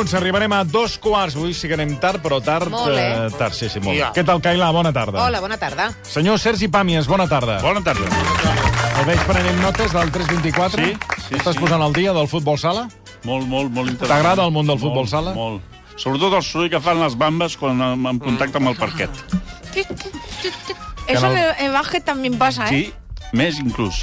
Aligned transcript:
minuts, 0.00 0.14
arribarem 0.14 0.52
a 0.52 0.64
dos 0.64 0.96
quarts. 0.98 1.36
Avui 1.36 1.52
sí 1.54 1.68
que 1.68 1.76
anem 1.76 1.92
tard, 2.00 2.22
però 2.24 2.40
tard... 2.40 2.70
Molt, 2.72 2.96
eh? 2.96 3.28
tard, 3.36 3.52
sí, 3.52 3.68
sí, 3.68 3.80
molt. 3.84 3.98
Ja. 3.98 4.10
Què 4.16 4.24
tal, 4.24 4.40
Cailà? 4.40 4.70
Bona 4.72 4.92
tarda. 4.96 5.20
Hola, 5.26 5.40
bona 5.44 5.58
tarda. 5.60 5.90
Senyor 6.08 6.38
Sergi 6.40 6.70
Pàmies, 6.72 7.08
bona 7.10 7.26
tarda. 7.28 7.58
Bona 7.60 7.82
tarda. 7.84 8.08
El 9.00 9.08
veig 9.08 9.20
prenent 9.28 9.60
notes 9.60 9.92
del 9.92 10.12
324. 10.14 10.86
Sí, 10.86 10.94
sí, 11.26 11.34
Estàs 11.36 11.58
sí. 11.58 11.60
posant 11.60 11.84
al 11.84 11.92
dia 11.96 12.14
del 12.16 12.28
futbol 12.30 12.56
sala? 12.60 12.86
Molt, 13.28 13.44
molt, 13.44 13.68
molt 13.68 13.92
interessant. 13.92 14.16
T'agrada 14.16 14.46
el 14.48 14.54
món 14.54 14.70
del 14.70 14.80
futbol 14.80 15.04
Molt, 15.04 15.12
sala? 15.12 15.34
Molt. 15.36 15.76
Sobretot 16.00 16.38
el 16.38 16.44
soroll 16.46 16.72
que 16.72 16.80
fan 16.80 17.02
les 17.02 17.16
bambes 17.20 17.58
quan 17.60 17.82
en, 17.84 18.22
contacte 18.24 18.56
amb 18.56 18.72
el 18.72 18.80
parquet. 18.80 19.24
Eso 21.10 21.26
en 21.28 21.38
el 21.66 21.72
básquet 21.72 22.04
también 22.04 22.38
pasa, 22.38 22.70
¿eh? 22.70 22.70
Sí, 22.70 22.94
més 23.36 23.58
inclús. 23.62 24.00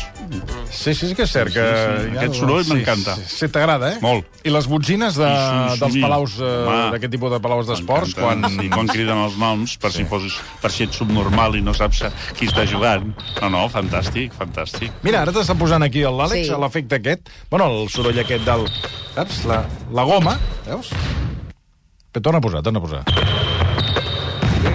Sí, 0.72 0.94
sí, 0.95 1.08
sí 1.09 1.16
que 1.16 1.23
és 1.26 1.31
cert 1.34 1.52
que... 1.52 1.63
sí. 1.63 2.12
Aquest 2.17 2.38
soroll 2.40 2.63
sí, 2.63 2.72
m'encanta. 2.73 3.16
Sí, 3.20 3.26
sí, 3.41 3.50
t'agrada, 3.52 3.90
eh? 3.95 3.98
Molt. 4.03 4.27
I 4.48 4.52
les 4.53 4.67
botzines 4.72 5.17
de, 5.20 5.27
I 5.27 5.76
sum- 5.76 5.81
dels 5.84 5.98
palaus, 6.03 6.38
eh, 6.40 6.52
d'aquest 6.94 7.13
tipus 7.17 7.34
de 7.36 7.40
palaus 7.44 7.67
d'esports, 7.67 8.13
quan... 8.17 8.45
I 8.63 8.70
quan 8.72 8.88
criden 8.91 9.20
els 9.26 9.36
noms, 9.41 9.76
per, 9.84 9.91
si 9.95 10.05
fos, 10.08 10.38
per 10.63 10.72
si 10.72 10.86
ets 10.88 11.00
subnormal 11.02 11.58
i 11.59 11.63
no 11.66 11.73
saps 11.76 12.03
qui 12.40 12.48
està 12.48 12.63
jugant. 12.70 13.09
No, 13.41 13.50
no, 13.53 13.66
fantàstic, 13.73 14.36
fantàstic. 14.40 14.95
Mira, 15.08 15.26
ara 15.26 15.36
t'està 15.36 15.55
posant 15.59 15.84
aquí 15.84 16.05
l'Àlex, 16.08 16.45
Sí. 16.48 16.52
sí. 16.53 16.59
l'efecte 16.64 17.00
aquest. 17.02 17.30
Bueno, 17.52 17.67
el 17.81 17.89
soroll 17.91 18.20
aquest 18.23 18.45
del... 18.48 18.67
Saps? 19.16 19.44
La, 19.50 19.64
la 19.91 20.03
goma, 20.08 20.38
veus? 20.67 20.91
Però 22.14 22.23
torna 22.23 22.39
a 22.39 22.45
posar, 22.48 22.64
torna 22.64 22.80
a 22.80 22.88
posar. 22.88 23.03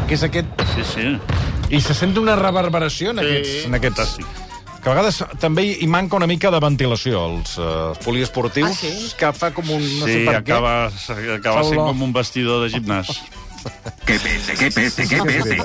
Què 0.08 0.14
és 0.18 0.22
aquest... 0.28 0.46
Sí, 0.74 0.84
sí. 0.92 1.08
I 1.72 1.78
se 1.80 1.94
sent 1.96 2.12
una 2.20 2.34
reverberació 2.36 3.14
en 3.14 3.20
Sí, 3.22 3.24
aquests... 3.28 3.52
En 3.70 3.78
aquests 3.78 4.00
fantàstic. 4.02 4.41
Que 4.82 4.90
a 4.90 4.94
vegades 4.96 5.20
també 5.38 5.64
hi 5.78 5.86
manca 5.86 6.16
una 6.18 6.26
mica 6.26 6.50
de 6.50 6.58
ventilació, 6.62 7.20
els 7.30 7.54
uh, 7.58 7.92
poliesportius, 8.02 8.72
Ah, 8.72 8.74
sí? 8.74 9.12
que 9.18 9.30
fa 9.36 9.52
com 9.54 9.70
un... 9.70 9.82
No 10.00 10.08
sí, 10.08 10.16
sé 10.18 10.24
per 10.26 10.34
acaba, 10.40 10.72
acaba 11.36 11.62
Fa 11.62 11.68
sent 11.68 11.78
com 11.78 12.02
un 12.08 12.12
vestidor 12.16 12.64
de 12.64 12.72
gimnàs. 12.74 13.12
Que 14.02 14.18
pese, 14.18 14.54
que 14.58 14.70
pese, 14.74 15.06
que 15.06 15.18
què. 15.22 15.56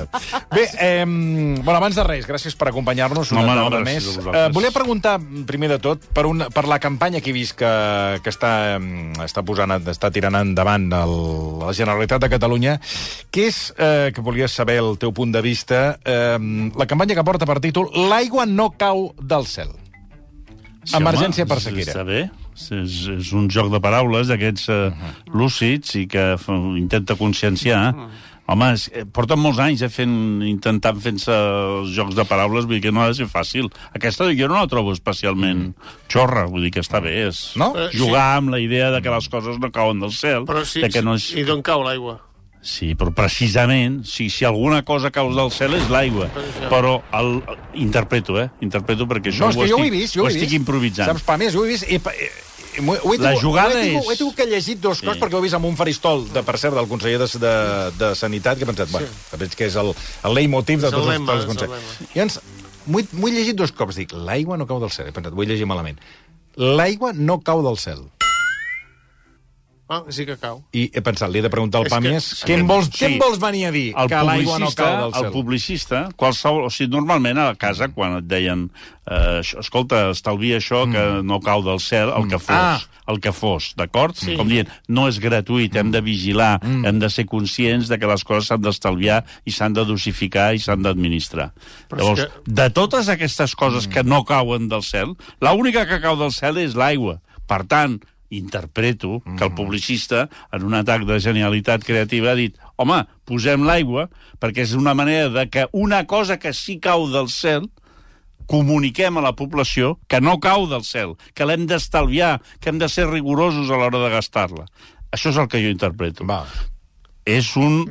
Bé, 0.54 0.64
eh, 0.80 1.04
bueno, 1.04 1.76
abans 1.76 1.96
de 1.98 2.04
res, 2.06 2.26
gràcies 2.28 2.54
per 2.58 2.70
acompanyar-nos 2.70 3.32
una 3.34 3.42
No, 3.42 3.54
no, 3.54 3.64
tarda 3.66 3.80
gràcies 3.82 4.18
més. 4.20 4.28
Eh, 4.30 4.44
volia 4.54 4.70
preguntar, 4.74 5.16
primer 5.48 5.72
de 5.74 5.78
tot, 5.82 6.06
per, 6.14 6.26
una, 6.30 6.48
per 6.54 6.64
la 6.70 6.78
campanya 6.82 7.20
que 7.24 7.32
he 7.32 7.36
vist 7.36 7.56
que, 7.58 7.72
que 8.22 8.30
està, 8.32 8.52
em, 8.76 9.10
està, 9.24 9.42
posant, 9.46 9.74
està 9.90 10.12
tirant 10.14 10.38
endavant 10.38 10.86
el, 11.00 11.16
la 11.64 11.74
Generalitat 11.74 12.22
de 12.24 12.30
Catalunya, 12.32 12.78
que 13.34 13.48
és, 13.50 13.60
eh, 13.76 14.12
que 14.14 14.24
volia 14.24 14.48
saber 14.48 14.78
el 14.84 14.96
teu 15.02 15.12
punt 15.12 15.34
de 15.34 15.42
vista, 15.42 15.98
eh, 16.04 16.38
la 16.78 16.86
campanya 16.86 17.18
que 17.18 17.26
porta 17.26 17.48
per 17.48 17.58
títol 17.64 17.90
L'aigua 18.08 18.46
no 18.46 18.70
cau 18.78 19.08
del 19.18 19.46
cel. 19.50 19.74
Emergència 20.94 21.44
home, 21.44 21.50
per 21.50 21.60
sequera. 21.60 21.90
Està 21.90 22.04
bé. 22.06 22.28
És, 22.74 22.96
és 23.14 23.34
un 23.36 23.48
joc 23.52 23.70
de 23.72 23.80
paraules 23.82 24.30
d'aquests 24.30 24.70
uh, 24.74 25.12
lúcids 25.34 25.94
i 26.00 26.06
que 26.10 26.32
intenta 26.78 27.16
conscienciar. 27.18 27.82
Home, 28.48 28.70
és, 28.72 28.86
eh, 28.96 29.04
porten 29.04 29.36
molts 29.36 29.58
anys 29.60 29.82
eh, 29.84 29.90
fent, 29.92 30.12
intentant 30.48 30.96
fent-se 31.04 31.34
els 31.34 31.90
jocs 31.92 32.16
de 32.16 32.24
paraules, 32.24 32.64
vull 32.64 32.78
dir 32.78 32.86
que 32.86 32.92
no 32.96 33.02
ha 33.04 33.10
de 33.10 33.18
ser 33.18 33.26
fàcil. 33.28 33.68
Aquesta 33.92 34.30
jo 34.32 34.48
no 34.48 34.56
la 34.56 34.70
trobo 34.72 34.94
especialment 34.96 35.74
xorra, 36.08 36.46
vull 36.48 36.64
dir 36.64 36.72
que 36.72 36.80
està 36.80 37.02
bé. 37.04 37.12
És 37.28 37.42
No? 37.60 37.74
Eh, 37.76 37.90
jugar 37.92 38.38
amb 38.38 38.54
la 38.54 38.62
idea 38.64 38.88
de 38.94 39.02
que 39.04 39.12
les 39.12 39.28
coses 39.28 39.60
no 39.60 39.68
cauen 39.74 40.00
del 40.00 40.16
cel. 40.16 40.48
Però 40.48 40.64
sí, 40.64 40.80
de 40.80 40.88
que 40.88 41.04
no 41.04 41.18
és... 41.20 41.28
i 41.36 41.44
d'on 41.44 41.60
cau 41.60 41.84
l'aigua? 41.84 42.16
Sí, 42.60 42.94
però 42.98 43.12
precisament, 43.14 44.02
si, 44.04 44.28
si 44.30 44.44
alguna 44.44 44.82
cosa 44.84 45.10
cau 45.14 45.30
del 45.34 45.50
cel 45.54 45.74
és 45.78 45.86
l'aigua. 45.88 46.26
Però 46.68 46.98
el, 47.14 47.38
interpreto, 47.78 48.38
eh? 48.42 48.48
Interpreto 48.66 49.06
perquè 49.08 49.30
això 49.32 49.46
No, 49.46 49.50
és 49.54 49.56
que 49.56 49.68
jo 49.70 49.78
ho 49.78 49.84
he 49.84 49.86
estic, 49.88 49.94
vist, 50.00 50.14
jo 50.18 50.24
ho 50.24 50.28
he 50.28 50.34
estic 50.34 50.52
improvisant. 50.58 51.08
Saps, 51.12 51.22
pa 51.24 51.36
més, 51.40 51.54
ho 51.54 51.64
he 51.64 51.72
vist... 51.76 51.86
I, 51.88 51.98
pa- 52.02 52.14
eh, 52.18 52.30
Ho 52.78 52.92
he, 52.94 52.98
ho 53.02 53.10
he 53.14 53.18
La 53.18 53.30
tingut- 53.32 53.42
jugada 53.42 53.74
ho 53.74 53.78
he 53.78 53.86
tingut, 53.88 54.02
és- 54.02 54.06
Ho 54.06 54.12
he 54.12 54.16
tingut 54.20 54.36
que 54.38 54.44
llegit 54.46 54.78
dos 54.80 55.00
coses, 55.00 55.16
Sí. 55.16 55.20
perquè 55.22 55.34
ho 55.34 55.38
he 55.40 55.46
vist 55.48 55.56
amb 55.56 55.66
un 55.66 55.74
faristol, 55.76 56.20
de, 56.30 56.42
per 56.46 56.58
cert, 56.62 56.76
del 56.76 56.86
conseller 56.86 57.18
de, 57.18 57.26
de, 57.42 57.54
de 57.98 58.10
Sanitat, 58.14 58.58
que 58.60 58.62
he 58.62 58.68
pensat, 58.68 58.90
bueno, 58.92 59.08
que 59.30 59.36
veig 59.40 59.56
que 59.58 59.66
és 59.66 59.74
el, 59.82 59.90
el 60.28 60.34
leitmotiv 60.36 60.84
de 60.84 60.90
tots 60.92 61.08
els, 61.08 61.16
els 61.16 61.48
lema. 61.62 61.80
I 62.14 62.20
llavors, 62.20 62.38
m'ho 62.86 63.00
he, 63.00 63.06
he 63.08 63.32
llegit 63.34 63.56
dos 63.58 63.72
cops, 63.74 63.98
dic, 63.98 64.14
l'aigua 64.14 64.58
no 64.60 64.66
cau 64.70 64.78
del 64.78 64.92
cel. 64.94 65.08
He 65.10 65.16
pensat, 65.16 65.34
ho 65.34 65.42
he 65.42 65.48
llegit 65.50 65.66
malament. 65.66 65.98
L'aigua 66.54 67.10
no 67.16 67.40
cau 67.42 67.64
del 67.66 67.78
cel. 67.82 68.04
Ah, 69.90 70.02
sí 70.10 70.26
que 70.26 70.36
cau. 70.36 70.62
I 70.76 70.90
he 70.92 71.00
pensat, 71.00 71.30
li 71.32 71.38
he 71.38 71.42
de 71.42 71.48
preguntar 71.48 71.78
al 71.80 71.86
que- 71.88 71.94
Pàmies, 71.94 72.20
sí. 72.20 72.44
què, 72.46 72.58
em 72.58 72.66
vols, 72.66 72.90
què 72.90 73.06
Sí. 73.06 73.12
em 73.14 73.18
vols 73.18 73.38
venir 73.40 73.64
a 73.66 73.70
dir? 73.72 73.94
el 73.96 74.06
que 74.08 74.14
l'aigua 74.16 74.58
no 74.58 74.66
publicista, 74.66 74.82
cau 74.84 74.96
del 74.98 75.06
el 75.14 75.22
cel. 75.22 75.32
publicista, 75.32 76.08
qualsevol, 76.14 76.64
o 76.66 76.70
sigui, 76.70 76.90
normalment 76.90 77.38
a 77.38 77.54
casa, 77.54 77.88
quan 77.88 78.18
et 78.18 78.24
deien, 78.24 78.70
eh, 79.10 79.40
escolta, 79.58 80.10
estalvia 80.10 80.58
això 80.58 80.84
que 80.92 81.22
no 81.22 81.40
cau 81.40 81.62
del 81.64 81.80
cel, 81.80 82.10
el 82.10 82.28
que 82.28 82.38
fos, 82.38 82.50
Ah. 82.54 82.80
el 83.06 83.18
que 83.18 83.32
fos, 83.32 83.72
d'acord? 83.78 84.14
Com 84.36 84.46
dient, 84.46 84.68
no 84.88 85.08
és 85.08 85.18
gratuït, 85.18 85.74
hem 85.74 85.90
de 85.90 86.02
vigilar, 86.02 86.60
hem 86.62 86.98
de 86.98 87.08
ser 87.08 87.24
conscients 87.24 87.88
de 87.88 87.98
que 87.98 88.06
les 88.06 88.22
coses 88.24 88.46
s'han 88.48 88.60
d'estalviar 88.60 89.24
i 89.46 89.50
s'han 89.50 89.72
de 89.72 89.86
dosificar 89.86 90.54
i 90.54 90.58
s'han 90.58 90.82
d'administrar. 90.82 91.54
Però 91.88 91.96
Llavors, 91.98 92.26
que- 92.26 92.52
de 92.52 92.68
totes 92.70 93.08
aquestes 93.08 93.56
coses 93.56 93.88
que 93.88 94.04
no 94.04 94.22
cauen 94.26 94.68
del 94.68 94.82
cel, 94.82 95.16
l'única 95.40 95.86
que 95.86 95.98
cau 96.02 96.14
del 96.14 96.30
cel 96.32 96.58
és 96.58 96.74
l'aigua. 96.74 97.22
Per 97.46 97.64
tant, 97.64 98.04
interpreto 98.30 99.22
que 99.38 99.44
el 99.44 99.54
publicista, 99.54 100.28
en 100.52 100.64
un 100.64 100.74
atac 100.74 101.06
de 101.08 101.18
genialitat 101.20 101.84
creativa, 101.84 102.32
ha 102.32 102.38
dit 102.38 102.56
home, 102.76 103.00
posem 103.24 103.64
l'aigua 103.64 104.08
perquè 104.40 104.66
és 104.66 104.74
una 104.76 104.94
manera 104.94 105.30
de 105.32 105.48
que 105.48 105.66
una 105.72 106.04
cosa 106.06 106.38
que 106.38 106.52
sí 106.52 106.78
cau 106.78 107.08
del 107.10 107.30
cel 107.32 107.70
comuniquem 108.48 109.18
a 109.18 109.24
la 109.24 109.34
població 109.36 109.98
que 110.08 110.20
no 110.20 110.38
cau 110.40 110.66
del 110.68 110.84
cel, 110.84 111.16
que 111.34 111.44
l'hem 111.44 111.66
d'estalviar, 111.68 112.38
que 112.60 112.72
hem 112.72 112.78
de 112.80 112.88
ser 112.88 113.08
rigorosos 113.10 113.68
a 113.70 113.76
l'hora 113.76 114.00
de 114.00 114.12
gastar-la. 114.12 114.64
Això 115.12 115.32
és 115.32 115.40
el 115.40 115.48
que 115.48 115.60
jo 115.60 115.72
interpreto. 115.72 116.24
Va, 116.28 116.44
És 117.28 117.54
un... 117.60 117.82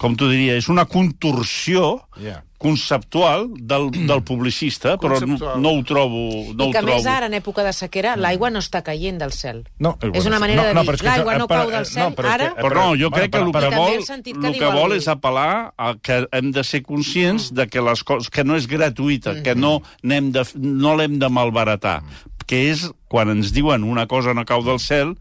Com 0.00 0.14
t'ho 0.16 0.30
diria? 0.30 0.54
És 0.56 0.70
una 0.72 0.86
contorsió 0.88 1.98
Ja. 2.16 2.38
Conceptual 2.62 3.48
del, 3.58 3.90
del 3.92 4.22
publicista, 4.30 4.96
però 4.98 5.18
no, 5.20 5.26
Conceptual. 5.26 5.60
no 5.62 5.72
ho 5.76 5.82
trobo... 5.84 6.22
No 6.54 6.68
I 6.68 6.72
que 6.72 6.78
ho 6.78 6.82
a 6.82 6.86
més 6.86 7.02
trobo. 7.02 7.16
ara, 7.16 7.26
en 7.28 7.34
època 7.38 7.64
de 7.66 7.72
sequera, 7.76 8.14
l'aigua 8.16 8.50
no 8.54 8.62
està 8.62 8.82
caient 8.86 9.18
del 9.20 9.32
cel. 9.36 9.62
No, 9.82 9.96
eh, 10.00 10.10
és 10.14 10.26
una 10.30 10.38
manera 10.42 10.62
no, 10.62 10.68
de 10.68 10.74
no, 10.78 10.82
dir, 10.86 10.90
però 10.92 11.00
que 11.02 11.08
l'aigua 11.10 11.36
no 11.38 11.44
eh, 11.44 11.50
però, 11.50 11.60
cau 11.66 11.68
eh, 11.68 11.76
del 11.76 11.86
no, 11.86 11.92
cel, 11.92 12.14
però 12.16 12.30
és 12.30 12.36
que- 12.36 12.46
ara... 12.46 12.50
eh, 12.52 12.62
Però 12.62 12.86
no, 12.86 12.96
jo 13.02 13.10
crec 13.10 13.30
que 13.32 13.38
però- 13.38 13.46
el 13.46 13.52
però 13.52 13.68
que 13.68 13.76
vol, 13.82 14.06
que 14.40 14.48
el 14.52 14.58
que 14.62 14.72
vol 14.78 14.96
és 14.96 15.08
apel·lar 15.08 15.72
a 15.76 15.92
que 16.00 16.20
hem 16.32 16.52
de 16.54 16.64
ser 16.64 16.82
conscients 16.86 17.50
de 17.54 17.66
que 17.68 17.82
les 17.82 18.02
coses 18.04 18.30
que 18.30 18.44
no 18.44 18.56
és 18.56 18.66
gratuïta, 18.70 19.36
que 19.42 19.54
no 19.58 19.80
n'hem 20.02 20.30
de 20.32 20.46
no 20.62 20.94
l'hem 20.96 21.18
de 21.18 21.28
malbaratar, 21.28 22.00
que 22.46 22.70
és 22.70 22.86
quan 23.08 23.30
ens 23.34 23.52
diuen 23.52 23.84
una 23.84 24.06
cosa 24.06 24.34
no 24.34 24.44
cau 24.48 24.62
del 24.64 24.78
cel, 24.80 25.16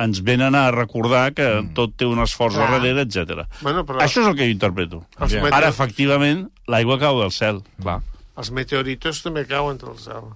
ens 0.00 0.22
venen 0.24 0.54
a 0.56 0.70
recordar 0.72 1.26
que 1.36 1.46
tot 1.76 1.92
té 2.00 2.06
un 2.08 2.18
esforç 2.24 2.54
Clar. 2.56 2.70
darrere, 2.78 3.02
etc. 3.04 3.44
Bueno, 3.60 3.84
però- 3.84 4.00
Això 4.00 4.22
és 4.22 4.28
el 4.30 4.36
que 4.38 4.46
jo 4.48 4.54
interpreto. 4.56 5.02
Els 5.20 5.32
Ja. 5.34 5.42
meteo- 5.42 5.56
Ara, 5.58 5.68
efectivament, 5.68 6.48
l'aigua 6.66 6.98
cau 6.98 7.20
del 7.20 7.30
cel. 7.30 7.60
Va. 7.84 8.00
Els 8.40 8.50
meteoritos 8.56 9.18
també 9.22 9.44
cauen 9.44 9.76
del 9.76 9.98
cel. 9.98 10.30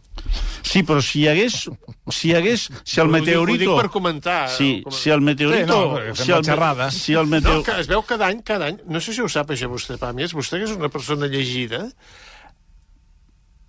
Sí, 0.62 0.82
però 0.82 1.00
si 1.00 1.20
hi 1.22 1.28
hagués... 1.28 1.70
Si 2.10 2.28
hi 2.28 2.34
hagués... 2.34 2.68
Si 2.84 3.00
el 3.00 3.08
Ho 3.08 3.12
dic- 3.12 3.20
meteorito... 3.22 3.70
Ho 3.70 3.76
dic 3.76 3.82
per 3.86 3.90
comentar. 3.90 4.48
Sí, 4.50 4.82
eh, 4.84 4.90
si 4.92 5.08
el 5.10 5.22
meteorito... 5.22 5.96
Sí, 5.96 6.08
no, 6.10 6.14
si 6.24 6.32
el, 6.32 6.44
xerrada. 6.44 6.90
si 6.90 7.12
el 7.14 7.24
No, 7.24 7.36
meteor... 7.36 7.62
que 7.64 7.80
es 7.80 7.86
veu 7.88 8.02
cada 8.02 8.26
any, 8.26 8.42
cada 8.42 8.66
any, 8.66 8.78
no 8.86 9.00
sé 9.00 9.14
si 9.14 9.22
ho 9.22 9.28
sap 9.28 9.48
això 9.54 9.70
vostè, 9.72 9.96
Pàmies, 9.96 10.34
vostè 10.36 10.58
que 10.60 10.64
és 10.68 10.76
una 10.76 10.90
persona 10.90 11.26
llegida, 11.26 11.86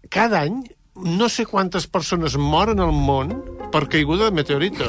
cada 0.10 0.42
any 0.42 0.64
no 0.96 1.28
sé 1.30 1.46
quantes 1.46 1.88
persones 1.88 2.36
moren 2.40 2.80
al 2.80 2.92
món 2.96 3.34
per 3.72 3.88
caiguda 3.92 4.26
de 4.30 4.32
meteorito. 4.32 4.88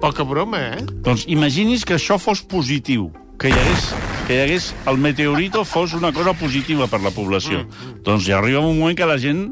Poca 0.00 0.24
broma, 0.24 0.58
eh? 0.78 0.84
Doncs 1.04 1.26
imagini's 1.28 1.84
que 1.84 1.94
això 1.98 2.16
fos 2.18 2.40
positiu, 2.48 3.10
que 3.40 3.50
hi 3.50 3.52
hagués, 3.56 3.88
que 4.26 4.34
hi 4.36 4.42
hagués 4.46 4.70
el 4.88 4.96
meteorito 4.98 5.64
fos 5.68 5.92
una 5.96 6.12
cosa 6.12 6.32
positiva 6.32 6.86
per 6.88 7.02
la 7.04 7.10
població. 7.12 7.64
Mm, 7.66 8.02
Doncs 8.06 8.24
ja 8.28 8.38
arriba 8.38 8.60
un 8.64 8.78
moment 8.78 8.96
que 8.96 9.06
la 9.06 9.18
gent 9.20 9.50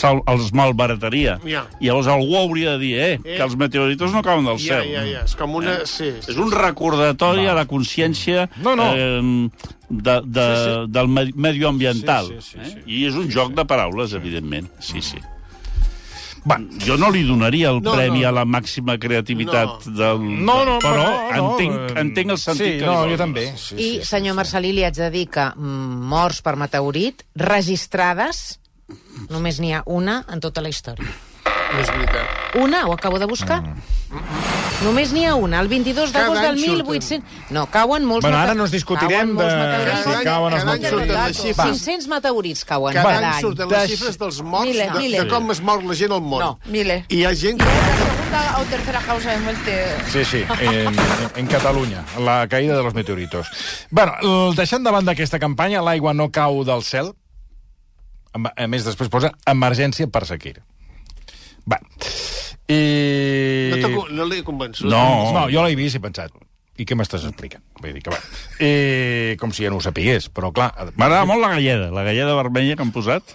els 0.00 0.46
malbarataria. 0.56 1.34
Ja. 1.44 1.66
I 1.78 1.90
llavors 1.90 2.06
algú 2.08 2.38
hauria 2.40 2.70
de 2.72 2.78
dir, 2.80 2.94
eh, 2.98 3.18
Eh. 3.22 3.36
que 3.36 3.42
els 3.44 3.54
meteoritos 3.60 4.12
no 4.14 4.22
cauen 4.22 4.46
del 4.46 4.56
Ja, 4.56 4.80
cel. 4.80 4.92
ja, 4.94 5.02
ja. 5.04 5.24
És 5.28 5.34
com 5.36 5.54
una... 5.56 5.84
Sí. 5.84 6.08
És 6.26 6.36
un 6.40 6.50
recordatori 6.50 7.44
Va. 7.44 7.52
a 7.52 7.54
la 7.54 7.66
consciència 7.66 8.48
No, 8.62 8.74
no. 8.74 8.94
Eh, 8.96 9.50
de, 9.90 10.20
de, 10.24 10.46
Sí, 10.56 10.64
sí. 10.86 10.92
del 10.92 11.08
me- 11.08 11.32
medioambiental. 11.34 12.26
Sí, 12.28 12.36
sí, 12.40 12.58
sí, 12.64 12.70
sí. 12.70 12.78
eh? 12.78 12.82
I 12.86 13.04
és 13.08 13.14
un 13.14 13.28
joc 13.30 13.52
de 13.52 13.64
paraules, 13.66 14.14
evidentment. 14.14 14.70
Sí, 14.80 15.02
sí. 15.02 15.18
Va. 16.48 16.56
Jo 16.86 16.96
no 16.96 17.10
li 17.12 17.24
donaria 17.28 17.68
el 17.74 17.82
No, 17.84 17.92
premi 17.96 18.22
no. 18.22 18.28
a 18.28 18.32
la 18.32 18.44
màxima 18.48 18.96
creativitat 18.98 19.86
No. 19.86 19.96
del... 19.98 20.22
No, 20.46 20.64
no, 20.64 20.78
però 20.80 20.96
no, 20.96 21.08
no, 21.08 21.52
entenc, 21.52 21.74
eh, 21.90 22.00
entenc 22.00 22.30
el 22.34 22.38
sentit 22.40 22.66
sí, 22.66 22.78
que 22.80 22.86
no, 22.86 23.02
jo 23.10 23.18
també. 23.20 23.44
Sí, 23.60 23.76
I, 23.76 23.88
senyor 24.06 24.36
Marcelí, 24.38 24.72
li 24.72 24.84
haig 24.86 24.96
de 24.96 25.10
dir 25.12 25.26
que 25.34 25.44
mm, 25.54 26.08
morts 26.14 26.40
per 26.46 26.56
meteorit 26.56 27.26
registrades 27.36 28.58
només 29.28 29.58
n'hi 29.60 29.74
ha 29.76 29.82
una 29.86 30.22
en 30.32 30.40
tota 30.40 30.62
la 30.64 30.70
història. 30.72 31.04
No 31.68 31.80
és 31.82 31.90
veritat. 31.92 32.54
Una, 32.62 32.86
ho 32.88 32.94
acabo 32.94 33.18
de 33.20 33.26
buscar. 33.28 33.60
Només 34.78 35.10
n'hi 35.10 35.24
ha 35.26 35.32
una, 35.34 35.58
el 35.58 35.66
22 35.68 36.12
Cada 36.14 36.28
d'agost 36.28 36.42
del 36.44 36.58
surten. 36.60 36.86
1800... 36.86 37.50
No, 37.56 37.64
cauen 37.72 38.04
molts... 38.06 38.22
Bueno, 38.22 38.38
ara 38.38 38.54
no 38.54 38.62
ens 38.68 38.70
discutirem 38.76 39.32
de 39.36 39.46
si 39.48 40.12
cauen 40.22 40.54
els 40.54 40.62
Cada 40.62 40.76
any 40.76 40.82
meteorits. 40.84 40.92
surten 40.92 41.16
les 41.18 41.40
xifres. 41.40 41.80
500 41.82 42.06
meteorits 42.12 42.62
cauen 42.68 42.94
Cada 42.94 43.08
cada 43.08 43.18
any 43.18 43.34
any. 43.34 43.40
surten 43.42 43.72
les 43.74 43.90
xifres 43.90 44.18
dels 44.20 44.38
morts, 44.46 44.68
Mile, 44.70 44.86
de, 44.92 44.98
mile. 45.02 45.22
de 45.24 45.28
com 45.32 45.50
es 45.50 45.60
mor 45.66 45.82
la 45.82 45.96
gent 45.98 46.14
al 46.14 46.22
món. 46.22 46.44
No, 46.44 46.52
mile. 46.70 47.00
I 47.08 47.18
hi 47.18 47.24
ha 47.26 47.34
gent 47.34 47.58
que... 47.58 47.66
segunda 48.28 48.44
o 48.60 48.64
tercera 48.70 49.00
causa 49.08 49.32
de 49.32 49.38
muerte. 49.48 49.74
Sí, 50.12 50.24
sí, 50.24 50.44
en, 50.60 50.94
en 51.42 51.46
Catalunya, 51.50 52.04
la 52.22 52.38
caïda 52.46 52.76
de 52.76 52.82
los 52.84 52.94
meteoritos. 52.94 53.48
bueno, 53.90 54.52
deixant 54.54 54.84
de 54.86 54.90
banda 54.94 55.12
aquesta 55.16 55.38
campanya, 55.42 55.82
l'aigua 55.82 56.14
no 56.14 56.30
cau 56.30 56.62
del 56.68 56.84
cel, 56.86 57.14
a 58.36 58.66
més 58.68 58.84
després 58.86 59.08
posa 59.10 59.32
emergència 59.48 60.06
per 60.06 60.22
sequera. 60.28 60.62
Va. 61.66 61.80
I... 62.68 63.72
No, 63.80 64.04
no 64.12 64.28
l'he 64.28 64.42
convençut. 64.44 64.88
No. 64.90 65.32
No, 65.32 65.46
jo 65.52 65.64
l'he 65.64 65.76
vist 65.78 65.96
i 65.96 66.00
he 66.00 66.04
pensat, 66.04 66.34
i 66.78 66.86
què 66.86 66.94
m'estàs 66.98 67.24
explicant? 67.26 67.64
Vull 67.80 67.96
dir 67.96 68.04
que 68.04 68.12
va. 68.12 68.20
I, 68.62 69.34
com 69.40 69.54
si 69.54 69.64
ja 69.64 69.72
no 69.72 69.80
ho 69.80 69.84
sapigués, 69.84 70.28
però 70.30 70.52
clar... 70.54 70.70
M'agrada 70.94 71.24
molt 71.26 71.42
la 71.42 71.54
galleda, 71.56 71.88
la 71.94 72.04
galleda 72.06 72.36
vermella 72.38 72.76
que 72.76 72.86
han 72.86 72.94
posat. 72.94 73.34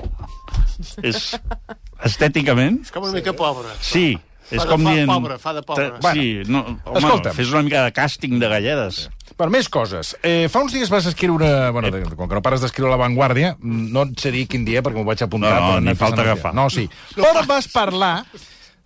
És 1.04 1.34
estèticament... 2.06 2.80
És 2.86 2.94
com 2.94 3.04
una 3.04 3.18
mica 3.18 3.34
pobre. 3.36 3.74
Sí, 3.84 4.14
és 4.50 4.62
de- 4.62 4.68
com 4.68 4.82
fa 4.84 4.92
dient... 4.94 5.08
pobre, 5.10 5.38
fa 5.38 5.52
de 5.56 5.62
pobre. 5.62 5.88
Te- 6.00 6.12
Sí, 6.12 6.42
no, 6.50 6.64
home, 6.84 6.98
Escolta'm. 7.00 7.34
fes 7.36 7.50
una 7.54 7.62
mica 7.62 7.84
de 7.86 7.92
càsting 7.96 8.38
de 8.42 8.48
galledes. 8.50 9.08
Per 9.40 9.48
més 9.48 9.68
coses. 9.72 10.16
Eh, 10.26 10.48
fa 10.52 10.60
uns 10.64 10.72
dies 10.74 10.90
vas 10.92 11.06
escriure... 11.06 11.48
Bueno, 11.72 11.90
de, 11.94 12.02
com 12.16 12.28
que 12.28 12.34
no 12.34 12.42
pares 12.42 12.60
d'escriure 12.60 12.90
a 12.92 12.96
La 12.96 13.00
Vanguardia, 13.00 13.54
no 13.62 14.02
et 14.08 14.18
sé 14.20 14.32
dir 14.34 14.46
quin 14.50 14.64
dia 14.66 14.82
perquè 14.82 14.98
m'ho 14.98 15.06
vaig 15.08 15.22
apuntar. 15.24 15.54
No, 15.60 15.74
no, 15.78 15.80
ni 15.90 15.94
falta 15.96 16.22
agafar. 16.26 16.52
No, 16.54 16.68
sí. 16.68 16.88
Però 17.16 17.46
vas 17.48 17.68
parlar 17.72 18.24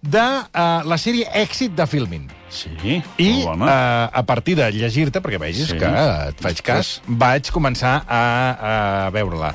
de 0.05 0.21
uh, 0.21 0.85
la 0.85 0.99
sèrie 1.01 1.25
Èxit 1.41 1.73
de 1.75 1.87
Filmin. 1.89 2.27
Sí, 2.53 3.01
I 3.19 3.29
molt 3.41 3.57
bona. 3.57 3.67
uh, 3.67 4.19
a 4.21 4.23
partir 4.29 4.55
de 4.61 4.67
llegir-te, 4.71 5.23
perquè 5.25 5.41
vegis 5.41 5.71
Sí. 5.73 5.79
que 5.81 5.89
eh, 5.89 6.29
et 6.29 6.43
faig 6.45 6.61
cas, 6.63 6.91
vaig 7.09 7.49
començar 7.51 8.03
a, 8.07 8.21
a 9.07 9.11
veure-la. 9.17 9.55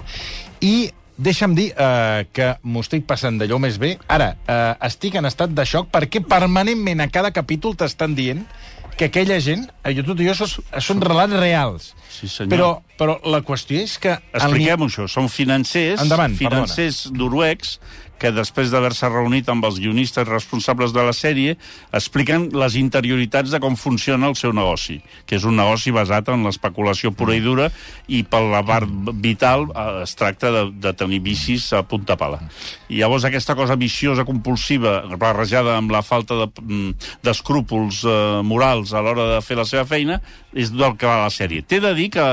I 0.66 0.90
deixa'm 1.20 1.54
dir 1.58 1.70
uh, 1.76 2.24
que 2.34 2.54
m'ho 2.64 2.82
estic 2.86 3.04
passant 3.10 3.38
d'allò 3.40 3.60
més 3.62 3.78
bé. 3.82 3.98
Ara, 4.08 4.32
uh, 4.48 4.74
estic 4.88 5.20
en 5.20 5.28
estat 5.28 5.52
de 5.56 5.66
xoc 5.68 5.92
perquè 5.92 6.24
permanentment 6.26 7.04
a 7.04 7.10
cada 7.12 7.34
capítol 7.36 7.76
t'estan 7.76 8.16
dient 8.16 8.46
que 9.00 9.08
aquella 9.08 9.38
gent, 9.40 9.62
eh, 9.88 9.94
jo, 9.96 10.04
tot 10.04 10.20
i 10.20 10.26
jo, 10.28 10.34
són, 10.36 10.66
són 10.84 11.00
relats 11.00 11.32
reals. 11.40 11.94
Sí, 12.12 12.28
senyor. 12.28 12.50
Però, 12.52 12.66
però 13.00 13.14
la 13.32 13.40
qüestió 13.48 13.80
és 13.80 13.94
que... 14.02 14.12
el 14.12 14.42
ni- 14.42 14.42
Expliquem 14.44 14.84
això. 14.90 15.06
Són 15.08 15.30
financers, 15.32 16.02
Endavant, 16.04 16.36
financers 16.36 17.06
noruecs 17.16 17.78
que 18.20 18.32
després 18.36 18.70
d'haver-se 18.72 19.08
reunit 19.10 19.48
amb 19.50 19.66
els 19.66 19.80
guionistes 19.80 20.28
responsables 20.28 20.92
de 20.94 21.04
la 21.08 21.14
sèrie 21.16 21.56
expliquen 21.96 22.50
les 22.54 22.76
interioritats 22.80 23.50
de 23.54 23.60
com 23.64 23.76
funciona 23.80 24.28
el 24.30 24.36
seu 24.36 24.54
negoci, 24.54 25.00
que 25.26 25.38
és 25.40 25.46
un 25.48 25.56
negoci 25.58 25.92
basat 25.96 26.30
en 26.34 26.44
l'especulació 26.46 27.12
pura 27.16 27.36
i 27.38 27.42
dura 27.42 27.70
i 28.08 28.22
per 28.28 28.42
la 28.52 28.62
part 28.68 28.90
vital 29.24 29.70
eh, 29.72 30.04
es 30.04 30.16
tracta 30.20 30.52
de, 30.52 30.64
de 30.84 30.94
tenir 30.94 31.22
vicis 31.26 31.72
a 31.74 31.82
punta 31.88 32.18
pala. 32.20 32.42
I 32.90 33.00
llavors 33.02 33.26
aquesta 33.30 33.56
cosa 33.56 33.78
viciosa, 33.80 34.26
compulsiva, 34.28 35.00
barrejada 35.18 35.78
amb 35.80 35.92
la 35.96 36.04
falta 36.06 36.36
de- 36.44 36.52
mm, 36.62 36.94
d'escrúpols 37.24 38.04
eh, 38.04 38.42
morals 38.44 38.94
a 38.94 39.02
l'hora 39.06 39.28
de 39.36 39.42
fer 39.46 39.58
la 39.60 39.66
seva 39.66 39.86
feina, 39.86 40.20
és 40.54 40.72
del 40.74 40.98
que 40.98 41.08
va 41.08 41.24
la 41.24 41.34
sèrie. 41.34 41.64
T'he 41.64 41.80
de 41.80 41.94
dir 41.96 42.10
que 42.14 42.26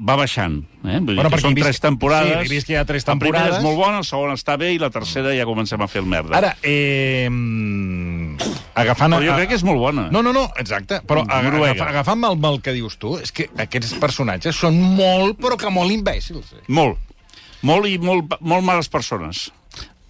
va 0.00 0.16
baixant. 0.16 0.56
Eh? 0.84 0.98
Vull 0.98 1.14
dir 1.14 1.16
Bueno, 1.16 1.30
perquè 1.30 1.40
són 1.46 1.54
vist- 1.54 1.66
tres 1.68 1.80
temporades. 1.80 2.32
sí, 2.32 2.46
he 2.46 2.48
vist 2.56 2.66
que 2.66 2.72
hi 2.74 2.76
ha 2.76 2.84
tres 2.84 3.06
La 3.06 3.14
primera 3.16 3.44
temporades. 3.44 3.58
és 3.58 3.64
molt 3.64 3.76
bona, 3.78 3.96
la 3.98 4.02
segona 4.02 4.34
està 4.34 4.56
bé 4.58 4.72
i 4.74 4.78
la 4.78 4.90
tercera 4.90 5.34
ja 5.36 5.44
comencem 5.44 5.80
a 5.80 5.86
fer 5.88 6.02
el 6.02 6.06
merda. 6.08 6.36
Ara, 6.36 6.56
eh, 6.62 7.28
agafant... 8.74 9.14
Però 9.14 9.22
jo 9.24 9.36
crec 9.38 9.48
que 9.52 9.58
és 9.58 9.64
molt 9.64 9.78
bona. 9.78 10.08
No, 10.10 10.22
no, 10.22 10.32
no, 10.32 10.46
exacte. 10.58 11.00
Però 11.06 11.22
aga- 11.24 11.42
Noruega. 11.42 11.70
agafa, 11.72 11.90
agafant 11.90 12.24
el, 12.24 12.38
el 12.52 12.60
que 12.62 12.72
dius 12.76 12.98
tu, 12.98 13.16
és 13.18 13.32
que 13.32 13.48
aquests 13.56 13.94
personatges 14.02 14.56
són 14.56 14.78
molt, 14.96 15.38
però 15.40 15.56
que 15.60 15.70
molt 15.70 15.90
imbècils. 15.94 16.52
Eh? 16.58 16.64
Molt. 16.68 16.98
Molt 17.64 17.86
i 17.88 17.96
molt, 17.98 18.34
molt 18.40 18.64
males 18.64 18.88
persones. 18.92 19.50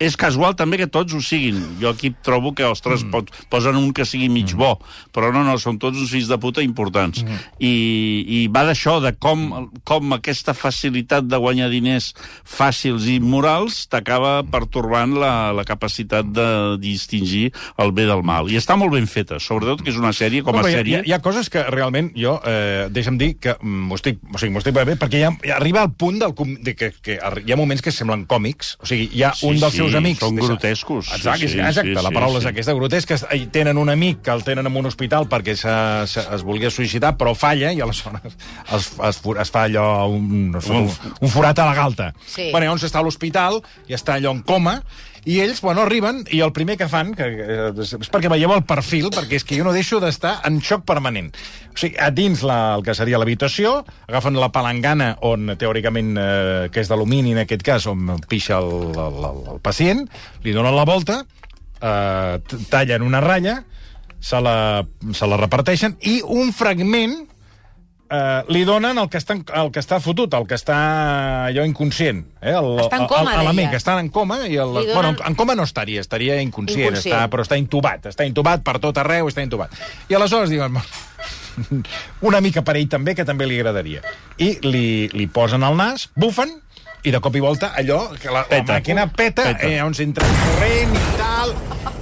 És 0.02 0.16
casual 0.18 0.56
també 0.58 0.78
que 0.80 0.88
tots 0.90 1.14
ho 1.14 1.20
siguin. 1.22 1.60
Jo 1.78 1.92
aquí 1.94 2.10
trobo 2.26 2.50
que, 2.56 2.66
ostres, 2.66 3.04
mm. 3.04 3.12
pot, 3.14 3.30
posen 3.50 3.76
un 3.78 3.92
que 3.94 4.06
sigui 4.08 4.26
mig 4.32 4.50
bo, 4.58 4.72
però 5.14 5.30
no, 5.34 5.44
no, 5.46 5.54
són 5.62 5.78
tots 5.78 6.00
uns 6.00 6.10
fills 6.10 6.30
de 6.30 6.38
puta 6.42 6.64
importants. 6.66 7.22
Mm. 7.22 7.44
I, 7.62 7.74
I 8.26 8.40
va 8.50 8.64
d'això, 8.66 8.96
de 9.04 9.14
com, 9.14 9.70
com 9.86 10.16
aquesta 10.16 10.54
facilitat 10.56 11.28
de 11.30 11.38
guanyar 11.38 11.70
diners 11.70 12.10
fàcils 12.42 13.06
i 13.10 13.20
morals 13.22 13.84
t'acaba 13.92 14.40
pertorbant 14.50 15.14
la, 15.20 15.34
la 15.54 15.66
capacitat 15.68 16.26
de 16.26 16.48
distingir 16.82 17.52
el 17.78 17.94
bé 17.94 18.08
del 18.10 18.24
mal. 18.26 18.50
I 18.50 18.58
està 18.58 18.74
molt 18.80 18.96
ben 18.96 19.06
feta, 19.10 19.38
sobretot 19.38 19.84
que 19.84 19.94
és 19.94 20.00
una 20.00 20.12
sèrie 20.16 20.42
com 20.42 20.58
a 20.58 20.64
No, 20.64 20.74
sèrie... 20.74 20.98
Hi, 20.98 21.00
ha, 21.04 21.06
hi 21.06 21.14
ha 21.14 21.22
coses 21.22 21.52
que 21.52 21.62
realment 21.70 22.10
jo, 22.18 22.34
eh, 22.50 22.90
deixa'm 22.90 23.20
dir 23.20 23.34
que 23.38 23.54
mm, 23.60 23.86
m'ho 23.92 24.00
estic, 24.00 24.18
o 24.26 24.42
sigui, 24.42 24.58
estic 24.58 24.74
bé, 24.74 24.98
perquè 24.98 25.22
ha, 25.28 25.32
hi 25.44 25.54
arriba 25.54 25.84
al 25.86 25.94
punt 25.94 26.18
del, 26.24 26.34
de 26.66 26.74
que, 26.78 26.90
que 26.98 27.20
hi 27.20 27.54
ha 27.54 27.60
moments 27.60 27.84
que 27.84 27.94
semblen 27.94 28.26
còmics. 28.30 28.74
O 28.82 28.90
sigui, 28.90 29.08
hi 29.14 29.22
ha 29.22 29.34
Sí, 29.34 29.48
un 29.50 29.60
dels 29.60 29.74
sí, 29.76 29.83
seus 29.84 29.98
amics... 30.00 30.22
són 30.24 30.40
grotescos. 30.40 31.08
Sí, 31.08 31.16
Exacte, 31.20 31.48
sí, 31.48 31.60
exacte 31.60 31.92
sí, 31.92 31.96
la 31.96 32.10
sí, 32.10 32.16
paraula 32.16 32.40
sí. 32.40 32.44
és 32.44 32.50
aquesta, 32.50 32.76
grotesques. 32.78 33.26
I 33.36 33.46
tenen 33.54 33.80
un 33.80 33.92
amic 33.92 34.22
que 34.26 34.34
el 34.34 34.44
tenen 34.46 34.70
en 34.70 34.80
un 34.80 34.90
hospital 34.90 35.28
perquè 35.30 35.56
se, 35.58 35.74
se, 36.10 36.26
es 36.36 36.44
volia 36.46 36.72
suïcidar, 36.74 37.14
però 37.20 37.34
falla, 37.38 37.72
i 37.72 37.82
aleshores 37.84 38.34
es, 38.34 38.90
es, 39.10 39.22
es 39.46 39.54
fa 39.54 39.66
allò, 39.68 39.88
un, 40.12 40.52
no 40.54 40.62
sé, 40.64 40.74
un, 40.74 40.90
un 41.20 41.32
forat 41.32 41.62
a 41.62 41.68
la 41.70 41.78
galta. 41.78 42.12
Sí. 42.26 42.50
Bueno, 42.50 42.66
llavors 42.68 42.86
està 42.88 43.02
a 43.02 43.06
l'hospital 43.06 43.60
i 43.88 43.96
està 43.96 44.18
allò 44.18 44.34
en 44.34 44.44
coma, 44.46 44.80
i 45.24 45.38
ells, 45.40 45.62
bueno, 45.64 45.82
arriben, 45.82 46.22
i 46.30 46.42
el 46.44 46.52
primer 46.52 46.76
que 46.76 46.88
fan, 46.88 47.14
que, 47.16 47.26
que 47.32 47.84
és 47.84 48.10
perquè 48.12 48.28
veieu 48.32 48.52
el 48.52 48.64
perfil, 48.68 49.08
perquè 49.14 49.38
és 49.38 49.46
que 49.48 49.56
jo 49.56 49.64
no 49.64 49.72
deixo 49.72 50.00
d'estar 50.02 50.36
en 50.44 50.60
xoc 50.64 50.84
permanent. 50.88 51.30
O 51.72 51.80
sigui, 51.80 51.96
a 51.96 52.10
dins 52.12 52.44
la, 52.44 52.58
el 52.76 52.84
que 52.84 52.96
seria 52.96 53.20
l'habitació, 53.20 53.78
agafen 54.08 54.36
la 54.40 54.50
palangana 54.52 55.14
on, 55.24 55.54
teòricament, 55.60 56.12
eh, 56.20 56.66
que 56.72 56.84
és 56.84 56.92
d'alumini, 56.92 57.32
en 57.32 57.44
aquest 57.44 57.64
cas, 57.64 57.88
on 57.88 58.18
pixa 58.28 58.60
el, 58.60 58.90
el, 58.92 59.20
el, 59.30 59.40
el 59.54 59.62
pacient, 59.64 60.04
li 60.44 60.56
donen 60.56 60.76
la 60.76 60.88
volta, 60.88 61.22
eh, 61.80 62.58
tallen 62.68 63.06
una 63.06 63.24
ratlla, 63.24 63.62
se 64.24 64.40
la, 64.40 64.84
se 65.12 65.28
la 65.28 65.40
reparteixen, 65.40 65.96
i 66.04 66.20
un 66.24 66.52
fragment 66.56 67.22
eh, 68.14 68.44
li 68.54 68.62
donen 68.64 68.98
el 69.02 69.08
que, 69.10 69.18
està, 69.18 69.34
el 69.60 69.70
que 69.74 69.80
està 69.82 69.98
fotut, 70.00 70.34
el 70.38 70.46
que 70.46 70.54
està 70.58 70.76
allò 71.48 71.64
inconscient. 71.66 72.22
Eh? 72.40 72.52
El, 72.54 72.70
Està 72.84 73.00
en 73.02 73.06
coma, 73.10 73.34
el, 73.40 73.46
el, 73.50 73.56
deia. 73.56 73.70
que 73.72 73.80
està 73.80 73.98
en 74.00 74.08
coma, 74.14 74.38
i 74.46 74.54
el, 74.56 74.70
donen- 74.76 74.94
bueno, 74.94 75.14
en 75.26 75.34
coma 75.38 75.54
no 75.58 75.64
estaria, 75.66 76.00
estaria 76.04 76.40
inconscient, 76.42 76.86
Inconscient. 76.94 77.16
Està, 77.16 77.28
però 77.32 77.42
està 77.46 77.58
intubat, 77.60 78.06
està 78.12 78.26
intubat 78.28 78.62
per 78.66 78.78
tot 78.82 78.98
arreu, 79.02 79.28
està 79.32 79.42
intubat. 79.42 79.74
I 80.08 80.14
aleshores 80.18 80.50
diuen, 80.54 80.78
una 82.28 82.40
mica 82.40 82.62
per 82.66 82.76
ell 82.78 82.88
també, 82.90 83.14
que 83.14 83.24
també 83.26 83.46
li 83.48 83.58
agradaria. 83.60 84.02
I 84.38 84.54
li, 84.66 84.86
li 85.12 85.26
posen 85.26 85.62
al 85.66 85.76
nas, 85.78 86.08
bufen, 86.14 86.60
i 87.04 87.12
de 87.12 87.20
cop 87.20 87.34
i 87.36 87.40
volta 87.44 87.72
allò, 87.76 88.06
que 88.16 88.30
la, 88.32 88.46
Peta. 88.48 88.64
la 88.72 88.78
màquina 88.80 89.06
peta, 89.12 89.44
Peta. 89.52 89.68
eh, 89.68 89.82
on 89.84 89.92
s'entra 89.94 90.24
corrent 90.24 90.94
i 90.96 91.02
tal, 91.20 91.52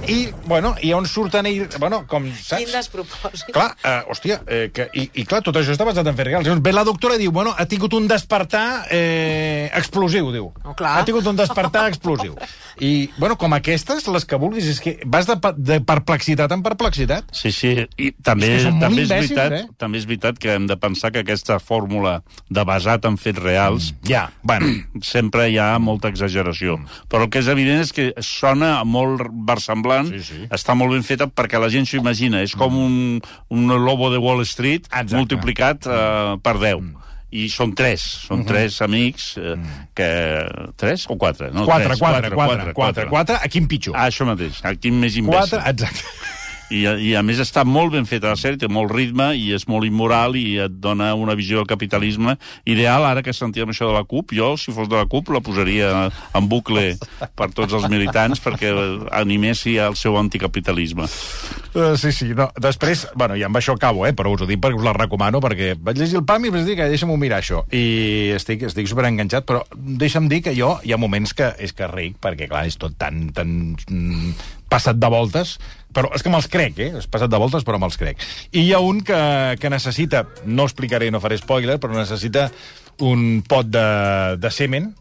i, 0.07 0.29
bueno, 0.45 0.73
i 0.83 0.91
on 0.93 1.05
surten 1.07 1.47
ells, 1.47 1.77
bueno, 1.79 2.03
com, 2.09 2.25
saps? 2.35 2.63
Quin 2.63 2.73
despropòsit. 2.73 3.51
Clar, 3.55 3.69
eh, 3.83 3.99
hòstia, 4.11 4.39
eh, 4.47 4.65
que, 4.73 4.87
i, 4.99 5.05
i 5.21 5.25
clar, 5.27 5.41
tot 5.45 5.57
això 5.59 5.73
està 5.75 5.87
basat 5.87 6.07
en 6.09 6.17
fets 6.17 6.27
reals. 6.29 6.47
Llavors 6.47 6.63
ve 6.65 6.73
la 6.75 6.83
doctora 6.87 7.15
i 7.15 7.21
diu, 7.21 7.31
bueno, 7.35 7.53
ha 7.55 7.65
tingut 7.69 7.95
un 7.95 8.07
despertar 8.11 8.85
eh, 8.91 9.69
explosiu, 9.79 10.31
diu. 10.33 10.51
Oh, 10.63 10.75
clar. 10.77 10.97
Ha 10.99 11.07
tingut 11.07 11.27
un 11.29 11.39
despertar 11.39 11.85
explosiu. 11.91 12.35
I, 12.83 13.09
bueno, 13.17 13.37
com 13.39 13.55
aquestes, 13.55 14.07
les 14.11 14.27
que 14.27 14.39
vulguis, 14.39 14.67
és 14.73 14.81
que 14.83 14.97
vas 15.05 15.29
de, 15.29 15.37
de 15.57 15.79
perplexitat 15.85 16.51
en 16.55 16.65
perplexitat. 16.65 17.31
Sí, 17.35 17.53
sí, 17.55 17.73
i 17.97 18.11
també, 18.25 18.51
És 18.57 18.67
que 18.67 18.75
també, 18.81 19.05
és 19.05 19.11
imbècils, 19.11 19.35
veritat, 19.37 19.57
eh? 19.59 19.77
també 19.79 20.01
és 20.01 20.07
veritat 20.09 20.41
que 20.41 20.55
hem 20.57 20.67
de 20.69 20.77
pensar 20.81 21.13
que 21.13 21.23
aquesta 21.23 21.59
fórmula 21.63 22.19
de 22.49 22.65
basat 22.67 23.05
en 23.07 23.17
fets 23.21 23.41
reals 23.43 23.91
Ja, 24.07 24.27
bueno, 24.43 24.67
sempre 25.01 25.47
hi 25.51 25.57
ha 25.61 25.77
molta 25.79 26.11
exageració. 26.11 26.77
Però 27.11 27.27
el 27.27 27.31
que 27.31 27.41
és 27.43 27.49
evident 27.51 27.83
és 27.83 27.93
que 27.95 28.09
sona 28.25 28.75
molt 28.83 29.23
versemblant, 29.73 30.09
Sí, 30.13 30.19
sí. 30.23 30.47
està 30.53 30.75
molt 30.77 30.93
ben 30.93 31.03
feta 31.03 31.27
perquè 31.27 31.59
la 31.59 31.69
gent 31.73 31.85
s'ho 31.89 31.97
imagina. 31.97 32.41
És 32.45 32.53
com 32.55 32.75
un, 32.77 33.21
un 33.49 33.67
lobo 33.85 34.11
de 34.13 34.17
Wall 34.21 34.43
Street 34.45 34.85
Exacte. 34.91 35.15
multiplicat 35.17 35.87
eh, 35.87 36.37
per 36.43 36.57
10. 36.61 36.91
I 37.33 37.47
són 37.49 37.71
tres, 37.73 38.03
són 38.27 38.43
tres 38.45 38.75
amics 38.85 39.31
eh, 39.41 39.55
que... 39.97 40.07
Tres 40.77 41.07
o 41.09 41.15
quatre? 41.17 41.49
No, 41.51 41.65
quatre, 41.65 41.87
tres, 41.95 41.99
quatre, 41.99 42.29
quatre, 42.29 42.73
quatre, 42.77 43.07
quatre, 43.09 43.39
a 43.41 43.49
quin 43.49 43.65
pitjor? 43.67 43.95
Ah, 43.97 44.05
això 44.11 44.27
mateix, 44.29 44.59
aquí 44.69 44.91
més 44.93 45.17
imbècil. 45.17 45.57
Quatre, 45.57 45.63
exacte. 45.71 46.05
I, 46.73 46.83
I 47.09 47.11
a 47.19 47.21
més 47.25 47.41
està 47.43 47.63
molt 47.67 47.93
ben 47.93 48.07
feta 48.09 48.31
la 48.33 48.39
sèrie, 48.39 48.59
té 48.61 48.69
molt 48.71 48.91
ritme 48.93 49.31
i 49.37 49.51
és 49.55 49.67
molt 49.69 49.85
immoral 49.87 50.37
i 50.39 50.57
et 50.65 50.79
dona 50.81 51.11
una 51.19 51.35
visió 51.37 51.61
del 51.61 51.69
capitalisme 51.69 52.37
ideal. 52.65 53.05
Ara 53.05 53.23
que 53.25 53.35
sentíem 53.35 53.73
això 53.73 53.91
de 53.91 53.97
la 53.97 54.05
CUP, 54.09 54.33
jo, 54.37 54.53
si 54.57 54.73
fos 54.75 54.89
de 54.89 54.97
la 54.97 55.07
CUP, 55.09 55.29
la 55.35 55.43
posaria 55.45 55.91
en 56.09 56.49
bucle 56.49 56.95
per 57.37 57.51
tots 57.53 57.77
els 57.77 57.89
militants 57.93 58.41
perquè 58.43 58.73
animessi 59.13 59.77
el 59.81 59.99
seu 59.99 60.17
anticapitalisme. 60.21 61.09
Uh, 61.73 61.97
sí, 61.97 62.11
sí, 62.13 62.27
no. 62.37 62.51
Després, 62.61 63.07
bueno, 63.17 63.33
ja 63.39 63.47
amb 63.49 63.57
això 63.57 63.73
acabo, 63.73 64.03
eh, 64.05 64.13
però 64.13 64.29
us 64.35 64.43
ho 64.45 64.47
dic 64.49 64.59
perquè 64.61 64.77
us 64.77 64.85
la 64.85 64.93
recomano, 64.93 65.39
perquè 65.41 65.71
vaig 65.81 65.97
llegir 65.97 66.19
el 66.19 66.25
PAM 66.29 66.45
i 66.45 66.51
vaig 66.53 66.67
dir 66.67 66.75
que 66.77 66.89
deixa'm-ho 66.91 67.15
mirar, 67.17 67.39
això. 67.41 67.63
I 67.73 68.33
estic, 68.35 68.67
estic 68.69 68.91
superenganxat, 68.91 69.47
però 69.49 69.63
deixa'm 69.73 70.29
dir 70.29 70.43
que 70.45 70.53
jo 70.53 70.75
hi 70.85 70.93
ha 70.93 71.01
moments 71.01 71.33
que 71.33 71.49
és 71.57 71.73
que 71.73 71.89
ric, 71.89 72.19
perquè, 72.21 72.45
clar, 72.51 72.67
és 72.69 72.77
tot 72.77 72.93
tan, 73.01 73.25
tan 73.33 73.73
mm, 73.89 74.35
passat 74.69 75.01
de 75.01 75.09
voltes, 75.09 75.57
però 75.93 76.13
és 76.13 76.21
que 76.21 76.29
me'ls 76.33 76.49
crec, 76.53 76.77
eh? 76.77 76.91
És 77.01 77.09
passat 77.09 77.33
de 77.33 77.41
voltes, 77.41 77.65
però 77.65 77.81
me'ls 77.81 77.97
crec. 77.97 78.21
I 78.53 78.67
hi 78.67 78.73
ha 78.77 78.81
un 78.85 79.01
que, 79.05 79.19
que 79.57 79.73
necessita, 79.73 80.27
no 80.45 80.69
explicaré, 80.69 81.09
no 81.09 81.21
faré 81.25 81.41
spoiler, 81.41 81.79
però 81.81 81.97
necessita 81.97 82.51
un 83.01 83.41
pot 83.49 83.65
de, 83.73 83.87
de 84.37 84.53
semen, 84.53 84.91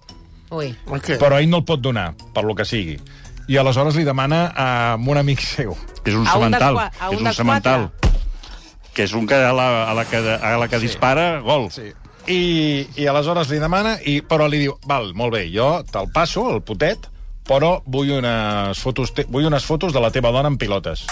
Ui. 0.52 0.72
Què? 1.04 1.16
però 1.20 1.36
ell 1.40 1.48
no 1.48 1.62
el 1.62 1.68
pot 1.68 1.80
donar, 1.84 2.14
per 2.32 2.44
lo 2.48 2.56
que 2.56 2.64
sigui. 2.68 2.98
I 3.48 3.58
aleshores 3.58 3.96
li 3.98 4.04
demana 4.06 4.44
a 4.54 4.68
un 4.96 5.18
amic 5.18 5.42
seu. 5.44 5.76
És 6.04 6.14
un 6.14 6.26
semental. 6.26 6.78
és 7.10 7.18
un 7.20 7.32
semental. 7.32 7.90
Que 8.92 9.06
és 9.06 9.14
un 9.16 9.26
que 9.26 9.36
a 9.36 9.52
la, 9.56 9.68
a 9.88 9.94
la 9.96 10.04
que, 10.04 10.20
a 10.20 10.56
la 10.60 10.68
que 10.68 10.80
sí. 10.80 10.86
dispara, 10.86 11.40
gol. 11.40 11.70
Sí. 11.72 11.92
I, 12.30 12.42
I 13.00 13.08
aleshores 13.10 13.50
li 13.50 13.58
demana, 13.58 13.96
i, 14.06 14.20
però 14.22 14.46
li 14.50 14.60
diu, 14.62 14.76
val, 14.86 15.10
molt 15.18 15.34
bé, 15.34 15.46
jo 15.50 15.80
te'l 15.90 16.10
passo, 16.14 16.44
el 16.54 16.60
potet, 16.62 17.08
però 17.48 17.80
vull 17.86 18.10
unes 18.18 18.78
fotos, 18.78 19.12
te, 19.16 19.26
vull 19.28 19.46
unes 19.48 19.64
fotos 19.66 19.92
de 19.92 20.00
la 20.02 20.10
teva 20.14 20.30
dona 20.34 20.50
en 20.52 20.58
pilotes. 20.60 21.06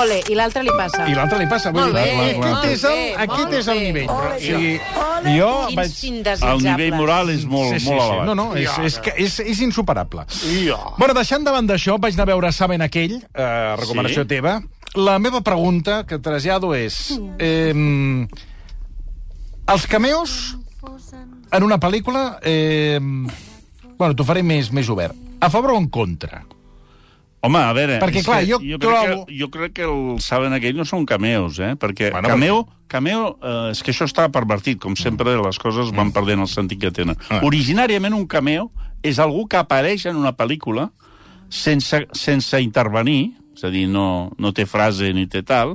Ole, 0.00 0.22
i 0.32 0.36
l'altre 0.36 0.62
li 0.64 0.72
passa. 0.72 1.04
I 1.04 1.14
l'altre 1.16 1.38
li 1.42 1.46
passa. 1.50 1.72
Vull 1.72 1.90
Molt 1.90 1.98
dir, 1.98 2.04
bé, 2.16 2.28
aquest 2.30 2.38
molt 2.46 2.68
és 2.70 2.84
el, 2.88 2.94
bé, 2.96 3.08
aquest 3.26 3.56
és 3.58 3.66
el 3.68 3.80
nivell. 3.82 4.12
Ole, 4.14 4.38
I, 4.40 4.70
i 5.28 5.34
jo 5.36 5.50
vaig... 5.76 5.98
El 6.48 6.62
nivell 6.64 6.94
moral 6.96 7.32
és 7.34 7.44
molt, 7.44 7.74
sí, 7.74 7.82
sí, 7.84 7.90
molt 7.90 8.00
sí. 8.00 8.06
elevat. 8.06 8.30
No, 8.30 8.36
no, 8.38 8.46
és, 8.56 8.72
és, 8.88 8.96
que 9.04 9.12
és, 9.20 9.36
és 9.52 9.60
insuperable. 9.66 10.24
Ja. 10.64 10.78
Bueno, 10.96 11.12
deixant 11.18 11.44
davant 11.44 11.68
d'això, 11.68 11.98
vaig 12.00 12.16
anar 12.16 12.28
a 12.28 12.32
veure 12.32 12.52
Saben 12.56 12.84
aquell, 12.88 13.18
eh, 13.20 13.76
recomanació 13.82 14.24
Sí. 14.24 14.32
teva. 14.32 14.60
La 14.96 15.18
meva 15.20 15.40
pregunta 15.44 16.02
que 16.08 16.20
trasllado 16.24 16.72
és... 16.76 17.18
Eh, 17.38 18.26
els 19.72 19.86
cameos 19.86 20.56
en 21.52 21.68
una 21.68 21.80
pel·lícula... 21.80 22.38
Eh, 22.42 23.00
bueno, 24.02 24.16
t'ho 24.18 24.26
faré 24.26 24.42
més, 24.42 24.72
més 24.74 24.90
obert. 24.92 25.14
A 25.42 25.48
favor 25.50 25.72
o 25.76 25.78
en 25.80 25.86
contra? 25.92 26.42
Home, 27.42 27.58
a 27.58 27.72
veure... 27.74 27.96
Perquè, 27.98 28.20
clar, 28.22 28.42
jo 28.46 28.58
crec 28.60 28.78
trobo- 28.84 29.24
Que, 29.26 29.34
jo 29.40 29.48
crec 29.50 29.72
que 29.74 29.86
el 29.88 30.20
saben 30.22 30.54
aquell 30.54 30.76
no 30.78 30.84
són 30.86 31.02
cameos, 31.10 31.56
eh? 31.58 31.72
Perquè 31.74 32.12
Bueno, 32.14 32.28
cameo, 32.30 32.58
cameo 32.86 33.24
eh, 33.42 33.70
és 33.72 33.80
que 33.82 33.90
això 33.90 34.06
està 34.06 34.28
pervertit. 34.30 34.78
Com 34.82 34.94
sempre, 34.94 35.34
les 35.42 35.58
coses 35.58 35.90
van 35.96 36.12
perdent 36.14 36.44
el 36.44 36.50
sentit 36.50 36.78
que 36.84 36.92
tenen. 36.94 37.18
Ah. 37.30 37.40
Originàriament, 37.48 38.14
un 38.14 38.28
cameo 38.30 38.68
és 39.02 39.18
algú 39.18 39.48
que 39.50 39.58
apareix 39.58 40.06
en 40.06 40.20
una 40.20 40.30
pel·lícula 40.38 40.90
sense, 41.50 42.04
sense 42.14 42.60
intervenir, 42.62 43.32
és 43.56 43.66
a 43.66 43.72
dir, 43.74 43.88
no, 43.90 44.30
no 44.38 44.54
té 44.54 44.64
frase 44.70 45.10
ni 45.12 45.26
té 45.26 45.42
tal, 45.42 45.74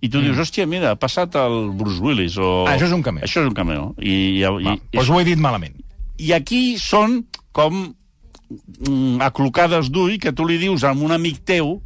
i 0.00 0.08
tu 0.08 0.22
dius, 0.22 0.38
hòstia, 0.40 0.64
mira, 0.70 0.94
ha 0.94 0.96
passat 0.96 1.34
el 1.42 1.72
Bruce 1.76 1.98
Willis, 2.00 2.38
o... 2.38 2.68
Ah, 2.68 2.76
això 2.78 2.86
és 2.86 2.94
un 2.94 3.02
cameo. 3.04 3.26
Això 3.26 3.42
és 3.42 3.50
un 3.50 3.56
cameo. 3.58 3.90
I, 3.98 4.14
i, 4.38 4.46
Va, 4.46 4.62
i, 4.78 4.78
doncs 4.94 5.10
ho 5.10 5.18
he 5.20 5.26
dit 5.26 5.42
malament. 5.42 5.74
i 6.22 6.30
aquí 6.38 6.78
són 6.78 7.24
com 7.56 7.76
mm, 7.80 9.20
aclocades 9.26 9.90
d'ull 9.90 10.18
que 10.22 10.32
tu 10.32 10.46
li 10.48 10.58
dius 10.60 10.84
a 10.84 10.92
un 10.92 11.14
amic 11.14 11.42
teu 11.46 11.78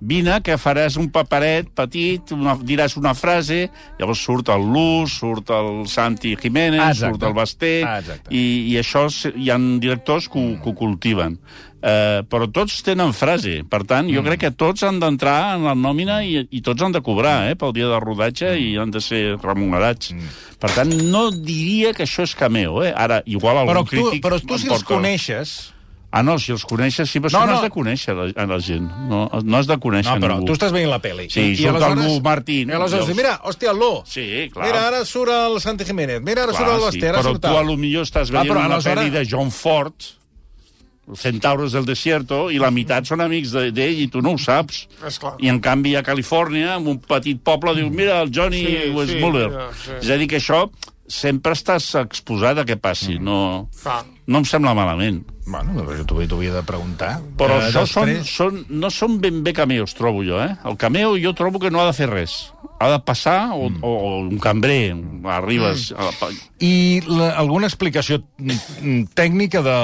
vine, 0.00 0.40
que 0.42 0.56
faràs 0.58 0.96
un 1.00 1.08
paperet 1.10 1.68
petit, 1.74 2.32
una, 2.32 2.56
diràs 2.56 2.96
una 2.96 3.14
frase, 3.14 3.68
llavors 3.98 4.18
surt 4.24 4.48
el 4.54 4.66
Luz, 4.72 5.18
surt 5.18 5.50
el 5.50 5.86
Santi 5.88 6.36
Jiménez, 6.36 6.80
Ah, 6.80 6.90
exacte. 6.92 7.14
surt 7.14 7.22
el 7.28 7.34
Basté, 7.34 7.72
Ah, 7.84 7.98
exacte. 7.98 8.30
i, 8.34 8.72
i 8.72 8.76
això 8.78 9.06
hi 9.34 9.50
ha 9.50 9.58
directors 9.80 10.28
que, 10.28 10.38
ho- 10.38 10.60
que 10.62 10.70
ho 10.70 10.74
cultiven. 10.74 11.38
Eh, 11.80 12.24
però 12.26 12.48
tots 12.50 12.80
tenen 12.82 13.12
frase. 13.14 13.62
Per 13.70 13.84
tant, 13.86 14.08
jo 14.10 14.18
crec 14.26 14.40
que 14.40 14.50
tots 14.50 14.82
han 14.82 14.98
d'entrar 14.98 15.54
en 15.54 15.62
la 15.62 15.76
nòmina 15.78 16.24
i, 16.26 16.40
i 16.50 16.60
tots 16.60 16.82
han 16.82 16.90
de 16.90 17.00
cobrar 17.06 17.46
eh, 17.50 17.54
pel 17.54 17.70
dia 17.72 17.86
de 17.86 18.00
rodatge 18.02 18.50
i 18.58 18.72
han 18.76 18.90
de 18.90 18.98
ser 19.00 19.36
remunerats. 19.38 20.10
Per 20.58 20.70
tant, 20.74 20.90
no 21.12 21.28
diria 21.30 21.92
que 21.94 22.02
això 22.02 22.26
és 22.26 22.34
cameo. 22.34 22.82
Eh? 22.82 22.90
Ara, 22.90 23.20
igual 23.26 23.58
algun 23.62 23.76
Però 23.76 23.84
tu, 23.84 23.90
crític... 23.94 24.22
però 24.26 24.40
tu 24.42 24.58
si 24.58 24.66
els 24.66 24.82
coneixes... 24.82 25.72
Ah, 26.10 26.22
no, 26.22 26.38
si 26.40 26.52
els 26.52 26.64
coneixes, 26.64 27.10
sí, 27.10 27.20
però 27.20 27.30
No, 27.32 27.40
no, 27.40 27.46
no, 27.52 27.56
has 27.58 27.62
de 27.66 27.70
conèixer 27.70 28.14
la, 28.16 28.24
a 28.34 28.46
la 28.48 28.58
gent. 28.64 28.86
No, 29.10 29.28
no 29.44 29.56
has 29.58 29.66
de 29.68 29.76
conèixer 29.76 30.14
No, 30.14 30.22
però 30.26 30.38
ningú. 30.38 30.46
tu 30.46 30.54
estàs 30.56 30.72
veient 30.72 30.88
la 30.88 31.02
pel·li. 31.04 31.26
Sí, 31.28 31.54
surt 31.56 31.82
el 31.82 31.98
Lu 32.00 32.20
Martín, 32.24 32.70
I 32.70 32.72
aleshores 32.78 33.06
dius, 33.06 33.16
mira, 33.18 33.34
hòstia, 33.44 33.70
el 33.74 33.78
Lo. 33.78 34.02
Sí, 34.06 34.48
clar. 34.54 34.66
Mira, 34.66 34.86
ara 34.88 35.04
surt 35.04 35.28
el 35.30 35.60
Santi 35.60 35.84
Jiménez. 35.84 36.22
Mira, 36.22 36.44
ara 36.44 36.52
Clar, 36.52 36.62
surt 36.64 36.72
el 36.72 36.80
sí, 36.80 36.86
Basté. 36.86 37.08
ara 37.10 37.18
però 37.20 37.32
surt 37.34 37.42
tu 37.42 37.48
el- 37.52 37.56
a 37.56 37.62
lo 37.62 37.76
millor 37.76 38.04
estàs 38.08 38.30
Ah, 38.30 38.38
veient 38.40 38.48
però 38.54 38.64
una 38.64 38.74
aleshores- 38.76 39.04
pel·li 39.04 39.10
de 39.10 39.26
John 39.28 39.50
Ford, 39.50 39.92
Centauros 41.14 41.72
del 41.72 41.86
Desierto, 41.88 42.50
i 42.52 42.58
la 42.60 42.70
meitat 42.70 43.04
són 43.08 43.20
amics 43.24 43.52
de- 43.52 43.70
d'ell 43.72 44.00
i 44.02 44.08
tu 44.08 44.20
no 44.20 44.32
ho 44.32 44.38
saps. 44.38 44.86
I 45.40 45.48
en 45.48 45.58
canvi 45.60 45.94
a 45.96 46.02
Califòrnia, 46.02 46.76
en 46.76 46.86
un 46.86 46.98
petit 47.00 47.40
poble, 47.42 47.74
diu, 47.74 47.88
mira, 47.90 48.20
el 48.20 48.30
Johnny 48.34 48.60
Sí, 48.66 48.90
Westmuller. 48.94 49.48
sí, 49.50 49.56
ja, 49.56 49.68
sí. 49.84 49.90
És 50.06 50.10
a 50.10 50.16
dir, 50.18 50.28
que 50.28 50.36
això 50.36 50.70
sempre 51.08 51.54
estàs 51.56 51.94
exposat 52.02 52.58
a 52.60 52.64
que 52.68 52.76
passi. 52.76 53.18
No, 53.18 53.68
Clar. 53.82 54.02
no 54.28 54.38
em 54.38 54.44
sembla 54.44 54.74
malament. 54.76 55.24
Bueno, 55.48 55.72
però 55.80 55.94
jo 55.96 56.04
t'ho 56.04 56.36
havia 56.36 56.52
de 56.52 56.62
preguntar. 56.62 57.14
Però 57.40 57.54
Eh, 57.56 57.70
això 57.70 57.86
són, 57.88 58.10
després- 58.10 58.28
són, 58.36 58.66
no 58.68 58.90
són 58.92 59.18
ben 59.20 59.42
bé 59.42 59.54
cameos, 59.56 59.94
trobo 59.96 60.20
jo, 60.22 60.36
eh? 60.44 60.50
El 60.68 60.76
cameo 60.76 61.16
jo 61.16 61.32
trobo 61.34 61.58
que 61.58 61.70
no 61.70 61.80
ha 61.80 61.86
de 61.86 61.94
fer 61.96 62.10
res. 62.10 62.52
Ha 62.80 62.90
de 62.92 62.98
passar, 63.00 63.52
o, 63.56 63.70
mm. 63.70 63.78
o, 63.82 63.88
o 63.88 64.18
un 64.28 64.38
cambrer, 64.38 64.94
arribes... 65.24 65.90
Mm. 65.90 65.96
A 65.98 66.04
la, 66.04 66.30
I 66.60 67.00
la, 67.08 67.30
alguna 67.40 67.66
explicació 67.66 68.20
mm, 68.38 69.08
tècnica 69.16 69.62
de 69.64 69.74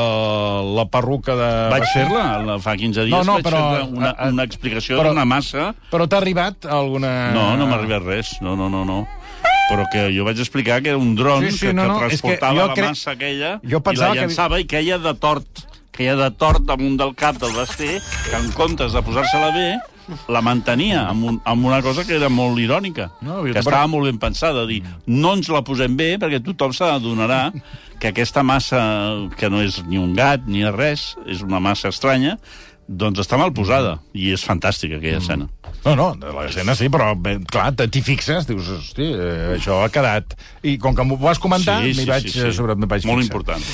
la 0.77 0.85
perruca 0.93 1.35
de... 1.35 1.49
vaig 1.73 1.89
fer-la 1.95 2.25
la- 2.45 2.59
fa 2.63 2.77
15 2.77 3.05
dies, 3.09 3.17
No, 3.17 3.25
no, 3.25 3.39
vaig 3.41 3.49
però- 3.49 3.65
fer 3.79 3.89
una, 3.89 4.13
una 4.29 4.45
explicació 4.45 5.01
d'una 5.03 5.25
massa... 5.25 5.73
Però 5.91 6.07
t'ha 6.07 6.21
arribat 6.21 6.67
alguna... 6.69 7.33
No, 7.33 7.57
no 7.57 7.67
m'ha 7.67 7.81
arribat 7.81 8.05
res, 8.05 8.37
no, 8.45 8.55
no, 8.55 8.69
no, 8.69 8.85
no. 8.85 9.01
Però 9.69 9.87
que 9.91 10.09
jo 10.17 10.25
vaig 10.27 10.39
explicar 10.43 10.83
que 10.83 10.91
era 10.93 10.99
un 10.99 11.15
dron 11.17 11.45
Sí, 11.47 11.53
sí, 11.57 11.67
que, 11.67 11.73
no, 11.73 11.83
que 11.83 11.89
no, 11.89 11.95
que 11.95 12.07
transportava 12.09 12.61
jo 12.61 12.67
la 12.69 12.75
crec- 12.75 12.89
massa 12.93 13.11
aquella 13.13 13.53
jo 13.63 13.79
i 13.81 13.97
la 13.97 14.11
que- 14.13 14.21
llançava 14.21 14.61
i 14.61 14.67
queia 14.67 14.99
de 14.99 15.15
tort 15.15 15.65
queia 15.95 16.17
de 16.19 16.31
tort 16.33 16.65
damunt 16.67 16.97
del 16.99 17.13
cap 17.15 17.37
del 17.39 17.53
Basté, 17.55 18.01
que 18.29 18.37
en 18.37 18.51
comptes 18.53 18.93
de 18.93 19.01
posar-se-la 19.07 19.53
bé, 19.55 19.79
la 20.29 20.41
mantenia 20.43 21.05
amb, 21.09 21.23
un, 21.25 21.37
amb 21.47 21.65
una 21.65 21.79
cosa 21.87 22.03
que 22.05 22.17
era 22.17 22.29
molt 22.29 22.59
irònica, 22.59 23.13
No, 23.23 23.45
que 23.45 23.55
estava 23.61 23.87
molt 23.87 24.05
ben 24.11 24.19
pensada, 24.19 24.67
dir, 24.67 24.83
no 25.07 25.35
ens 25.39 25.49
la 25.49 25.63
posem 25.63 25.95
bé 25.97 26.19
perquè 26.19 26.43
tothom 26.43 26.75
s'adonarà 26.75 27.53
que 28.01 28.09
aquesta 28.11 28.43
massa, 28.43 28.83
que 29.39 29.49
no 29.49 29.63
és 29.63 29.85
ni 29.87 29.97
un 29.97 30.13
gat 30.19 30.43
ni 30.51 30.67
res, 30.69 31.15
és 31.31 31.41
una 31.47 31.61
massa 31.63 31.89
estranya, 31.95 32.37
doncs 32.89 33.23
està 33.23 33.39
mal 33.39 33.55
posada, 33.55 34.01
i 34.13 34.33
és 34.35 34.43
fantàstica 34.45 34.99
aquella 34.99 35.23
escena. 35.23 35.47
No, 35.85 35.93
no, 35.99 36.07
de 36.17 36.31
l'escena 36.33 36.73
sí, 36.79 36.89
però 36.89 37.11
bé, 37.21 37.35
clar, 37.51 37.71
t'hi 37.77 38.01
fixes, 38.01 38.47
dius, 38.49 38.71
hosti, 38.79 39.05
eh, 39.13 39.55
això 39.59 39.83
ha 39.85 39.91
quedat... 39.93 40.33
I 40.65 40.79
com 40.81 40.95
que 40.97 41.05
m'ho 41.05 41.19
vas 41.21 41.37
comentar, 41.43 41.83
Sí, 41.85 41.91
m'hi 41.93 42.07
sí, 42.07 42.09
vaig, 42.09 42.25
sí, 42.25 42.33
sí. 42.39 42.45
eh, 42.49 42.53
sobre, 42.57 42.73
vaig 42.75 43.05
Molt 43.05 43.21
fixar. 43.21 43.27
important. 43.29 43.67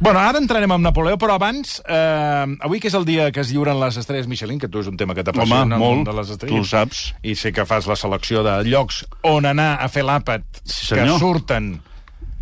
Bueno, 0.00 0.22
ara 0.22 0.40
entrarem 0.40 0.72
amb 0.72 0.86
Napoleó, 0.86 1.18
però 1.20 1.34
abans, 1.36 1.74
eh, 1.84 2.56
avui 2.64 2.80
que 2.80 2.88
és 2.88 2.96
el 2.96 3.04
dia 3.04 3.28
que 3.30 3.44
es 3.44 3.52
lliuren 3.52 3.76
les 3.82 3.98
estrelles 4.00 4.26
Michelin, 4.30 4.58
que 4.62 4.68
tu 4.72 4.80
és 4.80 4.88
un 4.88 4.96
tema 4.96 5.12
que 5.14 5.26
t'apassiona, 5.26 5.76
Home, 5.76 5.76
món 5.76 5.98
molt, 6.00 6.08
de 6.08 6.16
les 6.16 6.26
tu 6.32 6.38
estrelles. 6.38 6.60
ho 6.64 6.64
saps. 6.72 7.02
I 7.22 7.34
sé 7.36 7.52
que 7.52 7.66
fas 7.68 7.86
la 7.90 7.96
selecció 8.00 8.40
de 8.46 8.62
llocs 8.64 9.04
on 9.28 9.44
anar 9.52 9.74
a 9.84 9.88
fer 9.92 10.06
l'àpat 10.08 10.62
Sí, 10.64 10.94
que 10.96 11.04
surten... 11.20 11.74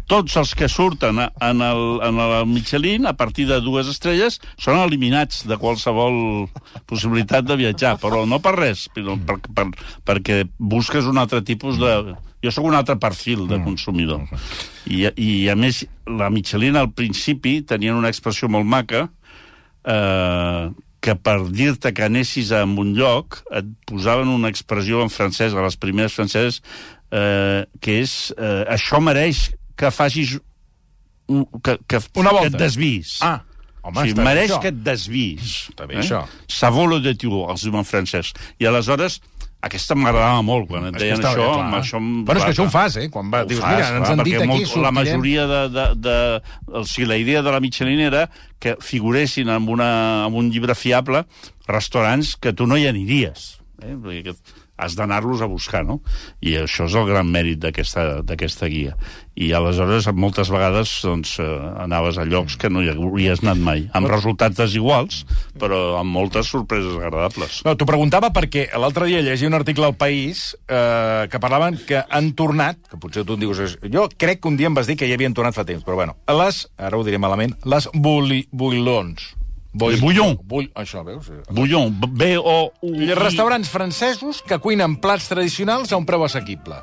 tots 0.06 0.36
els 0.38 0.54
que 0.54 0.68
surten 0.70 1.18
en 1.18 1.62
el, 1.66 1.82
en 2.06 2.20
el 2.22 2.34
Michelin, 2.46 3.06
a 3.06 3.16
partir 3.18 3.48
de 3.50 3.58
dues 3.64 3.90
estrelles, 3.90 4.38
són 4.58 4.78
eliminats 4.82 5.42
de 5.50 5.58
qualsevol 5.58 6.46
possibilitat 6.86 7.46
de 7.48 7.58
viatjar, 7.58 7.96
però 8.02 8.22
no 8.28 8.38
per 8.42 8.54
res, 8.58 8.86
sinó 8.94 9.18
per, 9.26 9.40
per, 9.50 9.66
perquè 10.06 10.44
busques 10.58 11.10
un 11.10 11.18
altre 11.22 11.42
tipus 11.46 11.80
de... 11.82 12.16
Jo 12.44 12.52
sóc 12.52 12.66
un 12.68 12.76
altre 12.78 12.94
perfil 13.00 13.46
de 13.50 13.58
consumidor. 13.64 14.26
I, 14.86 15.08
I, 15.08 15.30
a 15.50 15.56
més, 15.58 15.82
la 16.06 16.28
Michelin 16.30 16.76
al 16.78 16.92
principi 16.94 17.58
tenien 17.66 17.96
una 17.98 18.12
expressió 18.12 18.46
molt 18.52 18.68
maca, 18.68 19.06
eh, 19.82 20.68
que 21.02 21.14
per 21.18 21.38
dir-te 21.48 21.92
que 21.94 22.06
anessis 22.06 22.52
a 22.54 22.62
un 22.66 22.92
lloc 22.94 23.40
et 23.54 23.66
posaven 23.88 24.30
una 24.30 24.50
expressió 24.52 25.02
en 25.02 25.10
francès, 25.10 25.54
a 25.54 25.64
les 25.64 25.78
primeres 25.80 26.14
franceses, 26.14 26.60
eh, 27.10 27.64
que 27.80 28.00
és 28.04 28.16
eh, 28.36 28.64
això 28.76 29.00
mereix 29.02 29.48
que 29.76 29.90
facis 29.94 30.38
que, 31.62 31.78
que, 31.88 32.00
Una 32.20 32.30
volta. 32.30 32.48
que 32.48 32.54
et 32.54 32.58
desvis. 32.60 33.16
Ah, 33.24 33.40
home, 33.82 33.96
o 33.98 34.02
sigui, 34.02 34.12
està 34.14 34.22
bé 34.22 34.26
mereix 34.28 34.50
això. 34.50 34.60
que 34.62 34.68
et 34.74 34.82
desvis. 34.86 35.54
Està 35.72 35.86
bé, 35.90 35.96
això. 36.02 36.20
Ça 36.48 36.70
vaut 36.70 36.90
le 36.90 37.00
détour, 37.02 37.48
els 37.50 37.64
diuen 37.66 37.82
en 37.82 37.88
francès. 37.88 38.30
I 38.62 38.68
aleshores, 38.70 39.18
aquesta 39.66 39.96
m'agradava 39.98 40.44
molt, 40.46 40.68
quan 40.70 40.86
et 40.86 40.98
deien 41.00 41.18
està 41.18 41.32
bé, 41.34 41.42
això, 41.42 41.54
clar. 41.56 41.80
això... 41.80 41.98
Bueno, 42.00 42.38
és 42.38 42.44
que 42.44 42.52
això 42.54 42.66
ho 42.68 42.70
fas, 42.70 42.96
eh? 43.00 43.08
Quan 43.10 43.32
va, 43.32 43.40
ho 43.42 43.50
dius, 43.50 43.60
fas, 43.64 43.74
mira, 43.74 43.88
ens 43.88 44.06
clar, 44.06 44.12
han 44.12 44.24
dit 44.28 44.36
aquí, 44.36 44.46
molt, 44.52 44.60
la 44.60 44.66
sortirem. 44.68 44.98
majoria 45.00 45.46
de... 45.50 45.60
de, 45.74 45.86
de 46.06 46.16
o 46.78 46.84
sigui, 46.86 47.08
la 47.10 47.18
idea 47.18 47.42
de 47.42 47.54
la 47.56 47.60
Michelin 47.64 48.04
era 48.06 48.28
que 48.62 48.76
figuressin 48.80 49.50
en, 49.50 49.66
una, 49.68 49.90
en 50.28 50.38
un 50.38 50.52
llibre 50.54 50.76
fiable 50.78 51.24
restaurants 51.66 52.36
que 52.38 52.52
tu 52.54 52.68
no 52.70 52.78
hi 52.78 52.86
aniries. 52.86 53.56
Eh? 53.82 53.96
Perquè 53.98 54.36
has 54.76 54.96
d'anar-los 54.96 55.42
a 55.42 55.48
buscar, 55.50 55.84
no? 55.86 56.00
I 56.44 56.56
això 56.62 56.86
és 56.88 56.96
el 56.96 57.06
gran 57.08 57.28
mèrit 57.32 57.60
d'aquesta 57.60 58.68
guia. 58.68 58.96
I 59.36 59.50
aleshores, 59.56 60.08
moltes 60.16 60.48
vegades, 60.52 60.92
doncs, 61.04 61.36
eh, 61.44 61.46
anaves 61.82 62.16
a 62.16 62.24
llocs 62.24 62.56
que 62.60 62.70
no 62.72 62.82
hi 62.82 62.90
hauries 62.92 63.42
anat 63.44 63.60
mai, 63.60 63.84
amb 63.96 64.08
resultats 64.08 64.56
desiguals, 64.56 65.24
però 65.60 65.98
amb 66.00 66.12
moltes 66.12 66.48
sorpreses 66.52 66.96
agradables. 66.96 67.60
No, 67.66 67.76
t'ho 67.76 67.88
preguntava 67.88 68.32
perquè 68.36 68.68
l'altre 68.80 69.10
dia 69.10 69.24
llegia 69.24 69.48
un 69.48 69.58
article 69.58 69.88
al 69.88 69.96
País 70.00 70.48
eh, 70.68 71.28
que 71.32 71.40
parlaven 71.42 71.80
que 71.88 72.04
han 72.08 72.32
tornat, 72.38 72.80
que 72.90 73.00
potser 73.00 73.26
tu 73.28 73.36
em 73.36 73.44
dius... 73.44 73.78
Jo 73.92 74.08
crec 74.16 74.40
que 74.40 74.52
un 74.52 74.56
dia 74.60 74.70
em 74.70 74.76
vas 74.76 74.88
dir 74.88 74.96
que 74.96 75.08
ja 75.08 75.16
havien 75.16 75.36
tornat 75.36 75.56
fa 75.56 75.66
temps, 75.68 75.84
però 75.84 76.00
bueno, 76.00 76.16
les, 76.40 76.66
ara 76.76 76.96
ho 76.96 77.04
diré 77.04 77.20
malament, 77.20 77.56
les 77.64 77.90
buli, 77.92 78.46
builons. 79.76 79.94
Les 79.94 80.02
bouillons. 80.02 80.38
Bull, 80.48 80.66
això, 80.74 81.04
veus? 81.06 81.28
Bouillon, 81.52 81.92
B-O-U... 81.92 82.92
I 82.96 83.14
restaurants 83.14 83.68
francesos 83.70 84.42
que 84.42 84.58
cuinen 84.58 84.96
plats 85.02 85.28
tradicionals 85.30 85.92
a 85.92 86.00
un 86.00 86.06
preu 86.08 86.24
assequible. 86.26 86.80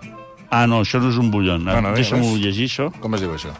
Ah, 0.53 0.65
no, 0.69 0.83
això 0.85 1.01
no 1.01 1.09
és 1.09 1.17
un 1.17 1.31
bouillon. 1.33 1.63
Bueno, 1.65 1.81
Bueno, 1.81 1.93
bé, 1.95 2.03
Deixa'm-ho 2.03 2.35
llegir, 2.37 2.69
això. 2.69 2.91
Com 3.01 3.15
es 3.17 3.25
diu 3.25 3.33
això? 3.33 3.53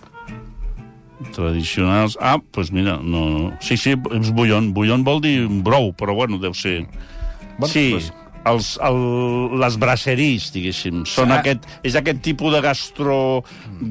Tradicionals... 1.33 2.17
Ah, 2.21 2.35
doncs 2.37 2.49
pues 2.51 2.71
mira, 2.71 2.97
no, 3.01 3.29
no. 3.29 3.53
Sí, 3.63 3.77
sí, 3.77 3.95
és 3.95 4.33
bullon. 4.35 4.73
Bullon 4.75 5.05
vol 5.07 5.21
dir 5.23 5.47
brou, 5.65 5.93
però 5.97 6.13
bueno, 6.17 6.37
deu 6.41 6.53
ser... 6.53 6.83
Bueno, 7.57 7.71
sí, 7.71 7.91
doncs- 7.95 8.11
els, 8.45 8.73
el, 8.83 8.97
les 9.61 9.77
brasseries, 9.79 10.49
diguéssim. 10.53 11.03
Són 11.07 11.31
Ah. 11.31 11.39
aquest, 11.39 11.63
és 11.83 11.95
aquest 11.95 12.19
tipus 12.25 12.51
de 12.53 12.59
gastro, 12.61 13.43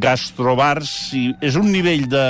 gastrobars. 0.03 0.91
I 1.17 1.31
és 1.45 1.57
un 1.57 1.71
nivell 1.73 2.05
de, 2.11 2.25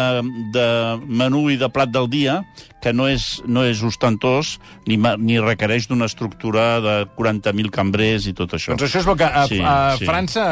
de 0.54 0.66
menú 1.08 1.48
i 1.52 1.56
de 1.60 1.68
plat 1.72 1.90
del 1.92 2.08
dia 2.12 2.42
que 2.82 2.90
no 2.92 3.06
és, 3.06 3.40
no 3.46 3.62
és 3.62 3.78
ostentós 3.86 4.56
ni, 4.90 4.96
ni 4.98 5.36
requereix 5.38 5.86
d'una 5.90 6.08
estructura 6.10 6.80
de 6.82 6.94
40.000 7.18 7.70
cambrers 7.70 8.26
i 8.26 8.32
tot 8.34 8.56
això. 8.58 8.74
Doncs 8.74 8.88
això 8.88 9.02
és 9.04 9.10
el 9.12 9.18
que 9.20 9.28
a, 9.28 9.44
Sí, 9.50 9.60
a 9.62 9.74
sí. 9.98 10.06
França... 10.08 10.46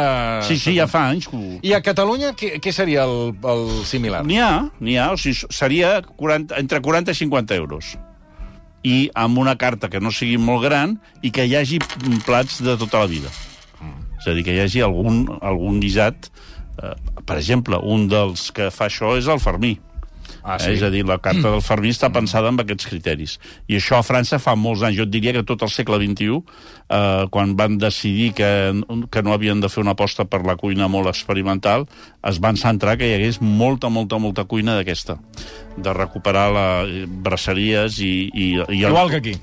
Sí, 0.47 0.59
sí, 0.59 0.77
ja 0.79 0.87
fa 0.91 1.09
anys 1.11 1.27
que. 1.31 1.41
I 1.67 1.75
a 1.75 1.81
Catalunya 1.83 2.35
què, 2.39 2.57
què 2.63 2.73
seria 2.75 3.03
el, 3.09 3.33
el 3.43 3.65
similar? 3.89 4.23
N'hi 4.27 4.39
ha, 4.43 4.53
n'hi 4.81 4.95
ha. 5.01 5.11
O 5.15 5.19
sigui, 5.19 5.43
seria 5.51 5.97
40, 6.07 6.55
entre 6.63 6.81
40 6.81 7.11
i 7.11 7.19
50 7.25 7.59
euros. 7.59 7.97
I 8.87 9.11
amb 9.19 9.39
una 9.39 9.57
carta 9.61 9.91
que 9.93 10.01
no 10.01 10.13
sigui 10.15 10.39
molt 10.41 10.65
gran 10.65 10.97
i 11.23 11.33
que 11.35 11.45
hi 11.45 11.57
hagi 11.59 11.81
mm, 11.83 12.25
plats 12.27 12.63
de 12.65 12.77
tota 12.81 13.05
la 13.05 13.11
vida. 13.11 13.33
És 14.21 14.29
a 14.29 14.35
dir, 14.37 14.45
que 14.45 14.55
hi 14.55 14.65
hagi 14.65 14.85
algun, 14.85 15.27
algun 15.41 15.81
guisat... 15.81 16.31
Eh, 16.81 16.97
per 17.27 17.37
exemple, 17.37 17.79
un 17.79 18.07
dels 18.11 18.49
que 18.57 18.71
fa 18.75 18.89
això 18.89 19.13
és 19.19 19.29
el 19.31 19.41
Fermí. 19.43 19.75
Ah, 20.43 20.57
Eh? 20.61 20.75
És 20.75 20.83
a 20.83 20.91
dir, 20.91 21.05
la 21.07 21.19
carta 21.19 21.51
del 21.51 21.63
Fermí 21.65 21.91
està 21.93 22.11
pensada 22.13 22.49
amb 22.49 22.61
aquests 22.63 22.89
criteris. 22.91 23.39
I 23.69 23.79
això 23.79 23.99
a 23.99 24.07
França 24.07 24.39
fa 24.39 24.55
molts 24.57 24.83
anys. 24.83 24.99
Jo 24.99 25.07
et 25.07 25.13
diria 25.13 25.33
que 25.37 25.45
tot 25.47 25.63
el 25.63 25.71
segle 25.73 25.99
XXI, 26.01 26.41
eh, 26.89 27.27
quan 27.31 27.55
van 27.57 27.79
decidir 27.79 28.33
que, 28.35 28.51
que 29.11 29.23
no 29.23 29.33
havien 29.33 29.61
de 29.61 29.69
fer 29.69 29.83
una 29.83 29.95
aposta 29.97 30.25
per 30.25 30.43
la 30.47 30.57
cuina 30.57 30.89
molt 30.89 31.09
experimental, 31.09 31.87
es 32.27 32.41
van 32.41 32.57
centrar 32.61 32.97
que 32.99 33.09
hi 33.09 33.15
hagués 33.19 33.41
molta, 33.41 33.89
molta, 33.89 34.19
molta 34.19 34.45
cuina 34.45 34.77
d'aquesta. 34.79 35.19
De 35.77 35.95
recuperar 35.97 36.51
la, 36.53 36.69
eh, 36.85 37.07
braceries 37.07 38.01
i... 38.01 38.31
i, 38.33 38.51
i 38.59 38.85
el, 38.85 38.91
Igual 38.91 39.11
que 39.11 39.23
aquí. 39.25 39.39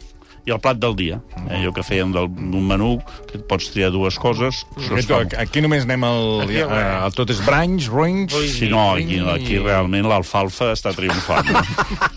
I 0.48 0.54
el 0.56 0.62
plat 0.64 0.78
del 0.80 0.94
dia. 0.96 1.18
Eh, 1.50 1.58
allò 1.58 1.74
que 1.76 1.84
fèiem 1.84 2.14
del- 2.16 2.30
d'un 2.32 2.64
menú, 2.64 2.94
que 3.28 3.36
et 3.36 3.44
pots 3.50 3.68
triar 3.74 3.90
dues 3.92 4.16
coses. 4.16 4.62
Es 4.78 4.88
Aquí, 4.88 5.08
fa 5.10 5.42
aquí 5.44 5.60
només 5.62 5.84
anem 5.84 6.06
al... 6.08 6.28
Aquí, 6.46 6.62
a, 6.64 6.78
a, 7.04 7.10
tot 7.12 7.34
és 7.34 7.42
branys, 7.44 7.90
ruins... 7.92 8.32
Sí, 8.54 8.70
no, 8.72 8.94
aquí, 8.96 9.20
aquí 9.20 9.58
realment 9.60 10.08
l'alfalfa 10.08 10.72
està 10.72 10.94
triomfant. 10.96 11.52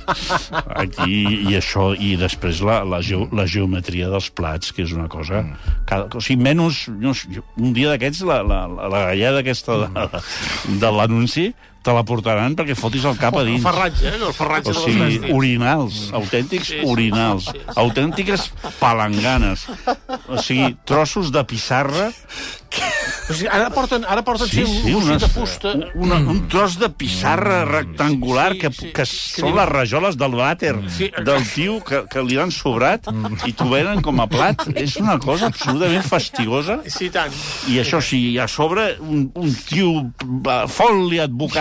aquí, 0.85 1.25
i 1.51 1.57
això, 1.59 1.91
i 1.99 2.13
després 2.21 2.63
la, 2.63 2.81
la, 2.87 3.01
geo, 3.03 3.27
la 3.35 3.49
geometria 3.51 4.11
dels 4.13 4.31
plats, 4.31 4.71
que 4.77 4.87
és 4.87 4.95
una 4.95 5.09
cosa... 5.11 5.43
Cada, 5.91 6.07
o 6.15 6.23
sigui, 6.23 6.39
menys... 6.47 6.85
No, 7.03 7.17
un 7.59 7.75
dia 7.75 7.91
d'aquests, 7.91 8.23
la, 8.31 8.45
la, 8.47 8.61
la, 8.71 8.87
la 8.95 9.03
galleda 9.11 9.43
aquesta 9.43 9.81
de, 9.83 10.23
de 10.79 10.95
l'anunci, 10.95 11.51
te 11.83 11.93
la 11.97 12.03
portaran 12.05 12.55
perquè 12.57 12.75
fotis 12.77 13.05
el 13.09 13.17
cap 13.17 13.35
a 13.37 13.41
El 13.41 13.47
dins. 13.55 13.63
ferratge, 13.65 14.09
eh? 14.09 14.19
El 14.27 14.35
ferratge 14.37 14.71
O 14.71 14.73
de 14.73 14.79
les 14.79 14.85
sigui, 14.85 15.19
vestis. 15.19 15.35
orinals, 15.37 16.01
autèntics 16.13 16.67
Sí, 16.67 16.81
sí, 16.81 16.87
orinals, 16.87 17.45
sí, 17.45 17.53
sí. 17.59 17.73
autèntiques 17.77 18.51
palanganes. 18.79 19.67
O 20.29 20.37
sigui, 20.39 20.77
trossos 20.85 21.33
de 21.33 21.45
pissarra 21.45 22.11
O 23.31 23.33
sigui, 23.35 23.49
ara 23.51 23.69
porten, 23.71 24.05
ara 24.07 24.23
porten 24.27 24.47
sí, 24.47 24.63
sí, 24.67 24.93
un 24.95 25.03
unes- 25.09 25.21
de 25.23 25.29
fusta. 25.29 25.73
Una, 25.95 26.17
un 26.19 26.47
tros 26.49 26.77
de 26.79 26.89
pissarra 26.91 27.65
rectangular 27.65 28.53
Sí, 28.53 28.59
que, 28.59 28.71
sí. 28.73 28.91
que 28.95 29.05
són 29.07 29.55
les 29.57 29.69
rajoles 29.69 30.17
del 30.19 30.33
vàter 30.39 30.75
Sí. 30.91 31.11
del 31.25 31.43
tio 31.49 31.79
que, 31.85 32.05
que 32.11 32.23
li 32.23 32.39
han 32.39 32.51
sobrat 32.55 33.07
i 33.47 33.53
t'ho 33.53 33.69
venen 33.71 34.01
com 34.03 34.21
a 34.21 34.27
plat. 34.31 34.67
És 34.77 34.97
una 35.03 35.19
cosa 35.19 35.47
absolutament 35.51 36.03
fastigosa. 36.07 36.81
Sí, 36.87 37.11
tant. 37.11 37.33
I 37.69 37.79
això 37.83 38.01
sí, 38.03 38.39
a 38.39 38.47
sobre 38.49 38.97
un, 39.01 39.31
un 39.35 39.55
tio 39.67 39.91
eh, 40.11 40.65
foli 40.69 41.19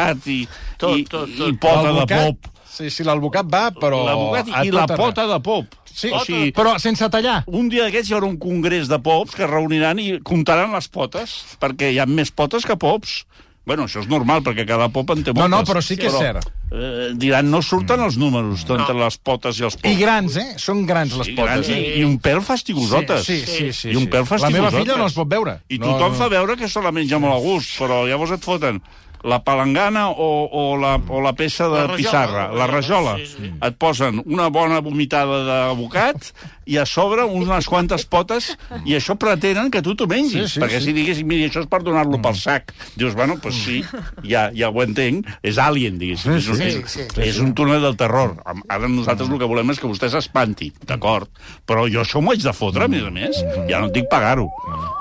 advocat 0.09 0.27
i, 0.27 0.39
Tot, 0.77 0.97
i, 0.97 1.03
tot, 1.05 1.29
i 1.29 1.37
tot. 1.37 1.59
pota 1.59 1.93
de 1.93 2.05
pop. 2.15 2.49
Sí, 2.69 2.89
sí, 2.93 3.03
l'alvocat 3.03 3.45
va, 3.51 3.65
però... 3.75 4.05
L'advocat 4.07 4.51
a 4.55 4.63
i 4.63 4.71
la 4.71 4.86
arreu. 4.86 4.97
pota 5.01 5.25
de 5.27 5.39
pop. 5.43 5.65
Sí, 5.89 6.12
o 6.15 6.21
sigui, 6.23 6.51
però 6.55 6.77
sense 6.79 7.10
tallar. 7.12 7.41
un 7.47 7.67
dia 7.67 7.84
d'aquests 7.88 8.10
hi 8.10 8.13
haurà 8.15 8.27
un 8.29 8.38
congrés 8.39 8.88
de 8.88 8.99
pops 9.03 9.36
que 9.36 9.43
es 9.43 9.49
reuniran 9.49 9.99
i 9.99 10.19
comptaran 10.23 10.71
les 10.71 10.88
potes, 10.88 11.34
perquè 11.60 11.89
hi 11.91 11.99
ha 11.99 12.05
més 12.07 12.31
potes 12.31 12.63
que 12.65 12.77
pops. 12.79 13.25
Bueno, 13.67 13.84
això 13.86 13.99
és 14.01 14.07
normal, 14.10 14.39
perquè 14.41 14.63
cada 14.65 14.88
pop 14.89 15.12
en 15.12 15.19
té 15.25 15.34
No, 15.34 15.41
moltes. 15.43 15.51
no, 15.51 15.60
però 15.67 15.81
sí 15.84 15.97
que 15.99 16.07
és 16.07 16.15
cert. 16.15 16.47
Eh, 16.71 17.10
diran, 17.19 17.49
no 17.51 17.60
surten 17.62 17.99
els 18.01 18.15
números 18.17 18.63
no. 18.69 18.77
entre 18.79 18.95
les 18.97 19.17
potes 19.17 19.60
i 19.60 19.63
els 19.67 19.75
pops. 19.75 19.89
I 19.91 19.99
grans, 19.99 20.38
eh? 20.38 20.47
Són 20.57 20.86
grans 20.88 21.13
les 21.19 21.27
I, 21.27 21.36
potes. 21.36 21.51
grans, 21.51 21.69
i, 21.75 21.99
I 21.99 22.05
un 22.07 22.15
pèl 22.23 22.39
fastigosotes. 22.41 23.25
Sí, 23.27 23.41
sí, 23.45 23.73
sí. 23.73 23.91
I 23.91 23.95
un 23.99 24.07
sí. 24.07 24.10
pèl 24.13 24.23
La 24.23 24.29
fastigosotes. 24.31 24.55
meva 24.55 24.71
filla 24.71 24.95
no 24.97 25.03
els 25.10 25.13
pot 25.19 25.27
veure. 25.27 25.60
I 25.69 25.77
No, 25.77 25.86
tothom 25.86 26.15
no. 26.15 26.17
fa 26.17 26.29
veure 26.31 26.55
que 26.57 26.69
se 26.69 26.81
la 26.81 26.91
menja 26.95 27.19
molt 27.19 27.36
a 27.36 27.43
gust, 27.43 27.75
però 27.81 28.05
llavors 28.07 28.31
et 28.39 28.41
foten 28.47 28.79
la 29.23 29.41
palangana 29.43 30.10
o, 30.10 30.47
o, 30.47 30.77
la, 30.79 30.95
o 31.10 31.19
la 31.21 31.34
peça 31.36 31.67
de 31.67 31.75
La 31.75 31.88
rajola, 31.88 31.97
pissarra, 31.97 32.45
la 32.51 32.60
la 32.62 32.67
rajola. 32.67 33.17
sí, 33.17 33.25
sí. 33.36 33.51
Et 33.67 33.75
posen 33.75 34.21
una 34.25 34.47
bona 34.49 34.79
vomitada 34.79 35.43
d'abocat 35.47 36.32
i 36.69 36.77
a 36.77 36.86
sobre 36.86 37.25
unes 37.25 37.67
quantes 37.67 38.05
potes 38.05 38.51
i 38.86 38.93
això 38.95 39.15
pretenen 39.19 39.71
que 39.73 39.82
tu 39.82 39.95
t'ho 39.97 40.08
mengis. 40.08 40.45
Sí, 40.45 40.53
sí, 40.53 40.62
perquè 40.63 40.79
sí. 40.79 40.89
si 40.89 40.93
diguessis, 40.93 41.25
mira, 41.25 41.49
això 41.49 41.63
és 41.65 41.69
per 41.71 41.82
donar-lo 41.84 42.21
pel 42.21 42.38
sac. 42.38 42.71
Dius, 42.95 43.15
bueno, 43.17 43.39
doncs 43.39 43.43
pues 43.43 43.55
sí, 43.63 43.82
ja, 44.23 44.49
ja 44.55 44.69
ho 44.69 44.84
entenc. 44.86 45.27
És 45.43 45.58
Alien, 45.60 45.97
diguéssim. 45.99 46.38
Sí, 46.39 46.53
sí, 46.53 46.69
és, 46.69 46.79
sí, 46.86 47.01
és, 47.08 47.17
és 47.34 47.39
un 47.43 47.55
túnel 47.58 47.82
del 47.84 47.97
terror. 47.99 48.38
Ara 48.69 48.88
nosaltres 48.88 49.29
el 49.29 49.41
que 49.41 49.49
volem 49.49 49.73
és 49.73 49.82
que 49.82 49.89
vostè 49.89 50.12
s'espanti, 50.13 50.71
d'acord? 50.86 51.27
Però 51.65 51.88
jo 51.89 52.05
això 52.05 52.21
m'ho 52.21 52.36
haig 52.36 52.45
de 52.45 52.53
fotre, 52.53 52.86
a 52.86 52.91
més 52.91 53.03
a 53.03 53.12
més. 53.12 53.41
Ja 53.67 53.82
no 53.82 53.89
et 53.89 53.97
dic 53.99 54.08
pagar-ho. 54.12 54.47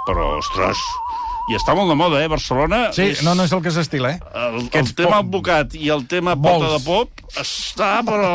Però, 0.08 0.38
ostres... 0.40 0.82
I 1.48 1.56
està 1.56 1.72
molt 1.74 1.88
de 1.88 1.94
moda, 1.96 2.18
eh? 2.22 2.28
Barcelona... 2.28 2.90
Sí, 2.92 3.06
és- 3.14 3.22
no, 3.24 3.32
no 3.34 3.44
és 3.48 3.52
el 3.56 3.62
que 3.64 3.70
s'estila, 3.72 4.10
eh? 4.12 4.18
El, 4.34 4.58
el 4.60 4.66
Aquests 4.68 4.94
tema 4.98 5.16
pop- 5.22 5.24
advocat 5.28 5.74
i 5.80 5.88
el 5.94 6.02
tema 6.06 6.34
pota 6.36 6.66
Vols. 6.68 6.74
de 6.74 6.80
pop 6.84 7.22
està, 7.40 8.02
però 8.04 8.28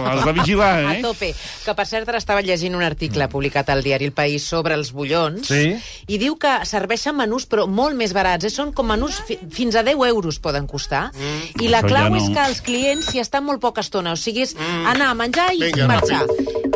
has 0.00 0.24
de 0.24 0.32
vigilar, 0.32 0.70
A 0.88 0.94
eh? 0.94 1.02
tope. 1.04 1.28
Que, 1.64 1.74
per 1.76 1.86
cert, 1.88 2.08
ara 2.08 2.20
estava 2.22 2.40
llegint 2.44 2.74
un 2.76 2.82
article 2.86 3.28
publicat 3.28 3.68
al 3.72 3.82
diari 3.84 4.08
El 4.08 4.14
País 4.16 4.46
sobre 4.48 4.74
els 4.78 4.92
bullons 4.96 5.48
Sí. 5.48 5.74
i 6.08 6.18
diu 6.22 6.38
que 6.40 6.54
serveixen 6.64 7.16
menús, 7.16 7.44
però 7.48 7.66
molt 7.68 7.96
més 8.00 8.16
barats. 8.16 8.48
Eh? 8.48 8.52
Són 8.54 8.72
com 8.72 8.88
menús 8.88 9.20
fi 9.28 9.36
fins 9.52 9.76
a 9.76 9.82
10 9.84 10.00
euros 10.08 10.40
poden 10.40 10.66
costar. 10.66 11.10
Mm. 11.12 11.62
I 11.64 11.68
la 11.68 11.82
Això 11.82 11.92
clau 11.92 12.08
ja 12.08 12.14
no. 12.16 12.22
és 12.22 12.30
que 12.32 12.46
els 12.48 12.60
clients 12.64 13.12
hi 13.14 13.20
estan 13.20 13.44
molt 13.44 13.60
poca 13.60 13.84
estona. 13.84 14.12
O 14.12 14.16
sigui, 14.16 14.42
és 14.48 14.56
anar 14.88 15.10
a 15.12 15.14
menjar 15.20 15.50
i 15.52 15.60
Vinga, 15.68 15.86
marxar. 15.90 16.24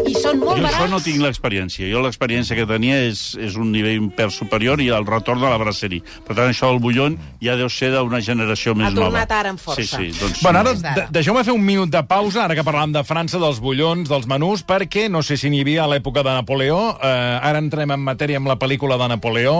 I 0.08 0.14
són 0.16 0.38
molt 0.40 0.56
Jo 0.58 0.62
barats. 0.64 0.78
això 0.80 0.88
no 0.90 1.00
tinc 1.04 1.20
l'experiència. 1.22 1.88
Jo 1.90 2.00
l'experiència 2.04 2.56
que 2.56 2.66
tenia 2.66 2.96
és, 3.08 3.34
és 3.40 3.56
un 3.60 3.70
nivell 3.72 4.08
pèl 4.16 4.30
superior 4.32 4.80
i 4.80 4.88
el 4.94 5.06
retorn 5.06 5.40
de 5.42 5.48
la 5.50 5.58
brasserie. 5.60 6.02
Per 6.26 6.34
tant, 6.36 6.48
això 6.48 6.70
del 6.72 6.80
bullon 6.80 7.18
ja 7.42 7.56
deu 7.56 7.68
ser 7.68 7.90
d'una 7.92 8.20
generació 8.24 8.74
més 8.74 8.92
nova. 8.94 9.08
tornat 9.10 9.32
ara 9.32 9.50
amb 9.54 9.60
força. 9.60 9.82
Sí, 9.82 9.86
sí, 10.12 10.18
doncs... 10.18 10.42
Bueno, 10.42 10.60
ara 10.64 11.06
deixeu-me 11.10 11.44
fer 11.44 11.52
un 11.52 11.64
minut 11.64 11.90
de 11.92 12.02
pausa, 12.08 12.44
ara 12.44 12.54
que 12.56 12.64
parlàvem 12.66 12.92
de 12.96 13.04
França, 13.04 13.38
dels 13.42 13.60
bullons, 13.60 14.08
dels 14.08 14.26
menús, 14.26 14.64
perquè 14.64 15.08
no 15.10 15.22
sé 15.22 15.36
si 15.36 15.50
n'hi 15.50 15.60
havia 15.60 15.84
a 15.84 15.88
l'època 15.92 16.22
de 16.22 16.30
Napoleó. 16.38 16.96
Eh, 17.02 17.38
ara 17.42 17.58
entrem 17.58 17.90
en 17.92 18.00
matèria 18.00 18.38
amb 18.40 18.48
la 18.48 18.56
pel·lícula 18.58 18.96
de 18.98 19.08
Napoleó. 19.14 19.56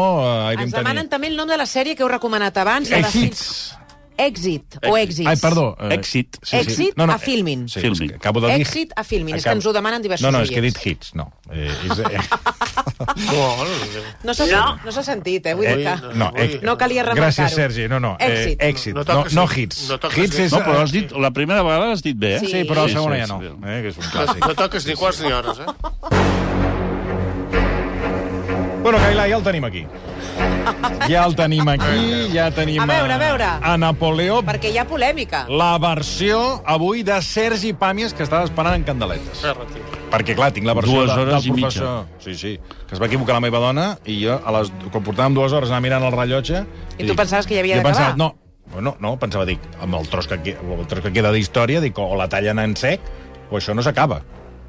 Eh, 0.52 0.56
Ens 0.62 0.72
demanen 0.72 1.04
tenir... 1.04 1.10
també 1.10 1.28
el 1.28 1.36
nom 1.36 1.48
de 1.48 1.56
la 1.56 1.66
sèrie 1.66 1.94
que 1.96 2.02
heu 2.02 2.08
recomanat 2.08 2.56
abans. 2.56 2.88
la 2.90 2.96
de 2.98 3.02
Èxits. 3.04 3.74
Èxit 4.18 4.80
o 4.82 4.96
èxits. 4.98 5.28
Ai, 5.30 5.36
perdó. 5.38 5.76
eh, 5.78 5.94
Èxit. 5.94 6.40
Èxit 6.50 6.98
a 6.98 7.18
Filmin. 7.22 7.68
Sí, 7.68 7.78
Filmin. 7.80 8.14
acabo 8.16 8.40
de 8.42 8.48
dir... 8.56 8.64
Èxit 8.66 8.92
a 8.96 9.04
Filmin. 9.06 9.36
És 9.38 9.44
que 9.46 9.52
ens 9.54 9.64
ho 9.66 9.72
demanen 9.72 10.02
diversos 10.02 10.24
No, 10.26 10.32
no, 10.34 10.40
és 10.42 10.50
que 10.50 10.58
he 10.58 10.64
dit 10.64 10.78
hits, 10.84 11.14
no. 11.14 11.28
Eh, 11.52 11.70
és, 11.86 11.98
eh, 12.10 12.18
No, 13.30 13.44
no, 13.62 14.02
No 14.24 14.34
s'ha 14.34 14.46
no. 14.50 14.64
no 14.84 14.90
s'ha 14.92 15.04
sentit, 15.06 15.46
eh? 15.46 15.54
Vull 15.54 15.68
dir 15.70 15.84
que... 15.86 15.94
no, 16.18 16.32
eh, 16.34 16.58
No 16.66 16.74
calia 16.76 17.04
remarcar-ho. 17.06 17.28
Gràcies, 17.30 17.54
Sergi. 17.54 17.86
No, 17.88 18.00
no. 18.02 18.16
Eh, 18.18 18.26
Èxit. 18.32 18.60
èxit. 18.72 18.94
No 18.98 19.04
No, 19.06 19.14
no, 19.22 19.46
hits. 19.54 19.86
no 19.88 20.10
hits 20.10 20.38
és... 20.48 20.52
No, 20.52 20.58
però 20.66 20.82
has 20.82 20.90
dit, 20.92 21.12
la 21.14 21.30
primera 21.30 21.62
vegada 21.62 21.92
has 21.94 22.02
dit 22.02 22.18
bé, 22.18 22.34
eh? 22.36 22.40
Sí. 22.42 22.50
Sí, 22.56 22.64
però 22.68 22.82
la 22.82 22.88
Sí, 22.90 22.94
segona 22.98 23.14
sí, 23.14 23.20
ja 23.22 23.26
sí. 23.26 23.32
no. 23.32 23.38
Eh, 23.70 23.80
que 23.82 23.88
és 23.94 23.96
un 23.98 24.04
no, 24.04 24.10
clàssic. 24.10 24.42
no 24.48 24.54
toques 24.58 24.86
ni 24.90 24.94
quarts 24.98 25.22
ni 25.22 25.32
hores, 25.32 25.62
eh? 25.62 25.66
Bueno, 28.82 28.98
Cailà, 29.02 29.26
ja 29.28 29.36
el 29.36 29.42
tenim 29.44 29.64
aquí. 29.66 29.86
Ja 31.08 31.22
el 31.24 31.34
tenim 31.38 31.66
aquí, 31.72 32.28
ja 32.34 32.50
tenim... 32.54 32.80
A 32.82 32.86
veure, 32.88 33.14
a 33.14 33.18
veure. 33.20 33.46
A 33.64 33.76
Napoleó, 33.80 34.40
Perquè 34.46 34.70
hi 34.72 34.78
ha 34.78 34.84
polèmica. 34.88 35.44
la 35.48 35.70
versió 35.80 36.60
avui 36.68 37.02
de 37.06 37.16
Sergi 37.24 37.72
Pàmies, 37.72 38.12
que 38.14 38.22
estava 38.26 38.44
esperant 38.44 38.76
en 38.76 38.84
candeletes. 38.84 39.40
Ferra-t'hi. 39.40 39.80
Perquè, 40.12 40.36
clar, 40.36 40.50
tinc 40.56 40.68
la 40.68 40.74
versió 40.76 41.00
Dues 41.02 41.10
de, 41.14 41.20
hores 41.22 41.34
del 41.34 41.46
i 41.48 41.54
professor. 41.60 42.06
Sí, 42.24 42.34
sí. 42.36 42.52
Que 42.88 42.94
es 42.96 43.00
va 43.00 43.08
equivocar 43.08 43.38
la 43.38 43.44
meva 43.44 43.60
dona 43.62 43.88
i 44.08 44.18
jo, 44.24 44.36
a 44.44 44.52
les, 44.58 44.70
quan 44.92 45.04
portàvem 45.04 45.36
dues 45.36 45.52
hores 45.56 45.72
anar 45.72 45.80
mirant 45.84 46.04
el 46.08 46.12
rellotge... 46.14 46.64
I 46.98 47.08
tu 47.08 47.16
pensaves 47.16 47.46
que 47.48 47.56
ja 47.56 47.64
havia 47.64 47.80
d'acabar? 47.80 48.14
No, 48.20 48.34
bueno, 48.72 48.96
no, 49.00 49.14
pensava, 49.20 49.46
dic, 49.48 49.64
amb 49.80 49.96
el 49.96 50.08
tros 50.12 50.28
que, 50.28 50.40
que- 50.44 50.56
el 50.60 50.86
tros 50.88 51.04
que 51.06 51.12
queda 51.16 51.32
d'història, 51.32 51.80
dic, 51.84 51.96
o 51.98 52.12
la 52.20 52.28
tallen 52.28 52.60
en 52.60 52.76
sec, 52.76 53.00
o 53.50 53.56
això 53.60 53.72
no 53.76 53.82
s'acaba. 53.84 54.20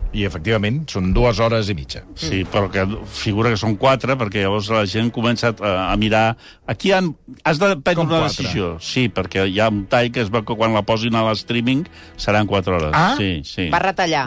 I, 0.10 0.24
efectivament, 0.26 0.80
són 0.90 1.12
dues 1.14 1.38
hores 1.38 1.68
i 1.70 1.76
mitja. 1.78 2.00
Sí, 2.18 2.42
però 2.50 2.66
que 2.74 2.82
figura 3.14 3.52
que 3.54 3.60
són 3.62 3.76
quatre, 3.78 4.16
perquè 4.18 4.42
llavors 4.42 4.72
la 4.74 4.82
gent 4.90 5.12
comença 5.14 5.52
a, 5.54 5.74
a 5.92 5.98
mirar... 6.02 6.36
Aquí 6.66 6.92
han, 6.98 7.12
has 7.46 7.60
de 7.62 7.76
prendre 7.78 8.00
Com 8.02 8.10
una 8.10 8.24
quatre? 8.24 8.42
decisió. 8.42 8.72
Sí, 8.82 9.06
perquè 9.14 9.46
hi 9.46 9.60
ha 9.62 9.70
un 9.70 9.84
tall 9.92 10.10
que 10.16 10.24
es 10.26 10.32
veu 10.34 10.42
que 10.48 10.58
quan 10.58 10.74
la 10.74 10.82
posin 10.88 11.14
a 11.14 11.22
l'streaming 11.30 11.86
seran 12.18 12.50
quatre 12.50 12.74
hores. 12.80 12.90
Ah? 12.98 13.14
Sí, 13.22 13.44
sí. 13.46 13.70
Va 13.70 13.84
retallar. 13.86 14.26